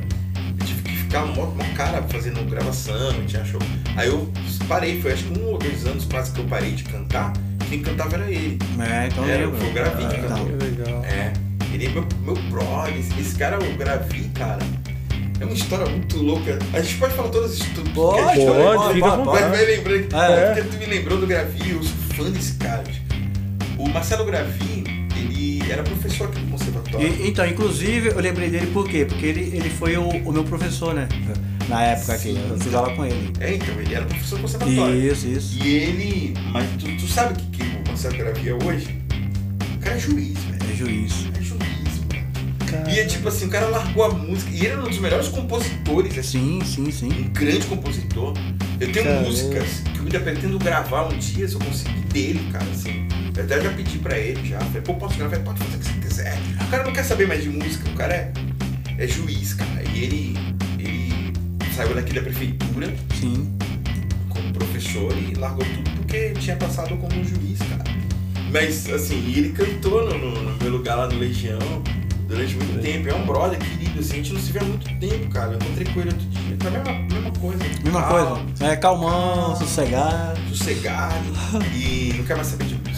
ficar 1.13 1.27
mó, 1.27 1.45
mó 1.45 1.65
cara 1.77 2.03
fazendo 2.09 2.43
gravação, 2.49 3.13
tinha 3.27 3.45
show. 3.45 3.61
Aí 3.97 4.09
eu 4.09 4.27
parei, 4.67 5.01
foi 5.03 5.13
acho 5.13 5.25
que 5.25 5.39
um 5.39 5.45
ou 5.53 5.59
dois 5.59 5.85
anos 5.87 6.07
quase 6.07 6.33
que 6.33 6.41
eu 6.41 6.45
parei 6.47 6.73
de 6.73 6.85
cantar, 6.85 7.35
quem 7.69 7.83
cantava 7.83 8.17
era 8.17 8.31
ele. 8.31 8.59
É, 8.81 9.09
então 9.09 9.25
Era, 9.29 9.43
lembro. 9.45 9.59
foi 9.59 9.69
o 9.69 9.73
Gravi 9.75 10.07
que 10.07 10.17
Ah, 10.17 10.29
cantou. 10.29 10.47
Legal. 10.47 11.05
É, 11.05 11.33
ele 11.75 11.87
é 11.87 11.89
meu, 11.91 12.07
meu 12.25 12.35
brother, 12.51 12.97
esse, 12.97 13.21
esse 13.21 13.37
cara, 13.37 13.59
o 13.59 13.77
Gravi, 13.77 14.31
cara, 14.35 14.59
é 15.39 15.45
uma 15.45 15.53
história 15.53 15.85
muito 15.87 16.17
louca. 16.17 16.59
A 16.73 16.81
gente 16.81 16.97
pode 16.97 17.13
falar 17.15 17.29
todas 17.29 17.53
as 17.53 17.59
histórias. 17.59 17.93
Pode, 17.95 18.19
a 18.21 18.37
história- 18.39 18.79
pode, 18.79 18.95
fica 18.95 19.07
Mas 19.09 19.17
vontade. 19.19 19.51
vai 19.51 19.65
lembrando, 19.67 20.17
É. 20.17 20.47
porque 20.55 20.69
tu 20.71 20.79
me 20.79 20.87
lembrou 20.87 21.19
do 21.19 21.27
Gravi, 21.27 21.71
eu 21.73 21.83
sou 21.83 21.97
fã 22.25 22.31
desse 22.31 22.55
cara. 22.55 22.85
O 23.79 23.87
Marcelo 23.89 24.25
Gravi, 24.25 24.82
era 25.73 25.83
professor 25.83 26.29
aqui 26.29 26.41
no 26.41 26.51
conservatório. 26.53 27.07
E- 27.09 27.29
então, 27.29 27.47
inclusive, 27.47 28.09
eu 28.11 28.21
lembrei 28.21 28.51
dele 28.51 28.67
por 28.69 28.89
quê? 28.89 29.05
Porque 29.05 29.27
ele, 29.27 29.57
ele 29.57 29.71
foi 29.71 29.97
o, 29.97 30.09
o 30.09 30.33
meu 30.33 30.45
professor, 30.45 30.95
né? 30.95 31.09
Na 31.69 31.83
época 31.85 32.13
aqui, 32.15 32.37
eu 32.51 32.57
estudava 32.57 32.95
com 32.95 33.05
ele. 33.05 33.33
É, 33.41 33.55
então, 33.55 33.75
ele 33.81 33.95
era 33.95 34.05
professor 34.05 34.37
do 34.37 34.43
conservatório. 34.43 35.13
Isso, 35.13 35.27
isso. 35.29 35.59
E 35.63 35.75
ele. 35.77 36.35
Mas 36.53 36.69
tu, 36.79 36.87
tu 36.97 37.07
sabe 37.09 37.33
o 37.35 37.37
que, 37.37 37.59
que 37.59 37.63
o 37.63 37.89
Marcelo 37.89 38.17
Gravi 38.17 38.49
é 38.49 38.55
hoje? 38.55 38.99
O 39.75 39.79
cara 39.79 39.97
é 39.97 39.99
juiz, 39.99 40.39
velho. 40.39 40.73
É 40.73 40.77
juiz. 40.77 41.13
É 41.39 41.43
juiz, 41.43 41.61
mano. 41.61 42.91
E 42.91 42.99
é 43.01 43.05
tipo 43.07 43.29
assim, 43.29 43.47
o 43.47 43.49
cara 43.51 43.69
largou 43.69 44.05
a 44.05 44.09
música. 44.11 44.51
E 44.51 44.57
ele 44.59 44.67
era 44.69 44.81
um 44.81 44.89
dos 44.89 44.99
melhores 44.99 45.29
compositores, 45.29 46.19
assim. 46.19 46.61
Sim, 46.65 46.91
sim, 46.91 46.91
sim. 46.93 47.09
um 47.29 47.33
grande 47.33 47.65
compositor. 47.67 48.35
Eu 48.81 48.91
tenho 48.91 49.23
músicas 49.23 49.83
que 49.93 49.99
eu 49.99 50.03
ainda 50.05 50.21
pretendo 50.21 50.59
gravar 50.59 51.05
um 51.05 51.17
dia, 51.17 51.47
se 51.47 51.55
eu 51.55 51.61
conseguir 51.61 52.01
dele, 52.13 52.49
cara, 52.51 52.65
assim. 52.73 53.07
Eu 53.37 53.45
até 53.45 53.61
já 53.63 53.71
pedi 53.71 53.99
pra 53.99 54.19
ele 54.19 54.49
já. 54.49 54.59
Falei, 54.61 54.83
pô, 54.83 54.95
posso 54.95 55.17
gravar? 55.17 55.39
Pode 55.39 55.59
fazer 55.59 55.77
o 55.77 55.79
que 55.79 55.85
você 55.87 56.01
quiser. 56.01 56.39
O 56.61 56.67
cara 56.71 56.85
não 56.85 56.93
quer 56.93 57.05
saber 57.05 57.27
mais 57.27 57.43
de 57.43 57.49
música, 57.49 57.89
o 57.89 57.95
cara 57.95 58.15
é, 58.15 58.33
é 58.99 59.07
juiz, 59.07 59.55
cara. 59.55 59.83
E 59.95 60.03
ele, 60.05 60.39
ele 60.79 61.33
saiu 61.75 61.95
daqui 61.95 62.13
da 62.13 62.21
prefeitura 62.23 62.93
Sim. 63.19 63.57
como 64.29 64.53
professor 64.53 65.13
e 65.17 65.35
largou 65.35 65.65
tudo 65.65 65.91
porque 65.93 66.31
tinha 66.39 66.57
passado 66.57 66.97
como 66.97 67.15
um 67.19 67.25
juiz, 67.25 67.59
cara. 67.59 67.85
Mas, 68.53 68.87
assim, 68.91 69.17
ele 69.35 69.51
cantou 69.53 70.05
no, 70.07 70.19
no- 70.19 70.43
no 70.43 70.59
meu 70.63 70.73
lugar 70.73 70.97
lá 70.97 71.07
no 71.09 71.19
Legião 71.19 71.59
durante 72.29 72.55
muito 72.55 72.83
tempo. 72.83 73.09
É 73.09 73.15
um 73.15 73.25
brother 73.25 73.59
querido, 73.59 73.99
assim, 74.01 74.13
a 74.13 74.17
gente 74.17 74.33
não 74.35 74.41
se 74.43 74.53
vê 74.53 74.59
há 74.59 74.65
muito 74.65 74.85
tempo, 74.99 75.29
cara. 75.31 75.53
Eu 75.53 75.57
encontrei 75.57 75.87
com 75.91 76.01
ele 76.01 76.11
outro 76.11 76.27
dia. 76.27 76.57
Foi 76.61 76.69
a 76.69 76.71
mesma, 76.71 76.93
mesma 77.15 77.31
coisa. 77.41 77.65
Mesma 77.83 78.03
Calmo, 78.03 78.37
coisa. 78.45 78.67
É 78.73 78.77
calmão, 78.77 79.57
sossegado. 79.57 80.39
Sossegado 80.55 81.15
e 81.75 82.13
não 82.19 82.25
quer 82.27 82.35
mais 82.37 82.49
saber 82.49 82.65
de. 82.67 82.92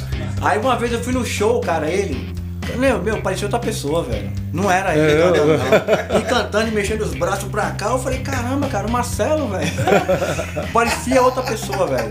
Aí 0.45 0.59
uma 0.59 0.77
vez 0.77 0.93
eu 0.93 1.03
fui 1.03 1.13
no 1.13 1.25
show, 1.25 1.61
cara, 1.61 1.89
ele. 1.91 2.33
Meu, 2.79 3.01
meu, 3.03 3.21
parecia 3.21 3.47
outra 3.47 3.59
pessoa, 3.59 4.03
velho. 4.03 4.31
Não 4.53 4.71
era 4.71 4.95
É, 4.95 4.99
ele, 4.99 5.21
eu- 5.21 5.29
entendeu? 5.31 6.19
E 6.19 6.23
cantando 6.23 6.69
e 6.69 6.71
mexendo 6.71 7.03
os 7.03 7.15
braços 7.15 7.49
pra 7.51 7.71
cá, 7.73 7.87
eu 7.91 7.99
falei, 7.99 8.21
caramba, 8.21 8.67
cara, 8.69 8.87
o 8.87 8.91
Marcelo, 8.91 9.49
velho. 9.49 9.71
parecia 10.73 11.21
outra 11.23 11.43
pessoa, 11.43 11.87
velho. 11.87 12.11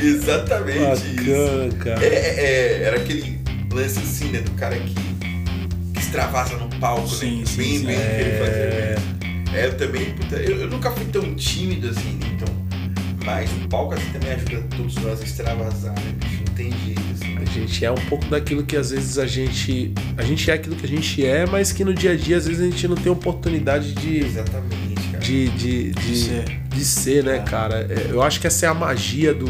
Exatamente 0.00 1.06
isso. 1.14 1.24
Bacana, 1.24 1.84
cara. 1.84 2.04
É, 2.04 2.08
é, 2.08 2.34
é, 2.40 2.82
era 2.84 2.96
aquele 2.96 3.40
lance 3.72 3.98
assim, 3.98 4.28
né, 4.28 4.40
do 4.40 4.50
cara 4.52 4.76
que, 4.76 4.94
que 4.94 5.98
extravasa 6.00 6.56
no 6.56 6.68
palco, 6.78 7.08
Sim, 7.08 7.40
né? 7.40 7.46
sim, 7.46 7.56
bem, 7.56 7.78
sim. 7.78 7.86
bem 7.86 7.96
que 7.96 8.02
ele 8.02 8.30
É. 8.30 8.94
fazia. 8.96 9.58
É, 9.60 9.66
eu 9.66 9.76
também, 9.76 10.04
puta, 10.12 10.36
eu, 10.36 10.60
eu 10.60 10.68
nunca 10.68 10.90
fui 10.92 11.06
tão 11.06 11.34
tímido 11.34 11.88
assim, 11.88 12.18
né, 12.20 12.26
então. 12.34 12.54
Mas 13.24 13.50
o 13.52 13.68
palco 13.68 13.94
assim 13.94 14.10
também 14.12 14.32
ajuda 14.32 14.62
todos 14.76 14.94
nós 14.96 15.20
a 15.20 15.24
extravasar, 15.24 15.94
né, 15.94 16.12
bicho? 16.16 16.37
Tem 16.58 16.72
jeito, 16.72 17.00
assim. 17.12 17.36
A 17.38 17.44
gente 17.44 17.84
é 17.84 17.90
um 17.92 17.94
pouco 18.08 18.24
daquilo 18.24 18.64
que 18.64 18.76
às 18.76 18.90
vezes 18.90 19.16
a 19.16 19.28
gente. 19.28 19.94
A 20.16 20.24
gente 20.24 20.50
é 20.50 20.54
aquilo 20.54 20.74
que 20.74 20.84
a 20.84 20.88
gente 20.88 21.24
é, 21.24 21.46
mas 21.46 21.70
que 21.70 21.84
no 21.84 21.94
dia 21.94 22.10
a 22.10 22.16
dia 22.16 22.36
às 22.36 22.48
vezes 22.48 22.60
a 22.60 22.64
gente 22.68 22.88
não 22.88 22.96
tem 22.96 23.12
oportunidade 23.12 23.92
de. 23.92 24.24
Exatamente, 24.24 25.08
cara. 25.12 25.18
De, 25.24 25.48
de, 25.50 25.90
de, 25.92 26.16
ser. 26.16 26.60
de 26.68 26.84
ser, 26.84 27.22
né, 27.24 27.36
É. 27.36 27.38
cara? 27.38 27.86
É, 27.88 28.08
Eu 28.10 28.20
acho 28.22 28.40
que 28.40 28.48
essa 28.48 28.66
é 28.66 28.68
a 28.68 28.74
magia 28.74 29.32
do. 29.32 29.46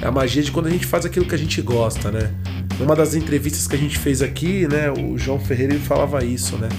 É 0.00 0.06
a 0.06 0.10
magia 0.10 0.42
de 0.42 0.50
quando 0.50 0.68
a 0.68 0.70
gente 0.70 0.86
faz 0.86 1.04
aquilo 1.04 1.26
que 1.26 1.34
a 1.34 1.38
gente 1.38 1.60
gosta, 1.60 2.10
né? 2.10 2.30
Numa 2.78 2.96
das 2.96 3.14
entrevistas 3.14 3.66
que 3.66 3.76
a 3.76 3.78
gente 3.78 3.98
fez 3.98 4.22
aqui, 4.22 4.66
né, 4.66 4.90
o 4.90 5.18
João 5.18 5.38
Ferreira 5.38 5.74
ele 5.74 5.82
falava 5.82 6.24
isso, 6.24 6.56
né? 6.56 6.70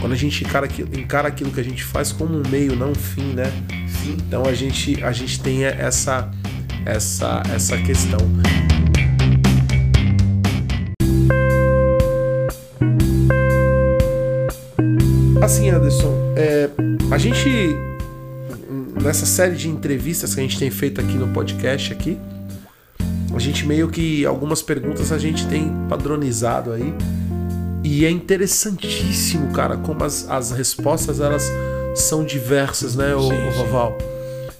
Quando 0.00 0.14
a 0.14 0.16
gente 0.16 0.42
encara 0.42 0.66
aquilo, 0.66 0.90
encara 0.98 1.28
aquilo 1.28 1.52
que 1.52 1.60
a 1.60 1.64
gente 1.64 1.84
faz 1.84 2.10
como 2.10 2.36
um 2.36 2.42
meio, 2.50 2.74
não 2.74 2.90
um 2.90 2.94
fim, 2.94 3.32
né? 3.34 3.50
Sim. 3.86 4.16
Então 4.26 4.44
a 4.44 4.52
gente, 4.52 5.02
a 5.02 5.12
gente 5.12 5.40
tem 5.40 5.64
essa, 5.64 6.28
essa, 6.84 7.42
essa 7.54 7.78
questão. 7.78 8.18
Assim, 15.46 15.70
Anderson, 15.70 16.12
é, 16.34 16.68
a 17.08 17.16
gente 17.16 17.48
nessa 19.00 19.24
série 19.24 19.54
de 19.54 19.68
entrevistas 19.68 20.34
que 20.34 20.40
a 20.40 20.42
gente 20.42 20.58
tem 20.58 20.72
feito 20.72 21.00
aqui 21.00 21.12
no 21.12 21.28
podcast 21.28 21.92
aqui, 21.92 22.18
a 23.32 23.38
gente 23.38 23.64
meio 23.64 23.88
que 23.88 24.26
algumas 24.26 24.60
perguntas 24.60 25.12
a 25.12 25.18
gente 25.18 25.46
tem 25.46 25.72
padronizado 25.88 26.72
aí 26.72 26.92
e 27.84 28.04
é 28.04 28.10
interessantíssimo, 28.10 29.52
cara, 29.52 29.76
como 29.76 30.02
as, 30.02 30.28
as 30.28 30.50
respostas 30.50 31.20
elas 31.20 31.48
são 31.94 32.24
diversas, 32.24 32.96
né, 32.96 33.14
o, 33.14 33.28
o. 33.28 33.52
Vaval? 33.52 33.96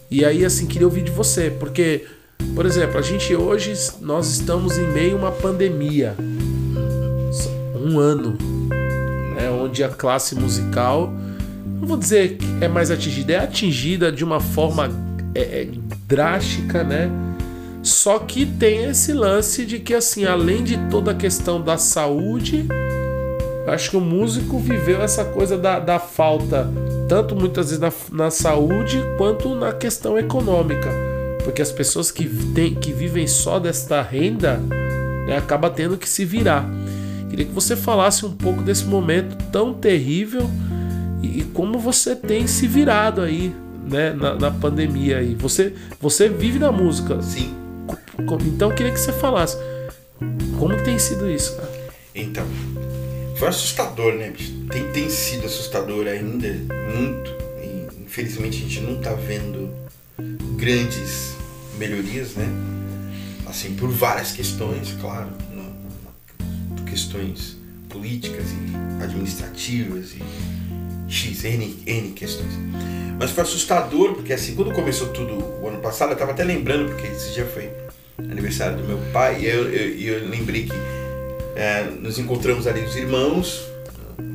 E 0.08 0.24
aí, 0.24 0.44
assim, 0.44 0.66
queria 0.66 0.86
ouvir 0.86 1.02
de 1.02 1.10
você, 1.10 1.50
porque, 1.50 2.04
por 2.54 2.64
exemplo, 2.64 2.96
a 2.96 3.02
gente 3.02 3.34
hoje, 3.34 3.74
nós 4.00 4.30
estamos 4.30 4.78
em 4.78 4.86
meio 4.92 5.16
a 5.16 5.18
uma 5.18 5.32
pandemia. 5.32 6.14
Um 7.74 7.98
ano, 7.98 8.38
onde 9.66 9.84
a 9.84 9.88
classe 9.88 10.34
musical, 10.34 11.12
não 11.80 11.86
vou 11.86 11.96
dizer 11.96 12.36
que 12.36 12.46
é 12.60 12.68
mais 12.68 12.90
atingida, 12.90 13.34
é 13.34 13.38
atingida 13.38 14.10
de 14.10 14.24
uma 14.24 14.40
forma 14.40 14.90
é, 15.34 15.40
é, 15.40 15.68
drástica, 16.06 16.82
né? 16.82 17.10
Só 17.82 18.18
que 18.18 18.46
tem 18.46 18.84
esse 18.84 19.12
lance 19.12 19.64
de 19.64 19.78
que, 19.78 19.94
assim, 19.94 20.24
além 20.24 20.64
de 20.64 20.76
toda 20.90 21.12
a 21.12 21.14
questão 21.14 21.60
da 21.60 21.78
saúde, 21.78 22.66
acho 23.66 23.90
que 23.90 23.96
o 23.96 24.00
músico 24.00 24.58
viveu 24.58 25.00
essa 25.02 25.24
coisa 25.24 25.56
da, 25.56 25.78
da 25.78 25.98
falta, 25.98 26.68
tanto 27.08 27.36
muitas 27.36 27.66
vezes 27.66 27.80
na, 27.80 27.92
na 28.10 28.30
saúde 28.30 29.00
quanto 29.16 29.54
na 29.54 29.72
questão 29.72 30.18
econômica. 30.18 30.90
Porque 31.44 31.62
as 31.62 31.70
pessoas 31.70 32.10
que, 32.10 32.26
tem, 32.54 32.74
que 32.74 32.92
vivem 32.92 33.28
só 33.28 33.60
desta 33.60 34.02
renda 34.02 34.60
né, 35.26 35.36
acaba 35.36 35.70
tendo 35.70 35.96
que 35.96 36.08
se 36.08 36.24
virar. 36.24 36.68
Queria 37.28 37.44
que 37.44 37.52
você 37.52 37.74
falasse 37.76 38.24
um 38.24 38.32
pouco 38.32 38.62
desse 38.62 38.84
momento 38.84 39.36
tão 39.50 39.74
terrível 39.74 40.48
e, 41.22 41.40
e 41.40 41.42
como 41.44 41.78
você 41.78 42.14
tem 42.14 42.46
se 42.46 42.66
virado 42.66 43.20
aí 43.20 43.54
né, 43.88 44.12
na, 44.12 44.34
na 44.34 44.50
pandemia 44.50 45.18
aí. 45.18 45.34
Você, 45.36 45.74
você 46.00 46.28
vive 46.28 46.58
na 46.58 46.72
música. 46.72 47.22
Sim. 47.22 47.54
Então 48.46 48.70
eu 48.70 48.74
queria 48.74 48.92
que 48.92 49.00
você 49.00 49.12
falasse 49.12 49.56
como 50.58 50.76
tem 50.82 50.98
sido 50.98 51.30
isso, 51.30 51.54
cara. 51.56 51.70
Então, 52.14 52.46
foi 53.36 53.48
assustador, 53.48 54.14
né? 54.14 54.32
Tem, 54.70 54.90
tem 54.92 55.10
sido 55.10 55.46
assustador 55.46 56.06
ainda, 56.06 56.48
muito. 56.94 57.30
E, 57.62 58.02
infelizmente 58.04 58.56
a 58.56 58.60
gente 58.60 58.80
não 58.80 58.96
tá 59.00 59.12
vendo 59.12 59.70
grandes 60.56 61.36
melhorias, 61.78 62.34
né? 62.34 62.48
Assim, 63.46 63.74
por 63.74 63.90
várias 63.90 64.32
questões, 64.32 64.96
claro. 65.00 65.28
Questões 66.96 67.58
políticas 67.90 68.46
e 68.52 69.02
administrativas 69.04 70.14
e 70.14 71.12
X, 71.12 71.44
N, 71.44 71.76
N 71.84 72.12
questões. 72.12 72.52
Mas 73.18 73.32
foi 73.32 73.42
assustador, 73.42 74.14
porque 74.14 74.32
assim, 74.32 74.54
quando 74.54 74.72
começou 74.72 75.08
tudo 75.08 75.34
o 75.62 75.68
ano 75.68 75.78
passado, 75.82 76.12
eu 76.12 76.16
tava 76.16 76.30
até 76.30 76.42
lembrando, 76.42 76.88
porque 76.88 77.06
esse 77.08 77.34
dia 77.34 77.44
foi 77.44 77.70
aniversário 78.18 78.78
do 78.78 78.84
meu 78.84 78.98
pai, 79.12 79.42
e 79.42 79.46
eu, 79.46 79.70
eu, 79.70 80.20
eu 80.22 80.28
lembrei 80.30 80.64
que 80.64 80.72
é, 81.54 81.84
nos 82.00 82.18
encontramos 82.18 82.66
ali 82.66 82.82
os 82.82 82.96
irmãos, 82.96 83.68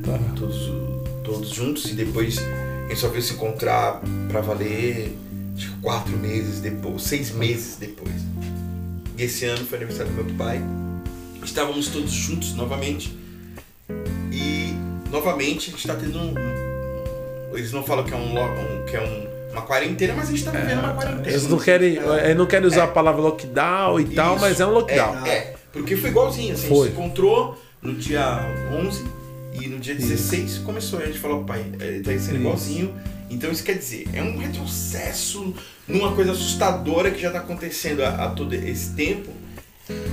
tá. 0.04 0.16
todos, 0.36 0.70
todos 1.24 1.48
juntos, 1.50 1.90
e 1.90 1.94
depois 1.94 2.38
a 2.38 2.88
gente 2.90 3.00
só 3.00 3.08
veio 3.08 3.24
se 3.24 3.32
encontrar 3.32 4.00
para 4.30 4.40
valer 4.40 5.16
acho 5.56 5.68
que 5.68 5.80
quatro 5.80 6.16
meses 6.16 6.60
depois, 6.60 7.02
seis 7.02 7.32
meses 7.32 7.74
depois. 7.74 8.14
E 9.18 9.24
esse 9.24 9.46
ano 9.46 9.66
foi 9.66 9.78
aniversário 9.78 10.12
do 10.12 10.22
meu 10.22 10.36
pai. 10.36 10.62
Estávamos 11.44 11.88
todos 11.88 12.10
juntos 12.12 12.54
novamente. 12.54 13.16
E 14.32 14.74
novamente 15.10 15.68
a 15.68 15.70
gente 15.72 15.80
está 15.80 15.94
tendo 15.94 16.18
um, 16.18 16.34
Eles 17.54 17.72
não 17.72 17.82
falam 17.82 18.04
que 18.04 18.12
é 18.12 18.16
um, 18.16 18.32
um 18.32 18.86
que 18.86 18.96
é 18.96 19.00
um 19.00 19.32
uma 19.52 19.62
quarentena, 19.62 20.14
mas 20.16 20.28
a 20.28 20.32
gente 20.32 20.44
tá 20.44 20.50
vivendo 20.50 20.78
é, 20.78 20.82
uma 20.82 20.94
quarentena. 20.94 21.28
Eles 21.28 21.46
não 21.46 21.58
querem, 21.58 21.98
é, 21.98 22.34
não 22.34 22.46
querem 22.46 22.66
usar 22.66 22.80
é. 22.80 22.84
a 22.84 22.88
palavra 22.88 23.20
lockdown 23.20 24.00
e 24.00 24.04
Isso, 24.04 24.14
tal, 24.14 24.38
mas 24.38 24.60
é 24.60 24.66
um 24.66 24.70
lockdown. 24.70 25.26
É, 25.26 25.30
é, 25.30 25.54
porque 25.72 25.96
foi 25.96 26.10
igualzinho, 26.10 26.54
assim, 26.54 26.68
foi. 26.68 26.78
a 26.78 26.84
gente 26.84 26.96
se 26.96 27.00
encontrou 27.00 27.62
no 27.80 27.94
dia 27.94 28.40
11 28.72 29.04
e 29.60 29.68
no 29.68 29.78
dia 29.78 29.94
16 29.94 30.50
Isso. 30.50 30.62
começou. 30.62 30.98
A 31.00 31.06
gente 31.06 31.18
falou, 31.18 31.44
pai, 31.44 31.64
é, 31.78 32.00
tá 32.00 32.18
sendo 32.18 32.36
igualzinho. 32.36 32.94
Então 33.30 33.50
isso 33.50 33.62
quer 33.62 33.78
dizer, 33.78 34.08
é 34.12 34.22
um 34.22 34.36
retrocesso 34.36 35.54
numa 35.88 36.12
coisa 36.12 36.32
assustadora 36.32 37.10
que 37.10 37.20
já 37.20 37.28
está 37.28 37.40
acontecendo 37.40 38.02
há, 38.02 38.24
há, 38.24 38.30
todo 38.30 38.54
esse 38.54 38.94
tempo. 38.94 39.30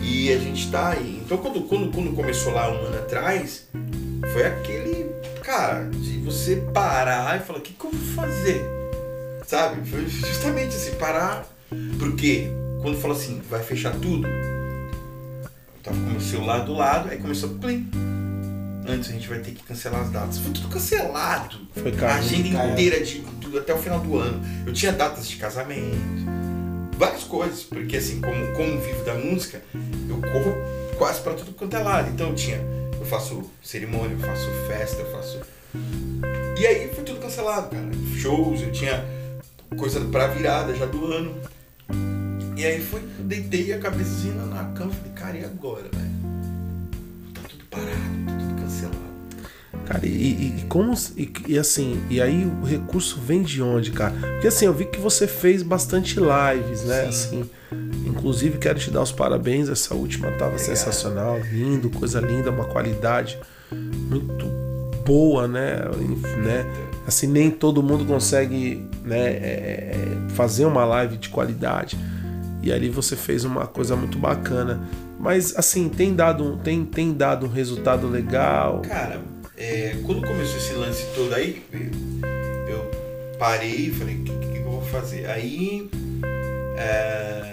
E 0.01 0.31
a 0.31 0.37
gente 0.37 0.65
está 0.65 0.89
aí. 0.89 1.21
Então 1.23 1.37
quando, 1.37 1.61
quando, 1.61 1.91
quando 1.91 2.15
começou 2.15 2.53
lá 2.53 2.71
um 2.71 2.85
ano 2.85 2.97
atrás, 2.97 3.67
foi 4.33 4.45
aquele, 4.45 5.11
cara, 5.43 5.89
de 5.89 6.19
você 6.19 6.57
parar 6.73 7.37
e 7.37 7.43
falar, 7.43 7.59
o 7.59 7.61
que, 7.61 7.73
que 7.73 7.85
eu 7.85 7.91
vou 7.91 8.15
fazer? 8.15 8.61
Sabe? 9.45 9.87
Foi 9.89 10.07
justamente 10.07 10.75
assim, 10.75 10.95
parar. 10.95 11.47
Porque 11.99 12.49
quando 12.81 12.97
falou 12.97 13.15
assim, 13.15 13.41
vai 13.49 13.61
fechar 13.61 13.93
tudo, 13.99 14.27
eu 14.27 15.83
tava 15.83 15.97
com 15.97 16.17
o 16.17 16.21
celular 16.21 16.59
do 16.59 16.73
lado, 16.73 17.09
aí 17.09 17.17
começou 17.17 17.49
plim 17.49 17.89
antes 18.89 19.09
a 19.09 19.13
gente 19.13 19.27
vai 19.27 19.39
ter 19.39 19.51
que 19.51 19.63
cancelar 19.63 20.01
as 20.01 20.09
datas. 20.09 20.37
Foi 20.39 20.51
tudo 20.51 20.67
cancelado. 20.67 21.59
Foi 21.75 21.91
caro, 21.91 22.13
a 22.13 22.15
agenda 22.15 22.71
inteira 22.71 23.03
de 23.03 23.19
tudo 23.39 23.59
até 23.59 23.73
o 23.73 23.77
final 23.77 23.99
do 23.99 24.17
ano. 24.17 24.41
Eu 24.65 24.73
tinha 24.73 24.91
datas 24.91 25.27
de 25.27 25.35
casamento, 25.37 26.25
várias 26.99 27.23
coisas, 27.23 27.63
porque 27.63 27.95
assim, 27.95 28.19
como, 28.19 28.51
como 28.51 28.81
vivo 28.81 29.05
da 29.05 29.15
música, 29.15 29.61
eu 29.73 30.21
corro 30.21 30.53
quase 30.97 31.21
para 31.21 31.33
tudo 31.33 31.53
quanto 31.53 31.75
é 31.77 31.79
lado. 31.79 32.09
Então 32.09 32.27
eu 32.27 32.35
tinha, 32.35 32.57
eu 32.99 33.05
faço 33.05 33.49
cerimônia, 33.63 34.11
eu 34.11 34.19
faço 34.19 34.45
festa, 34.67 35.01
eu 35.01 35.11
faço. 35.11 35.39
E 36.59 36.67
aí 36.67 36.89
foi 36.93 37.05
tudo 37.05 37.21
cancelado, 37.21 37.69
cara. 37.69 37.89
Shows, 38.17 38.61
eu 38.61 38.71
tinha 38.73 39.05
coisa 39.77 40.01
pra 40.01 40.27
virada 40.27 40.75
já 40.75 40.85
do 40.85 41.05
ano. 41.05 41.35
E 42.57 42.65
aí 42.65 42.81
foi, 42.81 42.99
deitei 43.19 43.71
a 43.71 43.79
cabecinha 43.79 44.33
na 44.33 44.65
cama 44.73 44.91
falei, 44.91 45.13
cara, 45.13 45.37
e 45.37 45.45
agora, 45.45 45.83
velho? 45.93 46.09
Tá 47.33 47.41
tudo 47.47 47.63
parado, 47.69 48.25
tá 48.27 48.33
tudo 48.37 49.08
Cara, 49.89 50.05
e, 50.05 50.53
e, 50.59 50.65
como. 50.69 50.93
E, 51.17 51.31
e, 51.47 51.57
assim, 51.57 51.99
e 52.11 52.21
aí 52.21 52.45
o 52.45 52.63
recurso 52.63 53.19
vem 53.19 53.41
de 53.41 53.59
onde, 53.59 53.91
cara? 53.91 54.13
Porque 54.33 54.45
assim, 54.45 54.65
eu 54.65 54.73
vi 54.73 54.85
que 54.85 54.99
você 54.99 55.25
fez 55.25 55.63
bastante 55.63 56.19
lives, 56.19 56.83
né? 56.83 57.05
Sim. 57.05 57.09
Assim, 57.09 57.49
inclusive 58.05 58.59
quero 58.59 58.77
te 58.77 58.91
dar 58.91 59.01
os 59.01 59.11
parabéns, 59.11 59.67
essa 59.67 59.95
última 59.95 60.27
tava 60.27 60.51
Obrigado. 60.51 60.59
sensacional, 60.59 61.39
lindo, 61.51 61.89
coisa 61.89 62.21
linda, 62.21 62.51
uma 62.51 62.65
qualidade 62.65 63.39
muito 63.71 64.45
boa, 65.03 65.47
né? 65.47 65.77
né? 66.37 66.65
Assim, 67.07 67.25
nem 67.25 67.49
todo 67.49 67.81
mundo 67.81 68.05
consegue 68.05 68.87
né, 69.03 69.27
é, 69.27 69.95
fazer 70.35 70.65
uma 70.65 70.85
live 70.85 71.17
de 71.17 71.29
qualidade. 71.29 71.97
E 72.61 72.71
ali 72.71 72.89
você 72.89 73.15
fez 73.15 73.43
uma 73.43 73.65
coisa 73.65 73.95
muito 73.95 74.19
bacana. 74.19 74.87
Mas 75.19 75.55
assim, 75.57 75.89
tem 75.89 76.13
dado, 76.13 76.57
tem, 76.63 76.85
tem 76.85 77.11
dado 77.11 77.47
um 77.47 77.49
resultado 77.49 78.07
legal. 78.07 78.81
Cara, 78.83 79.19
é, 79.59 79.97
quando 80.05 80.25
começou 80.25 80.57
esse 80.57 80.73
lance 80.73 81.05
todo 81.13 81.35
aí, 81.35 81.61
eu 82.67 82.89
parei 83.37 83.87
e 83.87 83.91
falei, 83.91 84.15
o 84.15 84.23
que, 84.23 84.31
que, 84.31 84.57
eu 84.57 84.63
vou 84.63 84.81
fazer? 84.81 85.29
Aí, 85.29 85.89
é, 86.77 87.43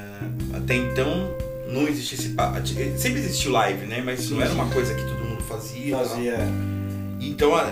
até 0.55 0.77
então, 0.77 1.37
não 1.69 1.89
existia 1.89 2.17
esse... 2.17 2.99
Sempre 2.99 3.19
existiu 3.19 3.51
live, 3.51 3.87
né? 3.87 4.03
Mas 4.05 4.31
não 4.31 4.41
era 4.41 4.53
uma 4.53 4.71
coisa 4.71 4.95
que 4.95 5.03
todo 5.03 5.25
mundo 5.25 5.43
fazia. 5.43 5.99
Fazia. 5.99 6.39
Então, 7.21 7.57
a, 7.57 7.65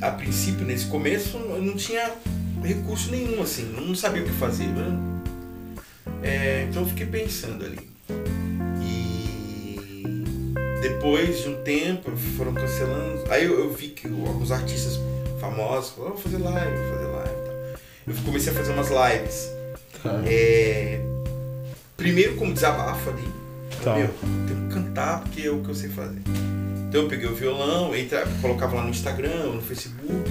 a, 0.00 0.10
princípio, 0.12 0.64
nesse 0.64 0.86
começo, 0.86 1.36
eu 1.36 1.62
não 1.62 1.76
tinha 1.76 2.10
recurso 2.64 3.10
nenhum, 3.10 3.42
assim. 3.42 3.64
Não 3.64 3.94
sabia 3.94 4.22
o 4.22 4.24
que 4.24 4.32
fazer. 4.32 4.68
Né? 4.68 5.22
É, 6.22 6.66
então, 6.70 6.82
eu 6.82 6.88
fiquei 6.88 7.06
pensando 7.06 7.62
ali. 7.62 7.78
Depois 10.82 11.42
de 11.42 11.48
um 11.48 11.62
tempo, 11.62 12.10
foram 12.36 12.52
cancelando. 12.52 13.22
Aí 13.30 13.44
eu, 13.44 13.58
eu 13.58 13.72
vi 13.72 13.88
que 13.88 14.08
alguns 14.08 14.50
artistas 14.50 14.98
famosos 15.40 15.92
falaram, 15.92 16.14
vou 16.14 16.22
fazer 16.22 16.38
live, 16.38 16.76
vou 16.76 16.90
fazer 16.90 17.06
live. 17.06 17.30
Tá. 17.30 17.80
Eu 18.08 18.14
comecei 18.24 18.52
a 18.52 18.56
fazer 18.56 18.72
umas 18.72 18.88
lives. 18.90 19.48
Tá. 20.02 20.22
É, 20.26 21.00
primeiro 21.96 22.34
como 22.34 22.52
desabafo 22.52 23.10
ali. 23.10 23.28
Tá. 23.84 23.94
Meu, 23.94 24.08
tenho 24.48 24.68
que 24.68 24.74
cantar 24.74 25.20
porque 25.20 25.42
é 25.42 25.50
o 25.50 25.60
que 25.60 25.68
eu 25.68 25.74
sei 25.74 25.88
fazer. 25.88 26.20
Então 26.88 27.02
eu 27.02 27.08
peguei 27.08 27.28
o 27.28 27.34
violão, 27.34 27.94
entra, 27.94 28.26
colocava 28.40 28.74
lá 28.74 28.82
no 28.82 28.90
Instagram, 28.90 29.52
no 29.54 29.62
Facebook, 29.62 30.30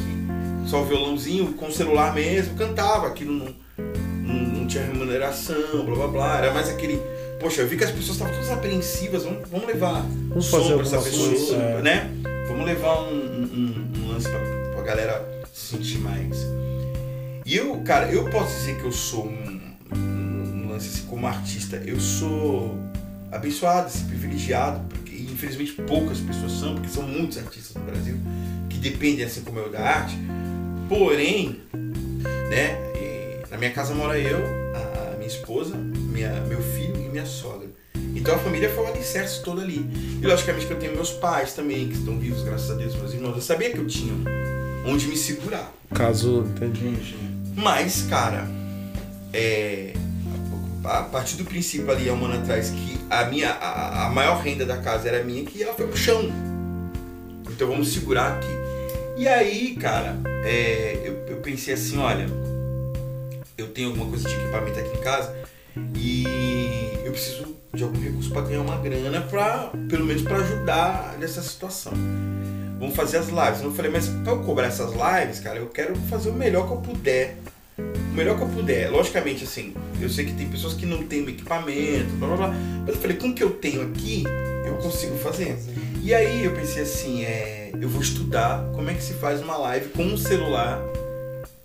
só 0.67 0.81
o 0.81 0.85
violãozinho, 0.85 1.53
com 1.53 1.67
o 1.67 1.71
celular 1.71 2.13
mesmo, 2.13 2.55
cantava. 2.55 3.07
Aquilo 3.07 3.33
não, 3.33 3.55
não, 4.21 4.35
não 4.35 4.67
tinha 4.67 4.83
remuneração, 4.83 5.85
blá 5.85 5.95
blá 5.95 6.07
blá. 6.07 6.37
Era 6.37 6.53
mais 6.53 6.69
aquele 6.69 7.01
poxa, 7.41 7.61
eu 7.61 7.67
vi 7.67 7.75
que 7.75 7.83
as 7.83 7.91
pessoas 7.91 8.11
estavam 8.17 8.33
todas 8.33 8.51
apreensivas, 8.51 9.23
vamos, 9.23 9.49
vamos 9.49 9.67
levar 9.67 10.05
vamos 10.29 10.47
fazer 10.47 10.79
essa 10.79 11.01
pessoa, 11.01 11.61
é. 11.61 11.81
né? 11.81 12.11
Vamos 12.47 12.65
levar 12.65 13.01
um, 13.01 13.15
um, 13.15 13.91
um 13.97 14.07
lance 14.09 14.29
pra, 14.29 14.39
pra 14.73 14.83
galera 14.83 15.43
se 15.51 15.75
sentir 15.75 15.97
mais. 15.97 16.37
E 17.43 17.57
eu, 17.57 17.81
cara, 17.81 18.11
eu 18.11 18.29
posso 18.29 18.53
dizer 18.59 18.77
que 18.77 18.85
eu 18.85 18.91
sou 18.91 19.25
um, 19.25 19.59
um 19.95 20.69
lance 20.69 20.87
assim, 20.87 21.07
como 21.07 21.25
artista, 21.25 21.81
eu 21.85 21.99
sou 21.99 22.77
abençoado, 23.31 23.87
assim, 23.87 24.05
privilegiado, 24.05 24.81
porque 24.89 25.15
infelizmente 25.15 25.73
poucas 25.73 26.19
pessoas 26.19 26.51
são, 26.51 26.75
porque 26.75 26.89
são 26.89 27.03
muitos 27.03 27.37
artistas 27.37 27.75
no 27.75 27.81
Brasil 27.89 28.17
que 28.69 28.77
dependem 28.77 29.25
assim 29.25 29.41
como 29.41 29.57
eu 29.59 29.71
da 29.71 29.81
arte. 29.81 30.15
Porém, 30.87 31.59
né, 32.49 32.77
na 33.49 33.57
minha 33.57 33.71
casa 33.71 33.95
mora 33.95 34.19
eu, 34.19 34.45
a 35.13 35.15
minha 35.17 35.27
esposa, 35.27 35.75
minha, 36.21 36.41
meu 36.41 36.61
filho 36.61 37.01
minha 37.11 37.25
sogra. 37.25 37.67
Então 38.15 38.35
a 38.35 38.37
família 38.37 38.69
foi 38.69 38.85
o 38.85 38.87
alicerce 38.87 39.43
todo 39.43 39.61
ali. 39.61 39.85
E 40.21 40.25
logicamente 40.25 40.65
que 40.65 40.73
eu 40.73 40.79
tenho 40.79 40.93
meus 40.93 41.11
pais 41.11 41.53
também, 41.53 41.89
que 41.89 41.95
estão 41.95 42.17
vivos, 42.17 42.43
graças 42.43 42.69
a 42.71 42.75
Deus, 42.75 42.95
meus 42.95 43.13
irmãos. 43.13 43.35
Eu 43.35 43.41
sabia 43.41 43.69
que 43.69 43.77
eu 43.77 43.87
tinha 43.87 44.13
onde 44.85 45.07
me 45.07 45.17
segurar. 45.17 45.71
Caso, 45.93 46.45
entendi. 46.55 47.15
Mas, 47.55 48.03
cara, 48.03 48.47
é, 49.33 49.93
a 50.83 51.03
partir 51.03 51.35
do 51.35 51.43
princípio 51.43 51.91
ali, 51.91 52.09
há 52.09 52.13
um 52.13 52.25
ano 52.25 52.35
atrás, 52.35 52.69
que 52.69 52.97
a 53.09 53.25
minha 53.25 53.51
a, 53.51 54.07
a 54.07 54.09
maior 54.09 54.41
renda 54.41 54.65
da 54.65 54.77
casa 54.77 55.09
era 55.09 55.23
minha, 55.23 55.43
que 55.43 55.61
ela 55.61 55.73
foi 55.73 55.87
pro 55.87 55.97
chão. 55.97 56.31
Então 57.49 57.67
vamos 57.67 57.89
segurar 57.93 58.37
aqui. 58.37 58.61
E 59.17 59.27
aí, 59.27 59.75
cara, 59.75 60.15
é, 60.45 61.01
eu, 61.03 61.35
eu 61.35 61.37
pensei 61.41 61.73
assim, 61.73 61.97
olha, 61.97 62.25
eu 63.57 63.67
tenho 63.67 63.89
alguma 63.89 64.07
coisa 64.07 64.27
de 64.27 64.33
equipamento 64.33 64.79
aqui 64.79 64.97
em 64.97 65.01
casa 65.01 65.41
e 65.95 66.25
eu 67.03 67.11
preciso 67.11 67.55
de 67.73 67.83
algum 67.83 67.99
recurso 67.99 68.29
para 68.31 68.41
ganhar 68.41 68.61
uma 68.61 68.77
grana, 68.77 69.21
pra, 69.21 69.71
pelo 69.89 70.05
menos 70.05 70.21
para 70.23 70.37
ajudar 70.37 71.17
nessa 71.19 71.41
situação. 71.41 71.93
Vamos 72.77 72.95
fazer 72.95 73.17
as 73.17 73.27
lives. 73.27 73.61
Eu 73.61 73.71
falei, 73.71 73.91
mas 73.91 74.07
para 74.07 74.33
eu 74.33 74.39
cobrar 74.43 74.67
essas 74.67 74.91
lives, 74.91 75.39
cara, 75.39 75.59
eu 75.59 75.67
quero 75.67 75.95
fazer 76.09 76.29
o 76.29 76.33
melhor 76.33 76.67
que 76.67 76.73
eu 76.73 76.77
puder. 76.77 77.37
O 77.77 78.13
melhor 78.13 78.37
que 78.37 78.43
eu 78.43 78.49
puder. 78.49 78.91
Logicamente, 78.91 79.43
assim, 79.43 79.73
eu 80.01 80.09
sei 80.09 80.25
que 80.25 80.33
tem 80.33 80.49
pessoas 80.49 80.73
que 80.73 80.85
não 80.85 81.03
têm 81.03 81.21
equipamento, 81.27 82.11
blá 82.17 82.27
blá 82.27 82.37
blá. 82.37 82.47
Mas 82.85 82.95
eu 82.95 83.01
falei, 83.01 83.17
com 83.17 83.29
o 83.29 83.33
que 83.35 83.43
eu 83.43 83.51
tenho 83.51 83.81
aqui, 83.83 84.23
eu 84.65 84.75
consigo 84.77 85.15
fazer. 85.17 85.57
E 86.01 86.13
aí 86.13 86.43
eu 86.43 86.51
pensei 86.51 86.81
assim, 86.83 87.23
é, 87.23 87.71
eu 87.79 87.87
vou 87.87 88.01
estudar 88.01 88.65
como 88.73 88.89
é 88.89 88.93
que 88.93 89.03
se 89.03 89.13
faz 89.13 89.41
uma 89.41 89.55
live 89.57 89.89
com 89.89 90.03
um 90.03 90.17
celular 90.17 90.81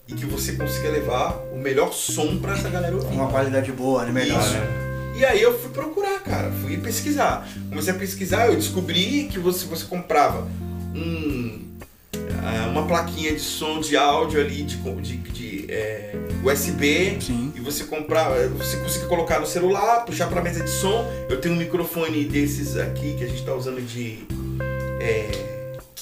e 0.09 0.15
que 0.15 0.25
você 0.25 0.53
consiga 0.53 0.89
levar 0.91 1.37
o 1.53 1.59
melhor 1.59 1.93
som 1.93 2.39
para 2.39 2.53
essa 2.55 2.69
galera 2.69 2.95
ouvir. 2.95 3.13
Uma 3.13 3.29
qualidade 3.29 3.73
boa, 3.73 4.05
né? 4.05 4.13
Melhor. 4.13 4.41
Isso. 4.41 4.87
E 5.17 5.25
aí 5.25 5.41
eu 5.41 5.59
fui 5.59 5.71
procurar, 5.71 6.21
cara, 6.21 6.53
fui 6.63 6.77
pesquisar. 6.77 7.49
Comecei 7.71 7.93
a 7.93 7.97
pesquisar, 7.97 8.49
eu 8.49 8.57
descobri 8.57 9.29
que 9.33 9.39
você, 9.39 9.67
você 9.67 9.85
comprava 9.87 10.47
um, 10.95 11.59
ah, 12.45 12.69
uma 12.71 12.87
plaquinha 12.87 13.33
de 13.33 13.41
som 13.41 13.81
de 13.81 13.97
áudio 13.97 14.41
ali 14.41 14.63
de, 14.63 14.77
de, 14.77 15.17
de 15.17 15.73
é, 15.73 16.13
USB 16.45 17.17
Sim. 17.21 17.53
e 17.57 17.61
você 17.61 17.85
comprar, 17.85 18.31
você 18.51 18.77
conseguia 18.77 19.09
colocar 19.09 19.41
no 19.41 19.47
celular, 19.47 20.05
puxar 20.05 20.29
para 20.29 20.43
mesa 20.43 20.63
de 20.63 20.71
som. 20.71 21.05
Eu 21.29 21.41
tenho 21.41 21.55
um 21.55 21.59
microfone 21.59 22.25
desses 22.25 22.77
aqui 22.77 23.15
que 23.17 23.25
a 23.25 23.27
gente 23.27 23.41
está 23.41 23.55
usando 23.55 23.81
de 23.81 24.27
é, 25.01 25.31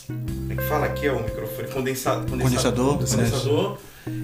como 0.07 0.53
é 0.53 0.57
que 0.57 0.63
fala 0.65 0.87
aqui 0.87 1.07
é 1.07 1.13
o 1.13 1.23
microfone 1.23 1.69
Condensa, 1.69 2.25
Condensador. 2.29 2.99
condensador. 2.99 3.79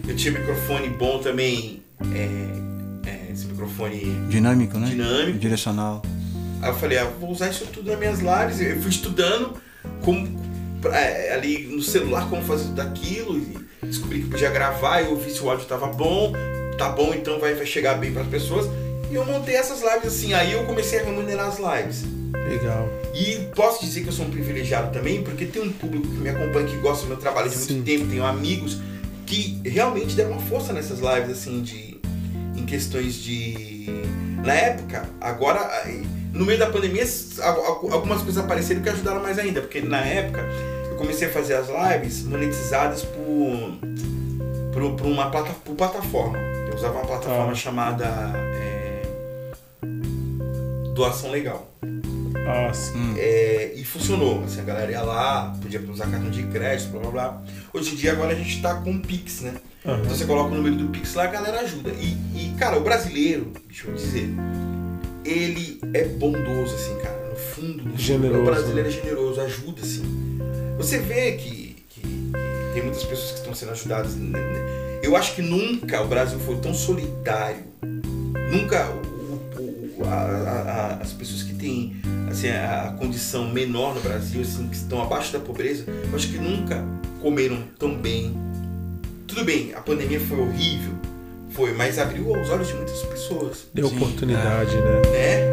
Eu 0.07 0.15
tinha 0.17 0.33
microfone 0.39 0.89
bom 0.91 1.19
também, 1.21 1.83
é, 2.15 3.09
é, 3.09 3.33
esse 3.33 3.47
microfone 3.47 4.01
Dinâmico, 4.29 4.79
né? 4.79 4.89
Dinâmico. 4.89 5.39
Direcional. 5.39 6.03
Aí 6.63 6.69
eu 6.69 6.75
falei, 6.77 6.99
ah, 6.99 7.05
vou 7.19 7.31
usar 7.31 7.49
isso 7.49 7.67
tudo 7.67 7.91
nas 7.91 7.99
minhas 7.99 8.19
lives. 8.21 8.61
Eu 8.61 8.81
fui 8.83 8.91
estudando 8.91 9.55
como 10.03 10.29
pra- 10.83 10.99
é, 10.99 11.33
ali 11.35 11.67
no 11.67 11.83
celular 11.83 12.29
como 12.29 12.43
fazer 12.43 12.65
tudo 12.65 12.81
aquilo 12.83 13.39
e 13.39 13.57
descobri 13.87 14.23
que 14.23 14.29
podia 14.29 14.51
gravar 14.51 15.01
e 15.03 15.09
ouvir 15.09 15.31
se 15.31 15.41
o 15.43 15.49
áudio 15.51 15.67
tava 15.67 15.87
bom. 15.87 16.33
Tá 16.77 16.89
bom, 16.91 17.13
então 17.15 17.39
vai, 17.39 17.55
vai 17.55 17.67
chegar 17.67 17.95
bem 17.99 18.13
para 18.13 18.23
as 18.23 18.29
pessoas. 18.29 18.67
E 19.11 19.15
eu 19.15 19.25
montei 19.25 19.55
essas 19.55 19.81
lives 19.81 20.07
assim. 20.15 20.35
Aí 20.35 20.53
eu 20.53 20.65
comecei 20.65 21.01
a 21.01 21.05
remunerar 21.05 21.49
as 21.49 21.59
lives. 21.59 22.05
Legal. 22.49 22.89
E 23.15 23.49
posso 23.55 23.85
dizer 23.85 24.03
que 24.03 24.09
eu 24.09 24.13
sou 24.13 24.27
um 24.27 24.31
privilegiado 24.31 24.93
também, 24.93 25.23
porque 25.23 25.47
tem 25.47 25.63
um 25.63 25.73
público 25.73 26.07
que 26.07 26.17
me 26.19 26.29
acompanha, 26.29 26.67
que 26.67 26.77
gosta 26.77 27.05
do 27.05 27.09
meu 27.09 27.17
trabalho 27.17 27.49
de 27.49 27.57
muito 27.57 27.73
Sim. 27.73 27.83
tempo, 27.83 28.07
tenho 28.07 28.25
amigos 28.25 28.79
que 29.31 29.61
realmente 29.65 30.17
deram 30.17 30.33
uma 30.33 30.41
força 30.43 30.73
nessas 30.73 30.99
lives, 30.99 31.31
assim, 31.31 31.63
de. 31.63 32.01
em 32.57 32.65
questões 32.67 33.15
de. 33.15 33.87
Na 34.45 34.53
época, 34.55 35.09
agora, 35.21 35.71
no 36.33 36.45
meio 36.45 36.59
da 36.59 36.67
pandemia, 36.69 37.05
al- 37.43 37.65
al- 37.65 37.93
algumas 37.93 38.23
coisas 38.23 38.43
apareceram 38.43 38.83
que 38.83 38.89
ajudaram 38.89 39.23
mais 39.23 39.39
ainda, 39.39 39.61
porque 39.61 39.81
na 39.81 40.01
época 40.05 40.41
eu 40.91 40.97
comecei 40.97 41.29
a 41.29 41.31
fazer 41.31 41.55
as 41.55 41.69
lives 41.69 42.25
monetizadas 42.25 43.03
por. 43.03 43.79
por, 44.73 44.93
por 44.97 45.07
uma 45.07 45.31
plata, 45.31 45.53
por 45.65 45.77
plataforma. 45.77 46.37
Eu 46.69 46.75
usava 46.75 46.95
uma 46.99 47.07
plataforma 47.07 47.53
Ah. 47.53 47.55
chamada. 47.55 48.07
é, 48.55 49.03
Doação 50.95 51.31
Legal. 51.31 51.71
Ah, 52.47 52.73
sim. 52.73 52.93
Hum. 52.97 53.15
É, 53.17 53.73
e 53.77 53.85
funcionou. 53.85 54.43
Assim, 54.45 54.61
a 54.61 54.65
galera 54.65 54.91
ia 54.91 55.03
lá, 55.03 55.57
podia 55.61 55.81
usar 55.81 56.07
cartão 56.09 56.31
de 56.31 56.43
crédito, 56.45 56.91
blá 56.91 57.01
blá 57.01 57.11
blá. 57.11 57.43
Hoje 57.73 57.93
em 57.93 57.97
dia 57.97 58.13
agora 58.13 58.33
a 58.33 58.35
gente 58.35 58.61
tá 58.61 58.75
com 58.75 58.93
o 58.93 59.01
Pix, 59.01 59.41
né? 59.43 59.55
Aham. 59.85 60.01
Então 60.03 60.15
você 60.17 60.25
coloca 60.25 60.51
o 60.53 60.55
número 60.55 60.77
do 60.77 60.89
Pix 60.89 61.15
lá, 61.15 61.25
a 61.25 61.29
galera 61.29 61.61
ajuda. 61.61 61.91
E, 61.91 62.17
e, 62.35 62.55
cara, 62.59 62.77
o 62.79 62.83
brasileiro, 62.83 63.53
deixa 63.67 63.89
eu 63.89 63.95
dizer, 63.95 64.29
ele 65.25 65.81
é 65.95 66.05
bondoso, 66.05 66.75
assim, 66.75 66.97
cara. 67.03 67.21
No 67.31 67.37
fundo, 67.37 67.77
no 67.79 67.91
fundo, 67.91 67.99
Generoso, 67.99 68.41
o 68.43 68.45
brasileiro 68.45 68.89
é 68.89 68.93
generoso, 68.93 69.41
ajuda, 69.41 69.83
assim. 69.83 70.03
Você 70.77 70.99
vê 70.99 71.33
que, 71.33 71.77
que- 71.89 72.01
que 72.01 72.33
tem 72.75 72.83
muitas 72.83 73.05
pessoas 73.05 73.33
que 73.33 73.39
estão 73.39 73.55
sendo 73.55 73.73
ajudadas. 73.73 74.15
né, 74.17 74.39
né? 74.39 75.01
Eu 75.03 75.17
acho 75.17 75.35
que 75.35 75.43
nunca 75.43 76.03
o 76.03 76.09
Brasil 76.09 76.39
foi 76.41 76.57
tão 76.57 76.75
solidário. 76.75 77.65
Nunca 78.51 78.87
o- 78.91 80.03
o- 80.03 80.05
a- 80.05 80.09
a- 80.09 80.99
as 81.03 81.13
pessoas 81.13 81.43
que 81.43 81.55
têm 81.55 81.97
assim, 82.31 82.49
a 82.49 82.95
condição 82.99 83.51
menor 83.51 83.95
no 83.95 84.01
Brasil, 84.01 84.43
assim, 84.43 84.69
que 84.69 84.77
estão 84.77 85.03
abaixo 85.03 85.33
da 85.33 85.41
pobreza, 85.41 85.85
eu 85.89 86.15
acho 86.15 86.29
que 86.29 86.39
nunca 86.39 86.85
comeram 87.21 87.59
tão 87.79 87.95
bem. 87.95 88.37
Tudo 89.27 89.45
bem, 89.45 89.73
a 89.75 89.81
pandemia 89.81 90.21
foi 90.21 90.41
horrível, 90.41 90.93
foi, 91.51 91.73
mas 91.75 91.99
abriu 91.99 92.31
os 92.31 92.51
olhos 92.51 92.69
de 92.69 92.75
muitas 92.75 93.03
pessoas, 93.03 93.67
Deu 93.75 93.89
Sim, 93.89 93.97
oportunidade, 93.97 94.75
né? 94.77 95.03
né? 95.13 95.53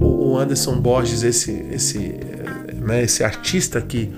O 0.00 0.38
Anderson 0.38 0.80
Borges, 0.80 1.22
esse, 1.22 1.52
esse, 1.70 2.14
né, 2.74 3.02
esse 3.02 3.24
artista 3.24 3.80
que 3.80 4.10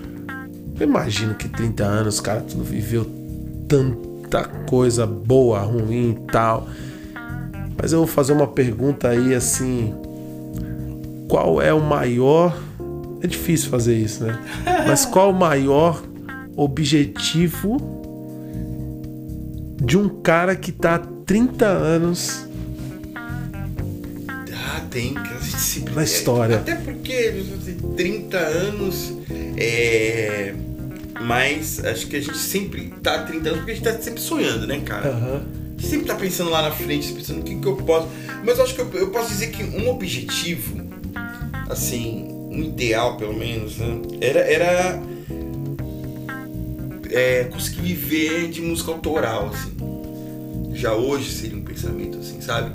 eu 0.80 0.86
imagino 0.86 1.34
que 1.34 1.48
30 1.48 1.84
anos, 1.84 2.20
cara, 2.20 2.40
tudo 2.40 2.62
viveu 2.62 3.17
tanta 3.68 4.44
coisa 4.66 5.06
boa, 5.06 5.60
ruim 5.60 6.10
e 6.10 6.32
tal. 6.32 6.66
Mas 7.80 7.92
eu 7.92 7.98
vou 7.98 8.08
fazer 8.08 8.32
uma 8.32 8.46
pergunta 8.46 9.08
aí 9.08 9.34
assim: 9.34 9.94
qual 11.28 11.60
é 11.60 11.72
o 11.72 11.80
maior. 11.80 12.56
É 13.20 13.26
difícil 13.26 13.68
fazer 13.68 13.96
isso, 13.96 14.24
né? 14.24 14.38
Mas 14.86 15.04
qual 15.04 15.30
o 15.30 15.34
maior 15.34 16.02
objetivo 16.56 17.76
de 19.82 19.98
um 19.98 20.08
cara 20.08 20.54
que 20.54 20.70
tá 20.70 20.96
há 20.96 20.98
30 20.98 21.66
anos 21.66 22.46
Ah, 23.16 24.80
tem, 24.90 25.14
que 25.14 25.20
a 25.20 25.40
gente 25.40 25.60
sempre. 25.60 25.94
Na 25.94 26.04
história. 26.04 26.56
Até 26.56 26.76
porque 26.76 27.42
assim, 27.60 27.76
30 27.96 28.38
anos. 28.38 29.12
É. 29.56 30.54
Mas 31.20 31.84
acho 31.84 32.06
que 32.06 32.16
a 32.16 32.20
gente 32.20 32.38
sempre 32.38 32.92
tá 33.02 33.16
há 33.16 33.22
30 33.24 33.48
anos 33.48 33.58
porque 33.60 33.72
a 33.72 33.74
gente 33.74 33.84
tá 33.84 33.98
sempre 34.00 34.20
sonhando, 34.20 34.66
né, 34.66 34.80
cara? 34.80 35.08
Aham. 35.10 35.42
A 35.76 35.80
gente 35.80 35.90
sempre 35.90 36.06
tá 36.06 36.14
pensando 36.14 36.50
lá 36.50 36.62
na 36.62 36.70
frente, 36.72 37.12
pensando 37.12 37.40
o 37.40 37.44
que, 37.44 37.54
que 37.54 37.66
eu 37.66 37.76
posso. 37.76 38.08
Mas 38.44 38.58
eu 38.58 38.64
acho 38.64 38.74
que 38.74 38.80
eu, 38.80 38.90
eu 38.94 39.10
posso 39.10 39.28
dizer 39.28 39.48
que 39.48 39.62
um 39.62 39.88
objetivo, 39.88 40.80
assim, 41.68 42.26
um 42.50 42.62
ideal 42.62 43.16
pelo 43.16 43.34
menos, 43.34 43.78
né? 43.78 44.00
Era. 44.20 44.40
era 44.40 45.02
é, 47.10 47.44
conseguir 47.44 47.94
viver 47.94 48.48
de 48.48 48.60
música 48.60 48.90
autoral, 48.90 49.48
assim. 49.48 49.72
Já 50.78 50.94
hoje 50.94 51.30
seria 51.32 51.56
um 51.56 51.62
pensamento, 51.62 52.18
assim, 52.18 52.40
sabe? 52.40 52.72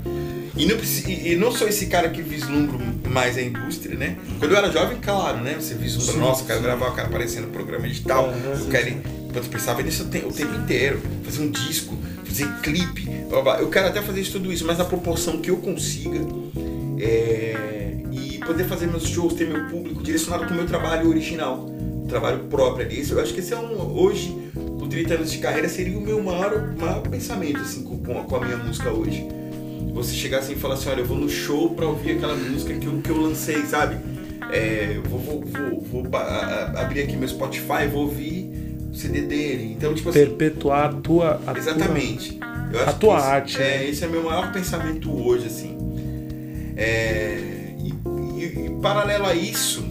E 0.56 0.66
não, 0.66 0.76
e 1.08 1.36
não 1.36 1.50
sou 1.50 1.66
esse 1.66 1.86
cara 1.86 2.08
que 2.10 2.20
vislumbro 2.22 2.78
mais 3.08 3.36
a 3.36 3.42
indústria, 3.42 3.96
né? 3.96 4.16
Quando 4.38 4.52
eu 4.52 4.56
era 4.58 4.70
jovem, 4.70 4.98
claro, 5.00 5.38
né? 5.38 5.56
Você 5.58 5.74
vislumbra, 5.74 6.16
nossa, 6.18 6.42
eu 6.42 6.46
quero 6.46 6.60
gravar, 6.62 6.86
eu 6.88 6.92
quero 6.94 7.08
aparecer 7.08 7.40
no 7.40 7.48
programa 7.48 7.88
digital, 7.88 8.26
Aham, 8.28 8.50
eu 8.50 8.56
sim, 8.58 8.70
quero. 8.70 8.88
ir- 8.88 8.98
Eu 9.34 9.42
pensava 9.42 9.82
nisso 9.82 10.04
o 10.04 10.06
te- 10.06 10.18
o 10.24 10.30
tempo 10.32 10.54
inteiro, 10.54 11.00
fazer 11.24 11.42
um 11.42 11.50
disco, 11.50 11.96
fazer 12.24 12.46
clipe, 12.62 13.08
eu 13.58 13.68
quero 13.68 13.88
até 13.88 14.00
fazer 14.00 14.20
isso, 14.20 14.30
tudo 14.32 14.52
isso, 14.52 14.64
mas 14.64 14.78
na 14.78 14.84
proporção 14.84 15.38
que 15.38 15.50
eu 15.50 15.56
consiga. 15.56 16.20
é, 17.00 17.96
e 18.12 18.38
poder 18.38 18.64
fazer 18.64 18.86
meus 18.86 19.08
shows, 19.08 19.34
ter 19.34 19.48
meu 19.48 19.64
público 19.66 20.02
direcionado 20.02 20.44
para 20.44 20.52
o 20.52 20.56
meu 20.56 20.66
trabalho 20.66 21.08
original, 21.08 21.68
trabalho 22.08 22.44
próprio 22.44 22.86
ali. 22.86 23.04
Eu 23.08 23.20
acho 23.20 23.34
que 23.34 23.40
esse 23.40 23.52
é 23.52 23.56
um. 23.58 23.98
Hoje, 23.98 24.34
com 24.54 24.88
30 24.88 25.14
anos 25.14 25.32
de 25.32 25.38
carreira, 25.38 25.68
seria 25.68 25.98
o 25.98 26.00
meu 26.00 26.22
maior, 26.22 26.72
maior 26.78 27.00
pensamento 27.02 27.58
assim, 27.58 27.82
com, 28.04 28.14
com 28.24 28.36
a, 28.36 28.40
minha 28.44 28.56
música 28.56 28.90
hoje. 28.90 29.26
Você 29.92 30.12
chegar 30.14 30.38
assim 30.38 30.52
e 30.52 30.56
falar 30.56 30.74
assim: 30.74 30.88
olha, 30.88 31.00
eu 31.00 31.06
vou 31.06 31.16
no 31.18 31.28
show 31.28 31.70
para 31.70 31.86
ouvir 31.86 32.12
aquela 32.12 32.34
música 32.34 32.74
que 32.74 32.86
eu, 32.86 32.92
que 33.02 33.10
eu 33.10 33.16
lancei, 33.20 33.62
sabe? 33.62 33.96
É, 34.52 34.98
vou, 35.08 35.18
vou, 35.18 35.44
vou, 35.44 36.02
vou 36.02 36.16
a- 36.18 36.72
abrir 36.80 37.02
aqui 37.02 37.16
meu 37.16 37.28
Spotify, 37.28 37.86
vou 37.90 38.02
ouvir 38.02 38.50
o 38.90 38.94
CD 38.94 39.22
dele. 39.22 39.72
Então, 39.76 39.94
tipo 39.94 40.08
assim. 40.10 40.18
perpetuar 40.20 40.86
a 40.90 40.92
tua. 40.92 41.40
a 41.46 41.56
Exatamente. 41.56 42.38
A 42.86 42.92
tua 42.92 43.18
esse- 43.18 43.26
arte, 43.26 43.56
É, 43.56 43.60
né? 43.78 43.88
esse 43.88 44.04
é 44.04 44.08
meu 44.08 44.24
maior 44.24 44.52
pensamento 44.52 45.10
hoje, 45.10 45.46
assim. 45.46 45.76
É, 46.76 47.38
e, 47.78 47.94
e- 48.42 48.66
e 48.66 48.70
paralelo 48.82 49.26
a 49.26 49.34
isso, 49.34 49.84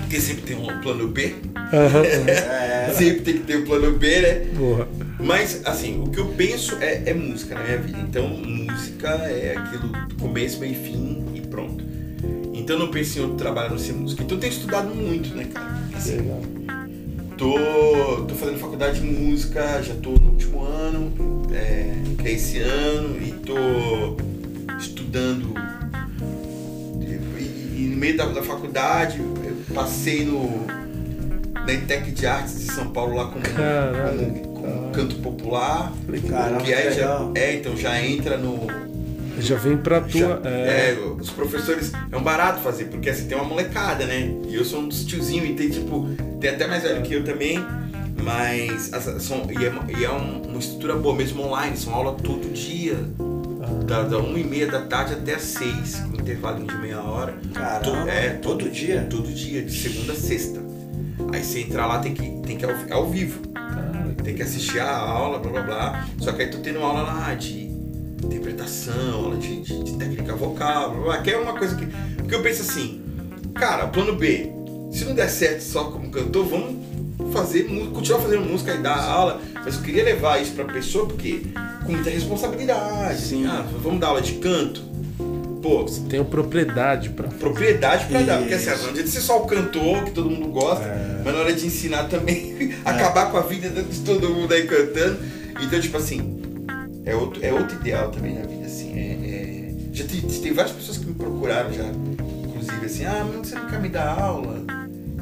porque 0.00 0.20
sempre 0.20 0.42
tem 0.42 0.56
um 0.56 0.80
plano 0.82 1.08
B, 1.08 1.34
Aham. 1.72 2.02
sempre 2.94 3.20
tem 3.22 3.34
que 3.34 3.40
ter 3.44 3.56
um 3.58 3.64
plano 3.64 3.92
B, 3.92 4.20
né? 4.20 4.34
Porra. 4.56 4.86
Mas, 5.20 5.62
assim, 5.64 6.00
o 6.00 6.10
que 6.10 6.18
eu 6.18 6.26
penso 6.28 6.76
é, 6.80 7.10
é 7.10 7.14
música 7.14 7.54
na 7.54 7.64
minha 7.64 7.78
vida. 7.78 7.98
Então, 8.00 8.28
música 8.28 9.08
é 9.08 9.56
aquilo 9.56 9.88
do 9.88 10.14
começo, 10.16 10.60
meio 10.60 10.72
e 10.72 10.76
fim 10.76 11.24
e 11.34 11.40
pronto. 11.40 11.84
Então, 12.54 12.76
eu 12.76 12.80
não 12.80 12.90
penso 12.90 13.18
em 13.18 13.22
outro 13.22 13.36
trabalho 13.36 13.68
a 13.68 13.70
não 13.70 13.78
ser 13.78 13.94
música. 13.94 14.22
Então, 14.22 14.36
eu 14.36 14.40
tenho 14.40 14.52
estudado 14.52 14.94
muito, 14.94 15.34
né, 15.34 15.44
cara? 15.52 15.78
Assim. 15.94 16.18
Tô, 17.36 17.54
tô 18.26 18.34
fazendo 18.34 18.58
faculdade 18.58 19.00
de 19.00 19.06
música, 19.06 19.80
já 19.82 19.94
tô 19.94 20.10
no 20.10 20.30
último 20.30 20.64
ano, 20.64 21.12
é, 21.52 21.94
que 22.20 22.28
é 22.28 22.32
esse 22.32 22.58
ano, 22.58 23.16
e 23.22 23.30
tô 23.32 24.16
estudando. 24.76 25.54
E, 27.00 27.82
e 27.82 27.88
no 27.90 27.96
meio 27.96 28.16
da, 28.16 28.26
da 28.26 28.42
faculdade, 28.42 29.18
eu 29.18 29.74
passei 29.74 30.24
no, 30.24 30.66
da 31.64 31.72
ITEC 31.72 32.10
de 32.12 32.26
Artes 32.26 32.58
de 32.58 32.72
São 32.72 32.90
Paulo 32.90 33.14
lá 33.14 33.26
como, 33.26 33.44
como, 33.44 34.47
canto 34.92 35.16
popular. 35.16 35.92
Caramba, 36.28 36.62
que 36.62 36.72
aí 36.74 36.84
já, 36.86 36.90
legal. 37.18 37.32
é, 37.34 37.54
então 37.56 37.76
já 37.76 38.00
entra 38.04 38.36
no. 38.36 38.66
Já 39.40 39.54
vem 39.56 39.76
pra 39.76 40.00
tua. 40.00 40.20
já- 40.20 40.40
é, 40.50 40.90
é, 40.90 40.98
os 41.20 41.30
professores. 41.30 41.92
É 42.10 42.16
um 42.16 42.22
barato 42.22 42.60
fazer, 42.60 42.86
porque 42.86 43.08
assim, 43.08 43.26
tem 43.28 43.36
uma 43.38 43.46
molecada, 43.46 44.04
né? 44.04 44.32
E 44.48 44.54
eu 44.54 44.64
sou 44.64 44.80
um 44.80 44.88
dos 44.88 45.04
tiozinhos 45.04 45.48
e 45.50 45.52
tem 45.52 45.68
tipo. 45.70 46.08
Tem 46.40 46.50
até 46.50 46.66
mais 46.66 46.82
velho 46.82 47.02
que 47.02 47.14
eu 47.14 47.24
também. 47.24 47.58
Mas 48.22 48.92
as- 48.92 49.22
são, 49.22 49.46
e 49.48 49.64
é, 49.64 49.68
uma- 49.70 49.84
e 49.92 50.04
é 50.04 50.10
um- 50.10 50.42
uma 50.42 50.58
estrutura 50.58 50.96
boa, 50.96 51.14
mesmo 51.14 51.42
online, 51.44 51.76
são 51.76 51.94
aula 51.94 52.14
todo 52.14 52.52
dia. 52.52 52.96
Da, 53.86 54.02
da 54.02 54.18
1 54.18 54.36
e 54.36 54.44
meia 54.44 54.66
da 54.66 54.80
tarde 54.82 55.14
até 55.14 55.34
as 55.34 55.42
6, 55.42 56.00
com 56.00 56.16
um 56.16 56.20
intervalinho 56.20 56.66
de 56.66 56.76
meia 56.76 57.00
hora. 57.00 57.34
Caramba, 57.54 58.10
é, 58.10 58.30
todo 58.30 58.68
dia? 58.68 59.06
Todo 59.08 59.28
dia, 59.32 59.62
de 59.62 59.72
segunda 59.72 60.12
a 60.12 60.16
sexta. 60.16 60.60
Aí 61.32 61.42
você 61.42 61.60
entrar 61.60 61.86
lá 61.86 61.98
tem 62.00 62.12
que, 62.12 62.28
tem 62.46 62.56
que 62.56 62.64
ao, 62.64 62.70
é 62.72 62.92
ao 62.92 63.08
vivo. 63.08 63.40
Tem 64.24 64.34
que 64.34 64.42
assistir 64.42 64.80
a 64.80 64.96
aula, 64.96 65.38
blá 65.38 65.50
blá 65.52 65.62
blá. 65.62 66.08
Só 66.18 66.32
que 66.32 66.42
aí 66.42 66.50
tô 66.50 66.58
tendo 66.58 66.80
aula 66.80 67.02
lá 67.02 67.34
de 67.34 67.68
interpretação, 68.22 69.14
aula 69.24 69.36
de, 69.36 69.60
de- 69.62 69.82
de 69.84 69.92
técnica 69.96 70.34
vocal, 70.34 70.90
blá, 70.94 71.02
blá, 71.04 71.18
que 71.22 71.30
é 71.30 71.36
uma 71.38 71.54
coisa 71.58 71.74
que. 71.76 71.86
Porque 72.16 72.34
eu 72.34 72.42
penso 72.42 72.62
assim, 72.62 73.00
cara, 73.54 73.86
plano 73.86 74.14
B, 74.16 74.50
se 74.92 75.04
não 75.04 75.14
der 75.14 75.28
certo 75.28 75.62
só 75.62 75.84
como 75.84 76.10
cantor, 76.10 76.46
vamos 76.46 76.76
fazer 77.32 77.64
continuar 77.92 78.20
fazendo 78.20 78.44
música 78.44 78.74
e 78.74 78.78
dar 78.78 78.98
aula. 78.98 79.40
Mas 79.64 79.76
eu 79.76 79.82
queria 79.82 80.04
levar 80.04 80.40
isso 80.40 80.52
pra 80.52 80.64
pessoa 80.64 81.06
porque 81.06 81.42
com 81.84 81.92
muita 81.92 82.10
responsabilidade. 82.10 83.20
Sim. 83.20 83.46
Ah, 83.46 83.64
vamos 83.82 84.00
dar 84.00 84.08
aula 84.08 84.20
de 84.22 84.34
canto. 84.34 84.86
Pô, 85.62 85.84
Tenho 86.08 86.24
propriedade 86.24 87.08
pra. 87.10 87.26
propriedade 87.28 88.06
pra 88.06 88.20
dar, 88.22 88.38
porque 88.38 88.54
assim, 88.54 88.66
não 88.66 88.90
adianta 88.90 89.08
ser 89.08 89.20
só 89.20 89.42
o 89.42 89.46
cantor 89.46 90.04
que 90.04 90.12
todo 90.12 90.30
mundo 90.30 90.46
gosta, 90.52 90.84
mas 91.24 91.34
na 91.34 91.40
hora 91.40 91.52
de 91.52 91.66
ensinar 91.66 92.04
também, 92.04 92.54
acabar 92.90 93.30
com 93.30 93.36
a 93.38 93.42
vida 93.42 93.68
de 93.82 94.00
todo 94.00 94.28
mundo 94.30 94.52
aí 94.52 94.66
cantando. 94.66 95.18
Então, 95.60 95.80
tipo 95.80 95.96
assim, 95.96 96.40
é 97.04 97.14
outro, 97.14 97.44
é 97.44 97.52
outro 97.52 97.76
ideal 97.76 98.10
também 98.10 98.34
na 98.34 98.42
vida, 98.46 98.66
assim. 98.66 98.92
É, 98.98 99.12
é- 99.12 99.58
Já 99.92 100.04
tem, 100.04 100.20
tem 100.20 100.52
várias 100.52 100.72
pessoas 100.74 100.98
que 100.98 101.06
me 101.06 101.14
procuraram 101.14 101.72
já, 101.72 101.84
inclusive 101.84 102.86
assim, 102.86 103.04
ah, 103.04 103.26
mas 103.28 103.48
você 103.48 103.54
não 103.56 103.66
quer 103.66 103.80
me 103.80 103.88
dar 103.88 104.18
aula? 104.20 104.58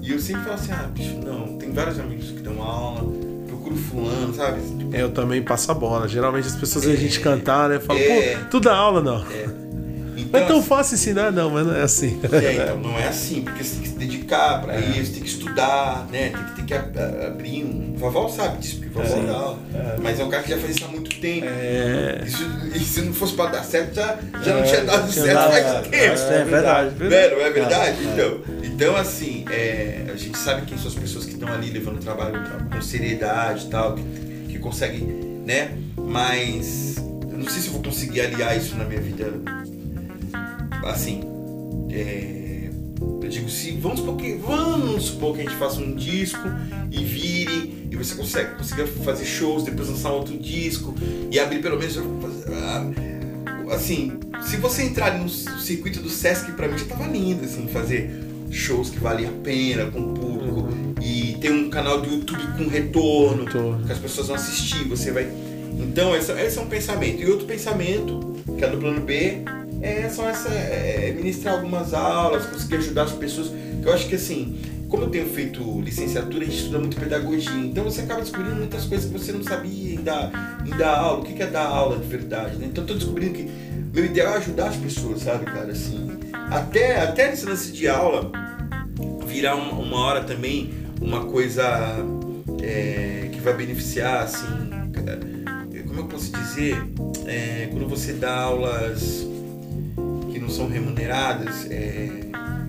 E 0.03 0.13
eu 0.13 0.21
sempre 0.21 0.43
falo 0.43 0.55
assim, 0.55 0.73
ah, 0.73 0.89
bicho, 0.93 1.15
não, 1.25 1.57
tem 1.57 1.73
vários 1.73 1.99
amigos 1.99 2.27
que 2.31 2.41
dão 2.41 2.61
aula, 2.63 3.01
procuro 3.49 3.75
fulano, 3.77 4.35
sabe? 4.35 4.61
Tipo, 4.61 4.95
Eu 4.95 5.11
também 5.13 5.43
passo 5.43 5.71
a 5.73 5.75
bola. 5.75 6.07
Geralmente 6.07 6.47
as 6.47 6.55
pessoas 6.57 6.85
veem 6.85 6.97
a 6.97 7.01
gente 7.01 7.21
cantar, 7.21 7.69
né? 7.71 7.81
Falam, 7.81 8.03
É. 8.03 8.37
pô, 8.37 8.45
tu 8.51 8.61
dá 8.61 8.77
aula 8.77 9.01
não. 9.03 9.25
Então, 10.29 10.41
Não 10.41 10.47
é 10.47 10.49
tão 10.49 10.59
assim, 10.59 10.69
fácil 10.69 10.95
ensinar, 10.95 11.33
não, 11.33 11.51
mas 11.51 11.67
não 11.67 11.75
é 11.75 11.83
assim. 11.83 12.19
É, 12.33 12.53
então 12.55 12.79
não 12.79 12.99
é 12.99 13.09
assim, 13.09 13.43
porque 13.43 13.63
você 13.65 13.75
tem 13.75 13.83
que 13.83 13.89
se 13.89 13.95
dedicar 13.97 14.63
pra 14.63 14.79
isso, 14.79 15.13
tem 15.13 15.23
que 15.23 15.29
estudar, 15.29 16.07
né? 16.11 16.31
Tem 16.31 16.45
que, 16.45 16.53
tem 16.55 16.65
que 16.67 16.75
abrir 17.27 17.65
um. 17.65 17.95
Vaval 17.97 18.29
sabe 18.29 18.59
disso, 18.59 18.77
porque 18.81 18.99
o 18.99 19.03
Vaval 19.03 19.19
Sim. 19.21 19.27
dá 19.27 19.33
aula. 19.33 19.59
Mas 20.03 20.21
é 20.21 20.25
um 20.25 20.29
cara 20.29 20.43
que 20.43 20.51
já 20.51 20.59
faz 20.59 20.77
isso 20.77 20.85
há 20.85 20.89
muito 20.89 21.19
tempo. 21.21 21.47
É. 21.49 22.25
E 22.75 22.81
se 22.81 23.01
não 23.03 23.13
fosse 23.15 23.33
pra 23.35 23.47
dar 23.47 23.65
certo, 23.65 23.95
já, 23.95 24.19
já 24.43 24.53
não 24.55 24.61
É, 24.61 24.63
tinha 24.65 24.85
dado 24.85 25.11
tinha 25.11 25.25
certo 25.25 25.51
faz 25.51 25.65
é, 25.65 25.81
tempo. 25.81 26.33
é 26.33 26.45
verdade. 26.45 26.95
Não 26.99 27.07
é 27.47 27.51
verdade? 27.51 27.97
É, 28.05 28.09
é. 28.09 28.13
Então, 28.13 28.41
então, 28.63 28.97
assim, 28.97 29.45
é, 29.51 30.05
a 30.13 30.17
gente 30.17 30.37
sabe 30.37 30.67
quem 30.67 30.77
são 30.77 30.89
as 30.89 30.95
pessoas 30.95 31.25
que 31.25 31.33
estão 31.33 31.51
ali 31.53 31.71
levando 31.71 31.97
o 31.97 32.01
trabalho 32.01 32.39
com 32.71 32.83
seriedade 32.83 33.67
e 33.67 33.71
tal, 33.71 33.95
que, 33.95 34.03
que 34.53 34.59
conseguem, 34.59 35.01
né? 35.47 35.71
Mas 35.97 36.97
eu 36.99 37.39
não 37.39 37.49
sei 37.49 37.63
se 37.63 37.69
eu 37.69 37.73
vou 37.75 37.83
conseguir 37.83 38.21
aliar 38.21 38.57
isso 38.57 38.77
na 38.77 38.85
minha 38.85 39.01
vida. 39.01 39.33
Assim, 40.85 41.21
é, 41.91 42.71
eu 43.23 43.29
digo, 43.29 43.49
se 43.49 43.73
vamos 43.73 44.01
supor 44.01 44.17
que, 44.17 44.35
vamos 44.35 45.05
supor 45.05 45.35
que 45.35 45.41
a 45.41 45.45
gente 45.45 45.57
faça 45.57 45.81
um 45.81 45.95
disco 45.95 46.49
e 46.91 47.05
vire, 47.05 47.89
e 47.91 47.97
você 47.97 48.15
consegue, 48.15 48.55
consiga 48.57 48.87
fazer 48.87 49.25
shows, 49.25 49.65
depois 49.65 49.89
lançar 49.89 50.13
outro 50.13 50.37
disco 50.39 50.95
e 51.31 51.39
abrir 51.39 51.61
pelo 51.61 51.79
menos. 51.79 51.99
ah, 51.99 52.91
Assim, 53.71 54.13
se 54.43 54.57
você 54.59 54.85
entrar 54.85 55.19
no 55.19 55.29
circuito 55.29 56.01
do 56.01 56.09
Sesc, 56.09 56.53
pra 56.53 56.69
mim 56.69 56.79
já 56.79 56.85
tava 56.85 57.09
lindo, 57.09 57.45
assim, 57.45 57.67
fazer 57.67 58.11
shows 58.49 58.91
que 58.91 58.99
valem 59.01 59.27
a 59.27 59.33
pena 59.43 59.87
com 59.87 59.99
o 59.99 60.15
público 60.15 60.69
e 61.03 61.37
ter 61.41 61.51
um 61.51 61.69
canal 61.69 62.01
do 62.01 62.09
YouTube 62.09 62.43
com 62.57 62.69
retorno, 62.69 63.45
Retorno. 63.45 63.85
que 63.85 63.93
as 63.93 63.99
pessoas 63.99 64.29
vão 64.29 64.37
assistir, 64.37 64.85
você 64.89 65.11
vai. 65.11 65.27
Então, 65.79 66.15
esse, 66.15 66.31
esse 66.33 66.59
é 66.59 66.63
um 66.63 66.67
pensamento. 66.67 67.21
E 67.21 67.27
outro 67.29 67.45
pensamento, 67.47 68.37
que 68.57 68.65
é 68.65 68.69
do 68.71 68.79
plano 68.79 69.01
B, 69.01 69.39
é 69.87 70.09
só 70.09 70.29
essa, 70.29 70.49
é 70.49 71.13
ministrar 71.17 71.55
algumas 71.55 71.95
aulas, 71.95 72.47
conseguir 72.47 72.77
ajudar 72.77 73.05
as 73.05 73.13
pessoas. 73.13 73.53
Eu 73.83 73.93
acho 73.93 74.09
que 74.09 74.17
assim, 74.17 74.59
como 74.89 75.05
eu 75.05 75.11
tenho 75.11 75.27
feito 75.27 75.81
licenciatura, 75.81 76.43
a 76.43 76.47
gente 76.47 76.59
estuda 76.59 76.79
muito 76.79 76.99
pedagogia. 76.99 77.53
Então 77.53 77.85
você 77.85 78.03
acaba 78.03 78.21
descobrindo 78.21 78.57
muitas 78.57 78.85
coisas 78.85 79.11
que 79.11 79.19
você 79.19 79.33
não 79.33 79.43
sabia 79.43 79.95
em 79.95 80.03
dar, 80.03 80.63
em 80.65 80.77
dar 80.77 80.97
aula. 80.97 81.21
O 81.21 81.25
que 81.25 81.43
é 81.43 81.47
dar 81.47 81.67
aula 81.67 81.99
de 81.99 82.07
verdade, 82.07 82.57
né? 82.57 82.67
Então 82.67 82.85
eu 82.85 82.89
tô 82.89 82.95
descobrindo 82.95 83.35
que 83.35 83.51
meu 83.93 84.05
ideal 84.05 84.35
é 84.35 84.37
ajudar 84.39 84.69
as 84.69 84.77
pessoas, 84.77 85.23
sabe, 85.23 85.47
cara? 85.47 85.73
Assim, 85.73 86.19
até, 86.51 87.01
até 87.01 87.31
nesse 87.31 87.47
lance 87.47 87.73
de 87.73 87.89
aula, 87.89 88.31
virar 89.27 89.57
uma, 89.57 89.73
uma 89.73 89.99
hora 90.01 90.25
também 90.25 90.73
uma 91.01 91.25
coisa 91.27 91.97
é, 92.63 93.29
que 93.33 93.41
vai 93.41 93.55
beneficiar, 93.55 94.23
assim, 94.23 94.47
é, 95.73 95.83
como 95.83 96.01
eu 96.01 96.05
posso 96.05 96.33
dizer, 96.33 96.77
é, 97.27 97.69
quando 97.71 97.89
você 97.89 98.13
dá 98.13 98.35
aulas 98.35 99.27
são 100.57 100.69
remuneradas, 100.69 101.67
é, 101.71 102.09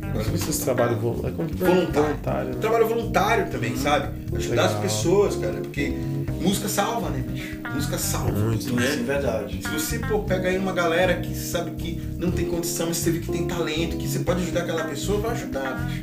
agora 0.04 0.22
Esses 0.22 0.34
esqueci 0.42 0.62
a 0.62 0.66
trabalho 0.66 0.94
é 0.94 1.00
como- 1.00 1.14
Voluntário. 1.22 1.92
voluntário. 1.94 2.50
né? 2.50 2.58
Trabalho 2.60 2.88
voluntário 2.88 3.50
também, 3.50 3.76
sabe? 3.78 4.10
Ajudar 4.36 4.64
as 4.66 4.68
Legal. 4.72 4.82
pessoas, 4.82 5.36
cara, 5.36 5.54
porque 5.62 5.94
música 6.42 6.68
salva, 6.68 7.10
né, 7.10 7.24
bicho? 7.28 7.58
Música 7.74 7.98
salva, 7.98 8.32
Muito, 8.32 8.74
né? 8.76 8.92
Sim, 8.92 9.04
verdade. 9.04 9.60
Se 9.62 9.70
você 9.70 10.00
pô, 10.00 10.20
pega 10.20 10.50
aí 10.50 10.58
uma 10.58 10.74
galera 10.74 11.16
que 11.16 11.36
sabe 11.36 11.72
que 11.72 12.02
não 12.18 12.32
tem 12.32 12.46
condição, 12.46 12.88
mas 12.88 12.98
você 12.98 13.12
vê 13.12 13.20
que 13.20 13.32
tem 13.32 13.46
talento, 13.48 13.98
que 13.98 14.08
você 14.08 14.20
pode 14.20 14.42
ajudar 14.44 14.62
aquela 14.62 14.84
pessoa, 14.86 15.20
vai 15.20 15.32
ajudar, 15.32 15.74
bicho. 15.86 16.02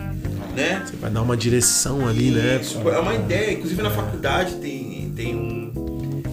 Né? 0.55 0.83
Você 0.87 0.97
vai 0.97 1.11
dar 1.11 1.23
uma 1.23 1.37
direção 1.37 2.07
ali, 2.07 2.31
né? 2.31 2.59
Isso, 2.63 2.79
pra- 2.79 2.95
é 2.95 2.99
uma 2.99 3.15
ideia. 3.15 3.53
Inclusive 3.55 3.83
na 3.83 3.91
faculdade 3.91 4.55
tem, 4.57 5.13
tem 5.17 5.35
um. 5.35 5.73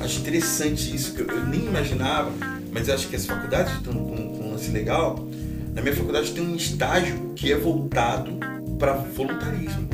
Acho 0.04 0.20
interessante 0.20 0.96
isso, 0.96 1.14
que 1.16 1.22
eu, 1.22 1.28
eu 1.28 1.46
nem 1.48 1.62
imaginava, 1.66 2.32
mas 2.72 2.88
eu 2.88 2.94
acho 2.96 3.08
que 3.08 3.16
as 3.16 3.26
faculdades 3.26 3.74
estão 3.74 3.94
com, 3.94 4.16
com 4.16 4.48
um 4.48 4.52
lance 4.52 4.70
legal. 4.72 5.28
Na 5.74 5.82
minha 5.82 5.96
faculdade 5.96 6.32
tem 6.32 6.44
um 6.46 6.56
estágio 6.56 7.32
que 7.36 7.52
é 7.52 7.58
voltado 7.58 8.32
para 8.78 8.94
voluntarismo. 8.94 9.88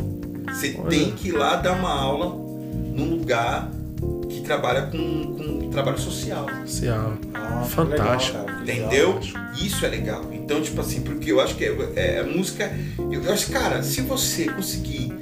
Você 0.50 0.76
Olha. 0.80 0.90
tem 0.90 1.12
que 1.12 1.30
ir 1.30 1.34
lá 1.34 1.56
dar 1.58 1.74
uma 1.74 1.92
aula 1.92 2.28
num 2.28 3.10
lugar 3.12 3.70
que 4.30 4.42
trabalha 4.42 4.84
com, 4.84 4.98
com 5.36 5.70
trabalho 5.70 6.00
social. 6.00 6.46
Social. 6.66 7.14
Nossa, 7.32 7.70
Fantástico. 7.70 8.38
legal. 8.40 8.62
Entendeu? 8.62 9.20
Isso 9.62 9.86
é 9.86 9.90
legal. 9.90 10.26
Então, 10.32 10.62
tipo 10.62 10.82
assim, 10.82 11.02
porque 11.02 11.32
eu 11.32 11.40
acho 11.40 11.56
que 11.56 11.64
é, 11.66 11.76
é- 11.96 12.20
a 12.20 12.24
música. 12.24 12.72
Eu, 12.98 13.24
eu 13.24 13.34
acho, 13.34 13.52
cara, 13.52 13.84
se 13.84 14.02
você 14.02 14.46
conseguir 14.46 15.14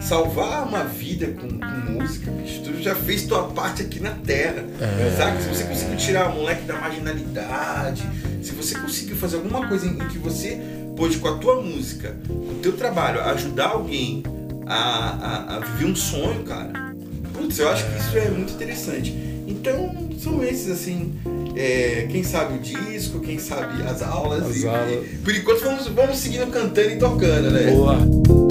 salvar 0.00 0.66
uma 0.68 0.84
vida 0.84 1.28
com, 1.28 1.48
com 1.48 1.92
música, 1.92 2.30
bicho, 2.30 2.60
tu 2.62 2.82
já 2.82 2.94
fez 2.94 3.24
tua 3.24 3.44
parte 3.44 3.82
aqui 3.82 4.00
na 4.00 4.10
Terra. 4.10 4.64
É. 4.80 5.16
Sabe? 5.16 5.42
Se 5.42 5.48
você 5.48 5.64
conseguir 5.64 5.96
tirar 5.96 6.28
o 6.30 6.34
moleque 6.34 6.62
da 6.64 6.74
marginalidade, 6.74 8.02
se 8.44 8.52
você 8.52 8.78
conseguir 8.78 9.14
fazer 9.14 9.36
alguma 9.36 9.66
coisa 9.66 9.86
em, 9.86 9.90
em 9.90 10.08
que 10.08 10.18
você 10.18 10.60
pôde, 10.96 11.18
com 11.18 11.28
a 11.28 11.38
tua 11.38 11.60
música, 11.62 12.16
com 12.26 12.32
o 12.34 12.58
teu 12.62 12.72
trabalho, 12.72 13.20
ajudar 13.22 13.70
alguém 13.70 14.22
a, 14.66 14.76
a, 14.76 15.56
a 15.56 15.60
viver 15.60 15.90
um 15.90 15.96
sonho, 15.96 16.42
cara. 16.44 16.94
Putz, 17.32 17.58
eu 17.58 17.68
acho 17.68 17.84
que 17.84 17.98
isso 17.98 18.16
é 18.16 18.28
muito 18.30 18.52
interessante. 18.52 19.12
Então, 19.46 20.08
são 20.18 20.42
esses, 20.44 20.70
assim, 20.70 21.14
é, 21.56 22.06
quem 22.10 22.22
sabe 22.22 22.58
o 22.58 22.60
disco, 22.60 23.20
quem 23.20 23.38
sabe 23.38 23.82
as 23.82 24.02
aulas. 24.02 24.44
As 24.44 24.56
e, 24.56 24.66
aulas. 24.66 25.04
e 25.12 25.16
por 25.18 25.34
enquanto 25.34 25.60
vamos, 25.62 25.86
vamos 25.88 26.18
seguindo 26.18 26.46
cantando 26.50 26.90
e 26.90 26.98
tocando, 26.98 27.50
né? 27.50 27.70
Boa. 27.72 28.43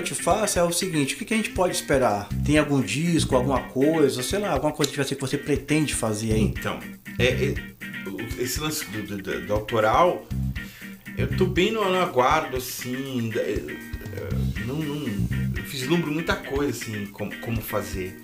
Eu 0.00 0.04
te 0.04 0.14
faço 0.14 0.58
é 0.58 0.62
o 0.62 0.72
seguinte: 0.72 1.14
o 1.14 1.18
que, 1.18 1.24
que 1.24 1.34
a 1.34 1.36
gente 1.36 1.50
pode 1.50 1.74
esperar? 1.74 2.28
Tem 2.44 2.58
algum 2.58 2.80
disco, 2.80 3.36
alguma 3.36 3.60
coisa, 3.64 4.22
sei 4.22 4.38
lá, 4.38 4.50
alguma 4.50 4.72
coisa 4.72 4.90
que 4.90 5.14
você- 5.14 5.38
pretende 5.38 5.94
fazer 5.94 6.32
aí? 6.32 6.42
Então, 6.42 6.78
é, 7.18 7.26
é, 7.26 7.54
esse 8.38 8.58
lance 8.60 8.84
do, 8.86 9.02
do- 9.16 9.40
do- 9.46 9.52
autoral, 9.52 10.26
eu 11.16 11.28
tô 11.36 11.46
bem 11.46 11.70
no, 11.70 11.84
no 11.84 11.98
aguardo, 12.00 12.56
assim, 12.56 13.30
é, 13.36 13.60
não, 14.66 14.76
não, 14.76 15.04
vislumbro 15.64 16.10
muita 16.10 16.34
coisa, 16.34 16.70
assim, 16.70 17.06
como, 17.06 17.34
como 17.36 17.60
fazer, 17.60 18.20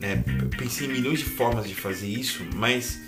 né? 0.00 0.22
Pensei 0.58 0.86
em 0.88 0.92
milhões 0.92 1.18
de 1.20 1.24
formas 1.26 1.68
de 1.68 1.74
fazer 1.74 2.08
isso, 2.08 2.44
mas 2.54 3.00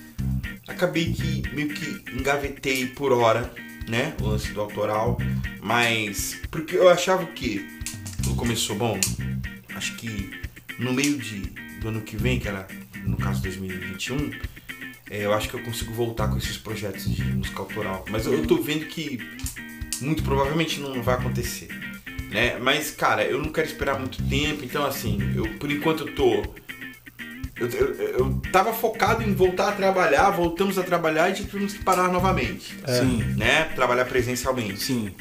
acabei 0.66 1.12
que 1.12 1.42
meio 1.54 1.68
que 1.68 2.12
engavetei 2.12 2.86
por 2.86 3.12
hora, 3.12 3.50
né, 3.88 4.14
o 4.20 4.26
lance 4.26 4.52
do 4.52 4.60
autoral, 4.60 5.16
mas 5.62 6.38
porque 6.50 6.76
eu 6.76 6.88
achava 6.90 7.24
que 7.26 7.66
começou, 8.36 8.76
bom, 8.76 8.98
acho 9.74 9.96
que 9.96 10.30
no 10.78 10.92
meio 10.92 11.18
de, 11.18 11.40
do 11.80 11.88
ano 11.88 12.00
que 12.00 12.16
vem, 12.16 12.38
que 12.38 12.48
era 12.48 12.66
no 13.04 13.16
caso 13.16 13.42
2021, 13.42 14.30
é, 15.10 15.24
eu 15.24 15.32
acho 15.32 15.48
que 15.48 15.54
eu 15.54 15.62
consigo 15.62 15.92
voltar 15.92 16.28
com 16.28 16.36
esses 16.36 16.56
projetos 16.56 17.10
de 17.10 17.22
música 17.24 17.58
autoral. 17.60 18.04
Mas 18.10 18.26
eu, 18.26 18.34
eu 18.34 18.46
tô 18.46 18.56
vendo 18.56 18.86
que 18.86 19.18
muito 20.00 20.22
provavelmente 20.22 20.80
não 20.80 21.02
vai 21.02 21.14
acontecer. 21.14 21.68
Né? 22.30 22.58
Mas, 22.58 22.90
cara, 22.90 23.24
eu 23.24 23.38
não 23.38 23.50
quero 23.50 23.66
esperar 23.66 23.98
muito 23.98 24.22
tempo, 24.28 24.64
então 24.64 24.84
assim, 24.84 25.18
eu 25.34 25.58
por 25.58 25.70
enquanto 25.70 26.06
eu 26.06 26.14
tô. 26.14 26.44
Eu, 27.58 27.68
eu, 27.70 27.94
eu 27.94 28.42
tava 28.52 28.72
focado 28.72 29.22
em 29.22 29.34
voltar 29.34 29.70
a 29.70 29.72
trabalhar, 29.72 30.30
voltamos 30.30 30.78
a 30.78 30.82
trabalhar 30.82 31.30
e 31.30 31.34
tivemos 31.34 31.72
que 31.72 31.82
parar 31.82 32.08
novamente. 32.12 32.76
Sim. 32.86 33.34
Né? 33.36 33.64
Trabalhar 33.74 34.04
presencialmente. 34.04 34.80
Sim. 34.80 35.12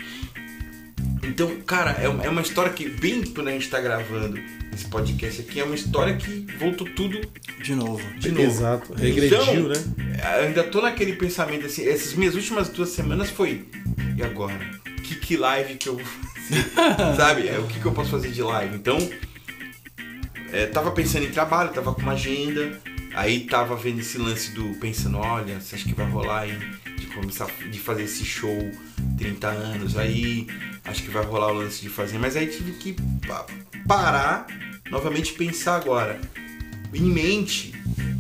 Então, 1.28 1.60
cara, 1.62 1.92
é 1.92 2.08
uma, 2.08 2.24
é 2.24 2.30
uma 2.30 2.42
história 2.42 2.72
que, 2.72 2.88
bem 2.88 3.22
quando 3.24 3.50
a 3.50 3.52
gente 3.52 3.70
tá 3.70 3.80
gravando 3.80 4.40
esse 4.74 4.86
podcast 4.86 5.42
aqui, 5.42 5.60
é 5.60 5.64
uma 5.64 5.76
história 5.76 6.16
que 6.16 6.46
voltou 6.58 6.88
tudo 6.96 7.20
De 7.62 7.76
novo. 7.76 8.02
de 8.18 8.32
novo. 8.32 8.46
Exato. 8.48 8.94
Regrediu, 8.94 9.42
Então, 9.42 9.68
né? 9.68 9.76
Eu 10.40 10.46
ainda 10.48 10.64
tô 10.64 10.82
naquele 10.82 11.14
pensamento 11.14 11.66
assim, 11.66 11.88
essas 11.88 12.14
minhas 12.14 12.36
últimas 12.36 12.70
duas 12.70 12.90
semanas 12.90 13.30
foi. 13.30 13.66
E 14.16 14.24
agora? 14.24 14.58
Que, 15.04 15.16
que 15.16 15.38
live 15.38 15.76
que 15.76 15.90
eu 15.90 15.96
vou 15.98 16.06
fazer? 16.06 16.66
Sabe? 17.18 17.48
É, 17.48 17.60
o 17.60 17.68
que, 17.68 17.80
que 17.80 17.86
eu 17.86 17.92
posso 17.92 18.10
fazer 18.12 18.30
de 18.32 18.42
live? 18.42 18.76
Então, 18.76 18.98
é, 20.52 20.66
tava 20.68 20.92
pensando 20.92 21.26
em 21.26 21.30
trabalho, 21.32 21.72
tava 21.72 21.94
com 21.94 22.02
uma 22.02 22.14
agenda, 22.14 22.80
aí 23.14 23.42
tava 23.42 23.76
vendo 23.76 24.00
esse 24.00 24.18
lance 24.18 24.52
do 24.52 24.76
pensando, 24.76 25.18
olha, 25.18 25.60
você 25.60 25.76
acha 25.76 25.86
que 25.86 25.94
vai 25.94 26.10
rolar 26.10 26.42
aí 26.42 26.58
de 26.98 27.08
começar 27.08 27.48
de 27.70 27.80
fazer 27.80 28.04
esse 28.04 28.24
show 28.24 28.72
30 29.18 29.48
anos, 29.48 29.98
aí 29.98 30.48
acho 30.86 31.04
que 31.04 31.10
vai 31.10 31.24
rolar 31.26 31.48
o 31.52 31.54
lance 31.56 31.82
de 31.82 31.90
fazer, 31.90 32.18
mas 32.18 32.36
aí 32.36 32.48
tive 32.48 32.72
que 32.74 32.94
pa- 33.28 33.46
parar, 33.88 34.46
novamente 34.90 35.34
pensar 35.34 35.76
agora. 35.76 36.20
Em 36.94 37.02
mente, 37.02 37.74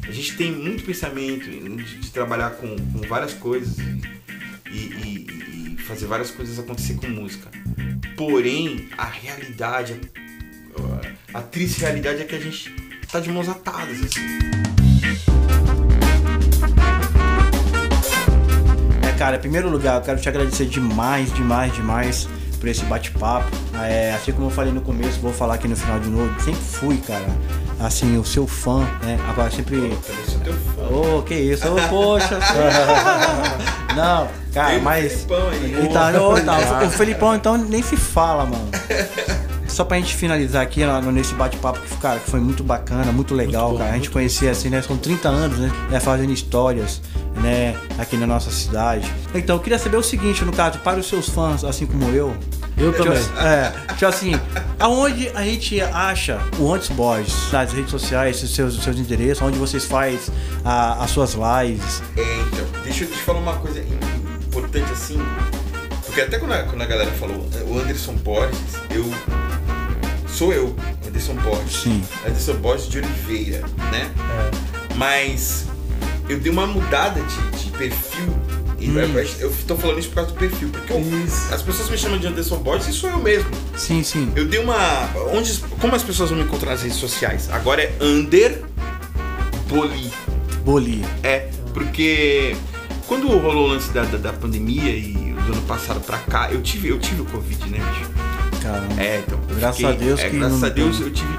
a 0.07 0.11
gente 0.11 0.35
tem 0.35 0.51
muito 0.51 0.83
pensamento 0.83 1.45
de, 1.49 2.09
trabalhar 2.11 2.51
com, 2.51 2.75
com 2.75 3.07
várias 3.07 3.33
coisas 3.33 3.77
e, 4.69 4.77
e- 4.77 5.73
e 5.75 5.77
fazer 5.81 6.05
várias 6.07 6.31
coisas 6.31 6.59
acontecer 6.59 6.95
com 6.95 7.07
música. 7.07 7.49
Porém, 8.17 8.89
a 8.97 9.05
realidade, 9.05 9.99
a, 11.33 11.39
a 11.39 11.41
triste 11.41 11.79
realidade 11.81 12.21
é 12.21 12.25
que 12.25 12.35
a 12.35 12.39
gente 12.39 12.73
tá 13.11 13.19
de 13.19 13.29
mãos 13.31 13.47
atadas, 13.47 14.01
assim. 14.01 14.86
Cara, 19.17 19.35
em 19.37 19.39
primeiro 19.39 19.69
lugar, 19.69 19.95
eu 19.95 20.01
quero 20.01 20.19
te 20.19 20.29
agradecer 20.29 20.65
demais, 20.65 21.33
demais, 21.33 21.73
demais 21.73 22.29
por 22.59 22.69
esse 22.69 22.85
bate-papo. 22.85 23.49
É, 23.83 24.13
assim 24.13 24.31
como 24.31 24.47
eu 24.47 24.51
falei 24.51 24.71
no 24.71 24.81
começo, 24.81 25.19
vou 25.19 25.33
falar 25.33 25.55
aqui 25.55 25.67
no 25.67 25.75
final 25.75 25.99
de 25.99 26.09
novo. 26.09 26.33
Sempre 26.41 26.61
fui, 26.61 26.97
cara, 26.97 27.25
assim, 27.79 28.17
o 28.17 28.23
seu 28.23 28.47
fã, 28.47 28.79
né? 29.03 29.19
Agora 29.27 29.49
sempre. 29.49 29.75
Também 29.75 30.25
sou 30.25 30.39
teu 30.41 30.53
fã. 30.53 31.17
Ô, 31.17 31.21
que 31.23 31.35
isso, 31.35 31.67
ô, 31.67 31.75
poxa. 31.89 32.39
Não, 33.95 34.27
cara, 34.53 34.69
Tem 34.69 34.79
o 34.79 34.83
mas. 34.83 35.11
Felipão 35.13 35.49
aí. 35.49 35.85
Ô, 35.85 35.93
tá, 35.93 36.85
o 36.85 36.89
Felipão 36.91 37.35
então 37.35 37.57
nem 37.57 37.81
se 37.81 37.97
fala, 37.97 38.45
mano. 38.45 38.69
Só 39.67 39.83
pra 39.83 39.97
gente 39.97 40.15
finalizar 40.15 40.61
aqui 40.63 40.81
nesse 41.11 41.33
bate-papo 41.35 41.79
que, 41.81 41.95
cara, 41.97 42.19
que 42.19 42.29
foi 42.29 42.39
muito 42.39 42.63
bacana, 42.63 43.11
muito 43.11 43.35
legal, 43.35 43.71
bom, 43.71 43.77
cara. 43.77 43.89
A 43.89 43.93
gente 43.93 44.03
muito 44.03 44.13
conhecia 44.13 44.49
assim, 44.51 44.69
né? 44.69 44.81
São 44.81 44.97
30 44.97 45.27
anos, 45.29 45.57
né? 45.59 45.71
né, 45.89 45.99
Fazendo 45.99 46.31
histórias, 46.31 47.01
né? 47.35 47.75
Aqui 47.97 48.17
na 48.17 48.25
nossa 48.25 48.49
cidade. 48.49 49.11
Então, 49.35 49.57
eu 49.57 49.61
queria 49.61 49.77
saber 49.77 49.97
o 49.97 50.03
seguinte, 50.03 50.43
no 50.45 50.51
caso, 50.51 50.79
para 50.79 50.99
os 50.99 51.07
seus 51.07 51.29
fãs, 51.29 51.63
assim 51.63 51.85
como 51.85 52.05
eu. 52.09 52.35
Eu 52.77 52.91
tipo, 52.91 53.03
também. 53.05 53.21
É, 53.39 53.71
tipo 53.93 54.05
assim, 54.05 54.39
aonde 54.79 55.29
a 55.29 55.43
gente 55.43 55.81
acha 55.81 56.39
o 56.59 56.71
Antes 56.73 56.89
Boys? 56.89 57.51
Nas 57.51 57.73
redes 57.73 57.89
sociais, 57.91 58.41
os 58.43 58.53
seus, 58.55 58.81
seus 58.83 58.97
endereços, 58.97 59.41
onde 59.43 59.57
vocês 59.57 59.83
faz 59.85 60.31
a- 60.63 61.03
as 61.03 61.09
suas 61.11 61.33
lives. 61.33 62.01
É, 62.15 62.21
então, 62.21 62.81
deixa 62.83 63.03
eu 63.03 63.09
te 63.11 63.17
falar 63.17 63.39
uma 63.39 63.55
coisa 63.55 63.79
im- 63.79 64.45
importante 64.47 64.91
assim. 64.91 65.17
Porque 66.05 66.21
até 66.21 66.37
quando 66.39 66.53
a, 66.53 66.63
quando 66.63 66.81
a 66.81 66.85
galera 66.85 67.11
falou 67.11 67.47
o 67.67 67.79
Anderson 67.79 68.13
Borges, 68.13 68.57
eu. 68.91 69.05
Sou 70.37 70.53
eu, 70.53 70.75
Anderson 71.07 71.33
Borges. 71.33 71.77
Sim. 71.81 72.03
Anderson 72.23 72.53
Borges 72.57 72.87
de 72.89 72.99
Oliveira, 72.99 73.61
né? 73.91 74.11
Mas 74.95 75.65
eu 76.29 76.39
dei 76.39 76.51
uma 76.51 76.67
mudada 76.67 77.19
de, 77.23 77.63
de 77.63 77.71
perfil. 77.71 78.37
E 78.79 78.87
eu 79.39 79.51
tô 79.67 79.75
falando 79.75 79.97
isso 79.97 80.09
por 80.09 80.15
causa 80.17 80.31
do 80.31 80.37
perfil. 80.37 80.69
Porque 80.69 80.93
eu- 80.93 81.01
as 81.51 81.63
pessoas 81.63 81.89
me 81.89 81.97
chamam 81.97 82.19
de 82.19 82.27
Anderson 82.27 82.57
Borges 82.57 82.87
e 82.89 82.93
sou 82.93 83.09
eu 83.09 83.17
mesmo. 83.17 83.49
Sim, 83.75 84.03
sim. 84.03 84.31
Eu 84.35 84.45
dei 84.45 84.59
uma. 84.59 85.09
Onde, 85.33 85.57
como 85.81 85.95
as 85.95 86.03
pessoas 86.03 86.29
vão 86.29 86.37
me 86.37 86.45
encontrar 86.45 86.73
nas 86.73 86.83
redes 86.83 86.97
sociais? 86.99 87.49
Agora 87.51 87.81
é 87.81 87.91
Under 87.99 88.61
Boli. 89.67 90.11
Boli. 90.63 91.03
É, 91.23 91.49
porque 91.73 92.55
quando 93.07 93.27
rolou 93.27 93.65
o 93.65 93.67
lance 93.69 93.89
da, 93.89 94.03
da, 94.03 94.19
da 94.19 94.33
pandemia 94.33 94.91
e 94.95 95.13
do 95.13 95.53
ano 95.53 95.61
passado 95.63 95.99
pra 95.99 96.19
cá, 96.19 96.51
eu 96.51 96.61
tive, 96.61 96.89
eu 96.89 96.99
tive 96.99 97.21
o 97.23 97.25
Covid, 97.25 97.67
né, 97.71 97.79
bicho? 97.79 98.26
Caramba. 98.67 99.01
É, 99.01 99.23
então. 99.25 99.39
Graças 99.57 99.83
a 99.85 99.91
Deus 99.91 100.19
é, 100.19 100.29
que 100.29 100.37
graças 100.37 100.59
não 100.59 100.67
a 100.67 100.71
Deus 100.71 100.97
tem. 100.97 101.05
eu 101.07 101.13
tive 101.13 101.37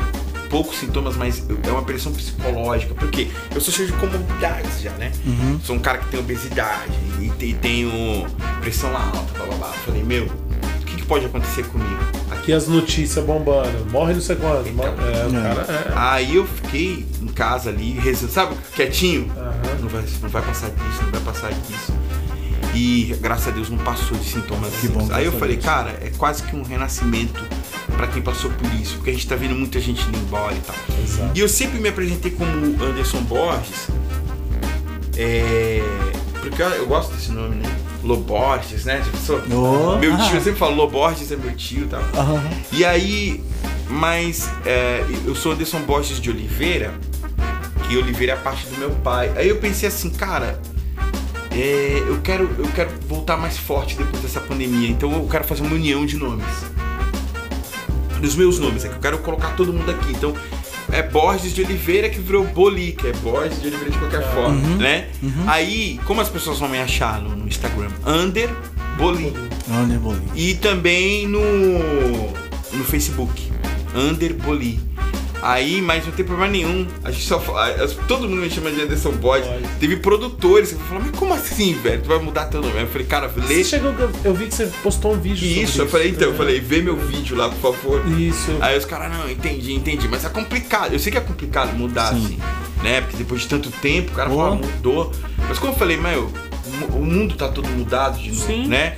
poucos 0.48 0.78
sintomas, 0.78 1.14
mas 1.16 1.44
é 1.62 1.70
uma 1.70 1.82
pressão 1.82 2.10
psicológica, 2.12 2.94
porque 2.94 3.28
eu 3.54 3.60
sou 3.60 3.72
cheio 3.72 3.88
de 3.88 3.94
comorbidades 3.98 4.80
já, 4.80 4.90
né? 4.92 5.12
Uhum. 5.26 5.60
Sou 5.62 5.76
um 5.76 5.78
cara 5.78 5.98
que 5.98 6.06
tem 6.08 6.18
obesidade 6.20 6.90
e, 7.20 7.28
te- 7.38 7.54
tenho 7.60 8.26
pressão 8.60 8.90
alta, 8.96 9.32
blá 9.36 9.46
blá 9.46 9.56
blá. 9.58 9.68
Falei, 9.84 10.02
meu, 10.02 10.24
o 10.24 10.84
que, 10.86 10.96
que 10.96 11.04
pode 11.04 11.26
acontecer 11.26 11.64
comigo? 11.66 12.00
Aqui 12.30 12.52
as 12.54 12.66
notícias 12.66 13.22
bombando. 13.24 13.86
Morre 13.90 14.14
não 14.14 14.22
sei. 14.22 14.36
Então. 14.36 14.54
é, 14.54 15.26
o 15.26 15.28
É. 15.36 15.42
cara 15.42 15.66
é. 15.90 15.92
Aí 15.94 16.36
eu 16.36 16.46
fiquei 16.46 17.06
em 17.20 17.26
casa 17.26 17.68
ali, 17.68 17.92
rezando, 17.92 18.32
sabe, 18.32 18.54
quietinho. 18.74 19.30
Aham. 19.36 19.52
Não 19.82 19.88
vai, 19.90 20.02
não 20.22 20.28
vai 20.30 20.42
passar 20.42 20.70
disso, 20.70 21.02
não 21.02 21.10
vai 21.10 21.20
passar 21.20 21.52
disso. 21.52 21.92
E 22.78 23.12
graças 23.20 23.48
a 23.48 23.50
Deus 23.50 23.68
não 23.68 23.78
passou 23.78 24.16
de 24.16 24.24
sintomas 24.24 24.72
Que 24.80 24.86
bom, 24.86 25.08
Aí 25.10 25.24
eu 25.24 25.32
falei, 25.32 25.56
cara, 25.56 25.98
é 26.00 26.12
quase 26.16 26.44
que 26.44 26.54
um 26.54 26.62
renascimento 26.62 27.42
pra 27.96 28.06
quem 28.06 28.22
passou 28.22 28.52
por 28.52 28.72
isso, 28.74 28.94
porque 28.96 29.10
a 29.10 29.12
gente 29.12 29.26
tá 29.26 29.34
vendo 29.34 29.56
muita 29.56 29.80
gente 29.80 30.06
indo 30.06 30.16
embora 30.16 30.54
e 30.54 30.60
tal. 30.60 30.76
Exato. 31.02 31.30
E 31.34 31.40
eu 31.40 31.48
sempre 31.48 31.80
me 31.80 31.88
apresentei 31.88 32.30
como 32.30 32.50
Anderson 32.80 33.20
Borges, 33.22 33.88
é, 35.16 35.82
porque 36.40 36.62
eu, 36.62 36.68
eu 36.68 36.86
gosto 36.86 37.12
desse 37.12 37.32
nome, 37.32 37.56
né? 37.56 37.76
Loborges, 38.04 38.84
né? 38.84 39.04
Oh. 39.50 39.98
Meu 39.98 40.16
tio, 40.16 40.36
eu 40.36 40.40
sempre 40.40 40.60
falo 40.60 40.76
Loborges 40.76 41.32
é 41.32 41.36
meu 41.36 41.56
tio 41.56 41.82
e 41.82 41.88
tal. 41.88 42.00
Aham. 42.14 42.48
E 42.70 42.84
aí, 42.84 43.42
mas 43.90 44.48
é, 44.64 45.04
eu 45.26 45.34
sou 45.34 45.50
Anderson 45.50 45.80
Borges 45.80 46.20
de 46.20 46.30
Oliveira, 46.30 46.94
que 47.88 47.96
Oliveira 47.96 48.34
é 48.34 48.36
a 48.36 48.38
parte 48.38 48.66
do 48.66 48.78
meu 48.78 48.90
pai. 48.90 49.32
Aí 49.34 49.48
eu 49.48 49.56
pensei 49.56 49.88
assim, 49.88 50.10
cara, 50.10 50.60
é, 51.60 52.04
eu, 52.06 52.20
quero, 52.20 52.48
eu 52.58 52.68
quero 52.74 52.90
voltar 53.08 53.36
mais 53.36 53.58
forte 53.58 53.96
depois 53.96 54.22
dessa 54.22 54.40
pandemia, 54.40 54.88
então 54.88 55.12
eu 55.12 55.26
quero 55.28 55.44
fazer 55.44 55.62
uma 55.62 55.74
união 55.74 56.06
de 56.06 56.16
nomes. 56.16 56.46
Dos 58.20 58.34
meus 58.34 58.58
nomes, 58.58 58.84
é 58.84 58.88
que 58.88 58.94
eu 58.94 59.00
quero 59.00 59.18
colocar 59.18 59.50
todo 59.56 59.72
mundo 59.72 59.90
aqui. 59.90 60.10
Então, 60.10 60.34
é 60.90 61.02
Borges 61.02 61.54
de 61.54 61.62
Oliveira 61.62 62.08
que 62.08 62.18
virou 62.18 62.44
Boli, 62.44 62.92
que 62.92 63.06
é 63.06 63.12
Borges 63.12 63.60
de 63.60 63.68
Oliveira 63.68 63.90
de 63.90 63.98
qualquer 63.98 64.22
forma, 64.34 64.60
né? 64.76 65.08
Aí, 65.46 66.00
como 66.04 66.20
as 66.20 66.28
pessoas 66.28 66.58
vão 66.58 66.68
me 66.68 66.78
achar 66.78 67.20
no, 67.20 67.36
no 67.36 67.46
Instagram? 67.46 67.90
Under 68.06 68.50
Boli. 68.96 69.32
Under 69.68 69.98
Boli. 69.98 70.22
E 70.34 70.54
também 70.54 71.26
no, 71.26 71.40
no 72.72 72.84
Facebook, 72.84 73.50
Under 73.94 74.34
Boli. 74.34 74.80
Aí, 75.40 75.80
mas 75.80 76.04
não 76.04 76.12
tem 76.12 76.24
problema 76.24 76.50
nenhum. 76.50 76.86
A 77.04 77.10
gente 77.10 77.24
só 77.26 77.38
todo 78.08 78.28
mundo 78.28 78.40
me 78.42 78.50
chama 78.50 78.70
de 78.70 78.82
Anderson 78.82 79.12
Boyd. 79.12 79.46
Boyd. 79.46 79.68
Teve 79.78 79.96
produtores 79.98 80.72
que 80.72 80.78
falaram, 80.82 81.06
mas 81.06 81.16
como 81.18 81.32
assim, 81.34 81.74
velho? 81.74 82.02
Tu 82.02 82.08
vai 82.08 82.18
mudar 82.18 82.46
teu 82.46 82.60
nome? 82.60 82.80
Eu 82.80 82.88
falei, 82.88 83.06
cara, 83.06 83.32
lê 83.36 83.54
Você 83.56 83.64
chegou, 83.64 83.92
eu- 83.92 84.10
eu 84.24 84.34
vi 84.34 84.46
que 84.46 84.54
você 84.54 84.66
postou 84.82 85.12
um 85.14 85.20
vídeo 85.20 85.38
sobre 85.46 85.62
isso. 85.62 85.80
Eu 85.82 85.88
falei, 85.88 86.10
então, 86.10 86.28
eu 86.28 86.34
É. 86.34 86.36
falei, 86.36 86.60
vê 86.60 86.82
meu 86.82 86.96
vídeo 86.96 87.36
lá, 87.36 87.48
por 87.48 87.72
favor. 87.74 88.02
Isso. 88.18 88.50
Aí 88.60 88.76
os 88.76 88.84
caras, 88.84 89.12
não, 89.16 89.30
entendi, 89.30 89.72
entendi. 89.74 90.08
Mas 90.08 90.24
é 90.24 90.28
complicado. 90.28 90.92
Eu 90.92 90.98
sei 90.98 91.12
que 91.12 91.18
é 91.18 91.20
complicado 91.20 91.72
mudar 91.76 92.12
Sim. 92.12 92.24
assim, 92.24 92.38
né? 92.82 93.00
Porque 93.02 93.16
depois 93.16 93.42
de 93.42 93.48
tanto 93.48 93.70
tempo, 93.70 94.10
o 94.12 94.14
cara 94.14 94.28
fala, 94.30 94.56
mudou. 94.56 95.12
Mas 95.48 95.58
como 95.58 95.72
eu 95.72 95.76
falei, 95.76 95.96
meu, 95.96 96.32
o 96.66 96.70
mu- 96.76 96.98
o 96.98 97.04
mundo 97.04 97.36
tá 97.36 97.48
todo 97.48 97.68
mudado 97.68 98.18
de 98.18 98.30
novo, 98.32 98.44
Sim. 98.46 98.66
né? 98.66 98.96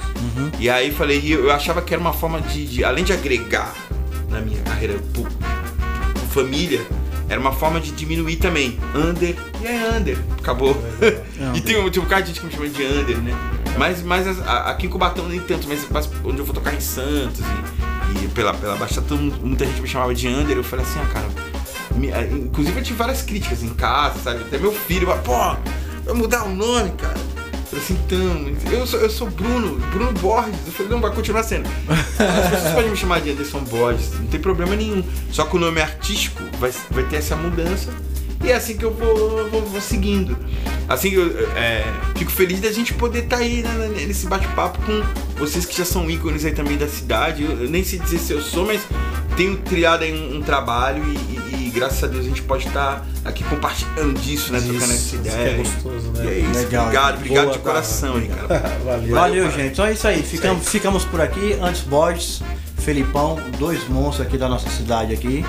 E 0.59 0.71
aí 0.71 0.91
falei, 0.91 1.21
e 1.23 1.33
eu 1.33 1.45
eu 1.45 1.51
achava 1.53 1.83
que 1.83 1.93
era 1.93 2.01
uma 2.01 2.13
forma 2.15 2.41
de, 2.41 2.67
de- 2.67 2.85
além 2.85 3.05
de 3.05 3.13
agregar 3.13 3.75
na 4.29 4.41
minha 4.41 4.61
carreira 4.63 4.99
família, 6.31 6.81
era 7.29 7.39
uma 7.41 7.53
forma 7.53 7.81
de 7.81 7.91
diminuir 7.93 8.37
também. 8.37 8.79
Under, 8.95 9.37
e 9.63 9.67
é 9.67 9.91
under, 9.97 10.19
acabou. 10.39 10.77
e 11.55 11.61
tem, 11.61 11.77
um- 11.79 11.91
tem 11.91 12.03
um 12.03 12.07
cara 12.07 12.23
de 12.23 12.29
gente 12.29 12.41
que 12.41 12.47
me 12.47 12.53
chama 12.53 12.69
de 12.69 12.83
under, 12.85 13.19
né? 13.19 13.33
Mas, 13.79 14.03
mas 14.03 14.27
aqui 14.47 14.87
em 14.87 14.89
Cubatão 14.91 15.29
nem 15.29 15.41
tanto, 15.41 15.69
mas, 15.69 15.87
mas 15.91 16.09
onde 16.25 16.39
eu 16.39 16.45
vou 16.45 16.55
tocar 16.55 16.75
em 16.75 16.81
Santos 16.81 17.41
e, 18.21 18.25
e 18.25 18.29
pela, 18.29 18.53
pela 18.53 18.77
Baixada, 18.77 19.07
todo 19.09 19.21
muita 19.23 19.65
gente 19.65 19.81
me 19.81 19.89
chamava 19.89 20.15
de 20.15 20.27
under. 20.29 20.57
Eu 20.57 20.65
falei 20.65 20.85
assim, 20.85 20.99
ah, 21.01 21.07
cara. 21.07 21.27
me- 21.95 22.11
inclusive 22.45 22.79
eu 22.79 22.83
tive 22.85 22.99
várias 22.99 23.23
críticas 23.23 23.63
em 23.63 23.69
casa, 23.71 24.19
sabe? 24.23 24.41
Até 24.43 24.59
meu 24.59 24.73
filho, 24.73 25.07
pô, 25.25 25.33
vai 26.05 26.15
mudar 26.15 26.45
o 26.45 26.51
nome, 26.55 26.91
cara. 26.93 27.15
Falei 27.71 27.85
assim, 27.85 27.97
então, 28.05 28.73
eu 28.73 28.85
sou, 28.85 28.99
eu 28.99 29.09
sou 29.09 29.31
Bruno, 29.31 29.79
Bruno 29.93 30.13
Borges. 30.15 30.57
Eu 30.67 30.73
falei, 30.73 30.91
não, 30.91 31.01
vai 31.01 31.15
continuar 31.15 31.45
sendo. 31.45 31.69
Pessoas 31.87 32.75
podem 32.75 32.91
me 32.91 32.97
chamar 32.97 33.21
de 33.21 33.31
Anderson 33.31 33.61
Borges, 33.61 34.13
não 34.19 34.27
tem 34.27 34.41
problema 34.41 34.75
nenhum. 34.75 35.05
Só 35.31 35.45
que 35.45 35.55
o 35.55 35.61
nome 35.61 35.81
artístico 35.81 36.43
vai, 36.59 36.73
vai 36.91 37.05
ter 37.05 37.17
essa 37.19 37.37
mudança 37.37 37.93
E 38.43 38.51
é 38.51 38.57
assim 38.57 38.77
que 38.77 38.85
eu 38.85 38.93
vou, 38.93 39.49
vou, 39.49 39.63
vou 39.63 39.81
seguindo. 39.81 40.37
Assim, 40.89 41.11
eu 41.11 41.49
é, 41.57 41.85
fico 42.17 42.33
feliz 42.33 42.59
da 42.61 42.73
gente 42.73 42.93
poder 42.93 43.23
estar 43.23 43.37
tá 43.37 43.43
aí 43.43 43.63
né, 43.63 44.05
nesse 44.05 44.27
bate-papo 44.27 44.81
com 44.85 45.01
vocês 45.39 45.65
que 45.65 45.79
já 45.79 45.85
são 45.85 46.11
ícones 46.11 46.45
aí 46.45 46.53
também 46.53 46.77
da 46.77 46.89
cidade. 46.89 47.45
Eu, 47.45 47.53
eu 47.53 47.71
nem 47.71 47.85
sei 47.85 48.01
dizer 48.01 48.19
se 48.19 48.33
eu 48.33 48.41
sou, 48.41 48.67
mas 48.67 48.81
tenho 49.37 49.59
criado 49.59 50.03
aí 50.03 50.13
um, 50.13 50.39
um 50.39 50.43
trabalho 50.43 51.05
e, 51.05 51.15
e, 51.15 51.60
e, 51.71 51.73
graças 51.73 52.03
a 52.03 52.07
Deus 52.07 52.27
a 52.27 52.29
gente 52.29 52.43
pode 52.43 52.67
estar 52.67 53.01
tá 53.23 53.29
aqui 53.29 53.45
compartilhando 53.45 54.19
disso, 54.21 54.53
né? 54.53 54.59
Isso, 54.59 54.69
trocando 54.69 54.93
essa 54.93 55.17
ideia. 55.17 55.37
Que 55.37 55.43
é 55.43 55.57
gostoso, 55.57 56.11
né? 56.13 56.25
E 56.25 56.29
é 56.29 56.39
isso. 56.41 56.61
Legal. 56.61 56.85
Obrigado, 56.85 57.15
obrigado 57.17 57.45
Boa, 57.45 57.57
de 57.57 57.59
coração 57.61 58.17
aí, 58.17 58.29
cara. 58.29 58.79
Valeu. 58.85 59.15
Valeu, 59.15 59.51
gente. 59.51 59.73
Então 59.73 59.87
é 59.87 59.93
isso 59.93 60.07
aí. 60.07 60.23
Ficamos, 60.23 60.69
ficamos 60.69 61.05
por 61.05 61.21
aqui. 61.21 61.57
Antes 61.61 61.83
Borges, 61.83 62.43
Felipão, 62.79 63.39
dois 63.59 63.89
monstros 63.89 64.27
aqui 64.27 64.37
da 64.37 64.49
nossa 64.49 64.69
cidade 64.71 65.13
aqui. 65.13 65.45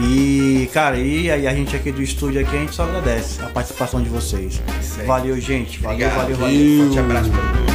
E, 0.00 0.68
cara, 0.72 0.96
e 0.96 1.30
aí 1.30 1.46
a 1.46 1.54
gente 1.54 1.76
aqui 1.76 1.92
do 1.92 2.02
estúdio 2.02 2.40
aqui, 2.40 2.56
a 2.56 2.60
gente 2.60 2.74
só 2.74 2.84
agradece 2.84 3.40
a 3.42 3.46
participação 3.46 4.02
de 4.02 4.08
vocês. 4.08 4.60
Valeu, 5.06 5.38
gente. 5.40 5.80
Valeu, 5.80 6.06
Obrigado. 6.06 6.16
valeu, 6.16 6.36
valeu. 6.36 6.84
Forte 6.86 6.98
abraço 6.98 7.30
pra 7.30 7.40
todos. 7.40 7.71